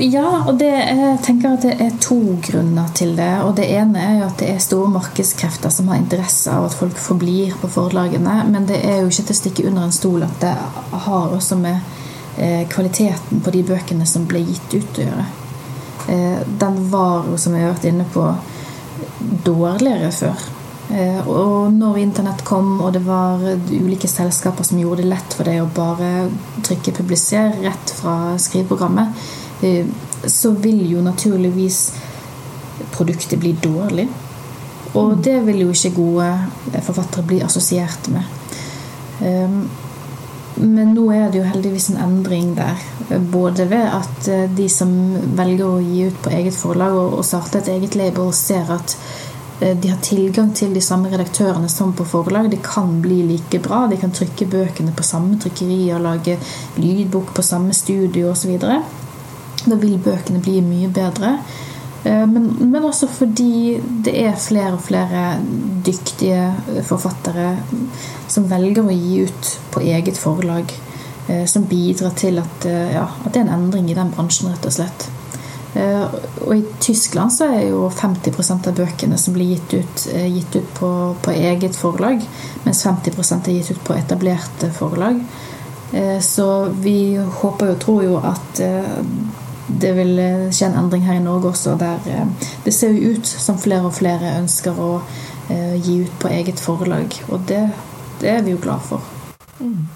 Ja, 0.00 0.28
og 0.48 0.56
det, 0.56 0.70
jeg 0.72 1.18
tenker 1.20 1.52
at 1.52 1.64
det 1.66 1.74
er 1.84 1.96
to 2.00 2.38
grunner 2.46 2.88
til 2.96 3.12
det. 3.18 3.32
Og 3.44 3.56
Det 3.58 3.66
ene 3.76 4.00
er 4.00 4.14
jo 4.22 4.28
at 4.30 4.38
det 4.40 4.48
er 4.54 4.62
store 4.64 4.88
markedskrefter 4.94 5.74
som 5.74 5.90
har 5.92 6.00
interesse 6.00 6.50
av 6.50 6.70
at 6.70 6.76
folk 6.78 6.96
forblir 6.96 7.52
på 7.60 7.68
forlagene. 7.68 8.38
Men 8.48 8.64
det 8.70 8.80
er 8.80 9.02
jo 9.02 9.10
ikke 9.12 9.26
til 9.28 9.36
å 9.36 9.40
stikke 9.42 9.66
under 9.68 9.84
en 9.84 9.92
stol 9.92 10.24
at 10.24 10.38
det 10.40 10.54
har 11.08 11.36
også 11.36 11.60
med 11.60 11.76
eh, 11.76 12.01
kvaliteten 12.72 13.42
på 13.44 13.52
de 13.52 13.60
bøkene 13.68 14.06
som 14.08 14.24
ble 14.26 14.40
gitt 14.40 14.72
ut 14.72 14.98
å 14.98 15.04
gjøre. 15.04 15.24
Eh, 16.08 16.38
den 16.58 16.90
var 16.90 17.24
jo, 17.30 17.38
som 17.38 17.54
vi 17.54 17.60
har 17.60 17.72
vært 17.72 17.86
inne 17.90 18.06
på, 18.12 18.24
dårligere 19.44 20.10
før. 20.14 20.46
Eh, 20.92 21.28
og 21.28 21.72
når 21.72 22.00
internett 22.02 22.42
kom, 22.44 22.74
og 22.82 22.92
det 22.96 23.04
var 23.06 23.42
ulike 23.70 24.10
selskaper 24.10 24.66
som 24.66 24.80
gjorde 24.80 25.02
det 25.02 25.12
lett 25.12 25.36
for 25.36 25.48
deg 25.48 25.62
å 25.62 25.70
bare 25.74 26.28
trykke 26.62 26.92
'publiser' 26.92 27.62
rett 27.62 27.94
fra 28.00 28.38
skriveprogrammet, 28.38 29.08
eh, 29.62 29.86
så 30.26 30.50
vil 30.50 30.90
jo 30.90 31.00
naturligvis 31.02 31.92
produktet 32.90 33.38
bli 33.38 33.52
dårlig. 33.52 34.08
Og 34.94 35.12
mm. 35.12 35.22
det 35.22 35.40
vil 35.46 35.60
jo 35.60 35.70
ikke 35.70 35.94
gode 35.96 36.82
forfattere 36.82 37.22
bli 37.22 37.40
assosiert 37.42 38.08
med. 38.08 38.24
Men 40.62 40.94
nå 40.94 41.08
er 41.10 41.30
det 41.30 41.40
jo 41.40 41.48
heldigvis 41.50 41.90
en 41.90 42.00
endring 42.04 42.54
der. 42.56 42.78
Både 43.32 43.66
ved 43.70 43.82
at 43.82 44.30
eh, 44.30 44.48
de 44.50 44.68
som 44.70 44.92
velger 45.36 45.66
å 45.66 45.82
gi 45.82 46.06
ut 46.08 46.22
på 46.22 46.32
eget 46.32 46.56
forlag 46.56 46.96
og 47.02 47.24
starte 47.26 47.58
et 47.58 47.72
eget 47.74 47.98
label, 47.98 48.30
ser 48.36 48.70
at 48.72 48.96
Eh, 49.62 49.76
de 49.76 49.88
har 49.88 49.98
tilgang 49.98 50.54
til 50.54 50.74
de 50.74 50.80
samme 50.80 51.10
redaktørene 51.12 51.68
som 51.70 51.92
på 51.94 52.04
forlag. 52.04 52.50
De 52.50 52.58
kan 52.62 53.00
bli 53.02 53.22
like 53.22 53.60
bra. 53.62 53.86
De 53.86 53.96
kan 53.96 54.10
trykke 54.10 54.48
bøkene 54.50 54.94
på 54.96 55.06
samme 55.06 55.38
trykkeri 55.38 55.92
og 55.94 56.02
lage 56.02 56.38
lydbok 56.76 57.34
på 57.36 57.42
samme 57.46 57.74
studio 57.74 58.32
osv. 58.32 58.56
Da 58.58 59.78
vil 59.78 59.98
bøkene 60.02 60.42
bli 60.42 60.60
mye 60.66 60.88
bedre. 60.90 61.36
Eh, 62.04 62.26
men, 62.26 62.48
men, 62.60 62.84
også 62.84 63.08
fordi 63.10 63.78
det 64.04 64.14
er 64.24 64.38
flere 64.40 64.74
og 64.76 64.84
flere 64.84 65.38
dyktige 65.86 66.82
forfattere 66.88 67.54
som 68.30 68.48
velger 68.50 68.84
å 68.84 68.94
gi 68.94 69.22
ut 69.26 69.52
på 69.74 69.84
eget 69.86 70.18
forlag. 70.18 70.72
Eh, 71.28 71.44
som 71.46 71.66
bidrar 71.70 72.14
til 72.18 72.42
at, 72.42 72.66
ja, 72.66 73.08
at 73.24 73.32
det 73.32 73.42
er 73.42 73.48
en 73.48 73.56
endring 73.60 73.90
i 73.90 73.98
den 73.98 74.14
bransjen, 74.14 74.50
rett 74.52 74.66
og 74.66 74.80
slett. 74.80 75.10
Eh, 75.74 76.04
og 76.44 76.56
i 76.56 76.64
Tyskland 76.80 77.32
så 77.32 77.46
er 77.48 77.70
jo 77.70 77.86
50% 77.88 78.68
av 78.68 78.76
bøkene 78.76 79.16
som 79.18 79.32
blir 79.32 79.54
gitt 79.54 79.72
ut, 79.72 80.02
eh, 80.12 80.28
gitt 80.28 80.56
ut 80.56 80.74
på, 80.76 80.90
på, 81.24 81.32
eget 81.32 81.76
forlag, 81.76 82.20
mens 82.66 82.82
50 82.84 83.48
er 83.48 83.54
gitt 83.56 83.70
ut 83.70 83.84
på 83.84 83.96
etablerte 83.96 84.68
forlag. 84.76 85.22
Eh, 85.92 86.18
så 86.20 86.68
vi 86.84 87.16
håper 87.16 87.72
og 87.72 87.80
tror 87.80 88.04
jo 88.04 88.18
at 88.20 88.60
det 89.68 89.92
vil 89.96 90.18
skje 90.50 90.68
en 90.68 90.78
endring 90.82 91.06
her 91.06 91.20
i 91.20 91.24
Norge 91.24 91.52
også, 91.52 91.76
der 91.78 92.02
det 92.64 92.74
ser 92.74 92.94
jo 92.96 93.14
ut 93.14 93.26
som 93.26 93.60
flere 93.60 93.86
og 93.88 93.94
flere 93.94 94.36
ønsker 94.40 94.78
å 94.78 94.92
gi 95.48 95.98
ut 96.02 96.14
på 96.22 96.30
eget 96.32 96.60
forlag. 96.60 97.14
Og 97.28 97.42
det, 97.48 97.64
det 98.22 98.30
er 98.36 98.46
vi 98.46 98.54
jo 98.54 98.62
glad 98.62 98.82
for. 98.86 99.04
Mm. 99.60 99.86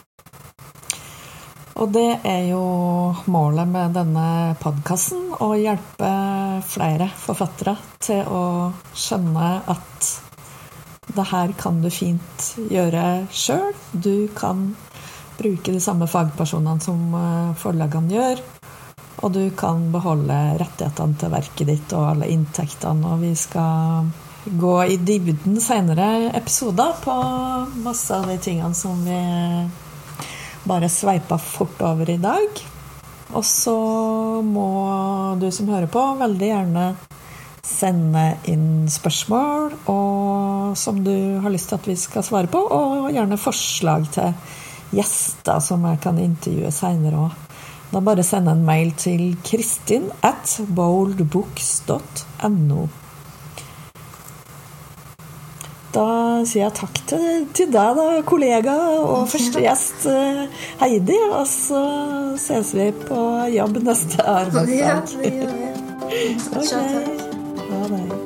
Og 1.76 1.90
det 1.92 2.20
er 2.24 2.46
jo 2.48 2.62
målet 3.28 3.68
med 3.68 3.92
denne 3.98 4.28
podkasten. 4.62 5.26
Å 5.44 5.50
hjelpe 5.60 6.12
flere 6.64 7.10
forfattere 7.20 7.76
til 8.00 8.22
å 8.32 8.44
skjønne 8.96 9.50
at 9.68 10.08
det 11.16 11.26
her 11.30 11.52
kan 11.60 11.82
du 11.84 11.90
fint 11.92 12.48
gjøre 12.72 13.26
sjøl. 13.28 13.76
Du 13.92 14.26
kan 14.36 14.70
bruke 15.36 15.74
de 15.74 15.82
samme 15.84 16.08
fagpersonene 16.08 16.80
som 16.80 17.12
eh, 17.20 17.52
forlagene 17.60 18.16
gjør. 18.16 18.40
Og 19.24 19.32
du 19.32 19.42
kan 19.56 19.88
beholde 19.94 20.36
rettighetene 20.60 21.16
til 21.20 21.32
verket 21.32 21.70
ditt 21.70 21.96
og 21.96 22.10
alle 22.10 22.28
inntektene. 22.34 23.14
Og 23.14 23.22
vi 23.24 23.32
skal 23.38 24.10
gå 24.46 24.74
i 24.84 24.98
dybden 25.02 25.58
senere 25.62 26.30
episoder 26.36 26.94
på 27.02 27.16
masse 27.82 28.14
av 28.14 28.28
de 28.30 28.36
tingene 28.38 28.76
som 28.76 29.00
vi 29.06 29.20
bare 30.66 30.90
sveipa 30.90 31.38
fort 31.38 31.80
over 31.86 32.10
i 32.10 32.20
dag. 32.20 32.62
Og 33.34 33.44
så 33.44 33.76
må 34.46 34.70
du 35.40 35.48
som 35.50 35.70
hører 35.70 35.90
på, 35.90 36.02
veldig 36.20 36.50
gjerne 36.50 36.86
sende 37.66 38.22
inn 38.46 38.86
spørsmål 38.90 39.72
og, 39.90 40.76
som 40.78 41.00
du 41.02 41.40
har 41.42 41.50
lyst 41.50 41.72
til 41.72 41.80
at 41.80 41.88
vi 41.90 41.96
skal 41.98 42.22
svare 42.26 42.50
på, 42.50 42.60
og 42.62 43.10
gjerne 43.14 43.40
forslag 43.40 44.06
til 44.14 44.30
gjester 44.94 45.58
som 45.64 45.82
jeg 45.90 45.98
kan 46.04 46.22
intervjue 46.22 46.70
seinere 46.74 47.26
òg. 47.26 47.45
Da 47.92 48.00
bare 48.02 48.22
send 48.26 48.48
en 48.50 48.64
mail 48.66 48.90
til 48.98 49.36
kristin 49.46 50.10
at 50.26 50.60
boldbooks.no. 50.76 52.86
Da 55.96 56.44
sier 56.44 56.66
jeg 56.66 56.74
takk 56.76 56.98
til, 57.08 57.46
til 57.56 57.70
deg, 57.72 57.96
da, 57.96 58.20
kollega 58.28 58.74
og 59.00 59.24
første 59.32 59.62
gjest 59.64 60.04
eh, 60.12 60.44
Heidi. 60.82 61.16
Og 61.30 61.46
så 61.48 61.80
ses 62.42 62.74
vi 62.76 62.90
på 63.06 63.20
jobb 63.54 63.80
neste 63.86 64.20
arbeidsdag. 64.20 64.76
Ja, 64.76 65.00
det 65.16 65.32
gjør 65.40 65.56
vi. 65.56 65.64
Okay. 66.56 67.04
Ha 67.66 67.78
det. 67.90 68.25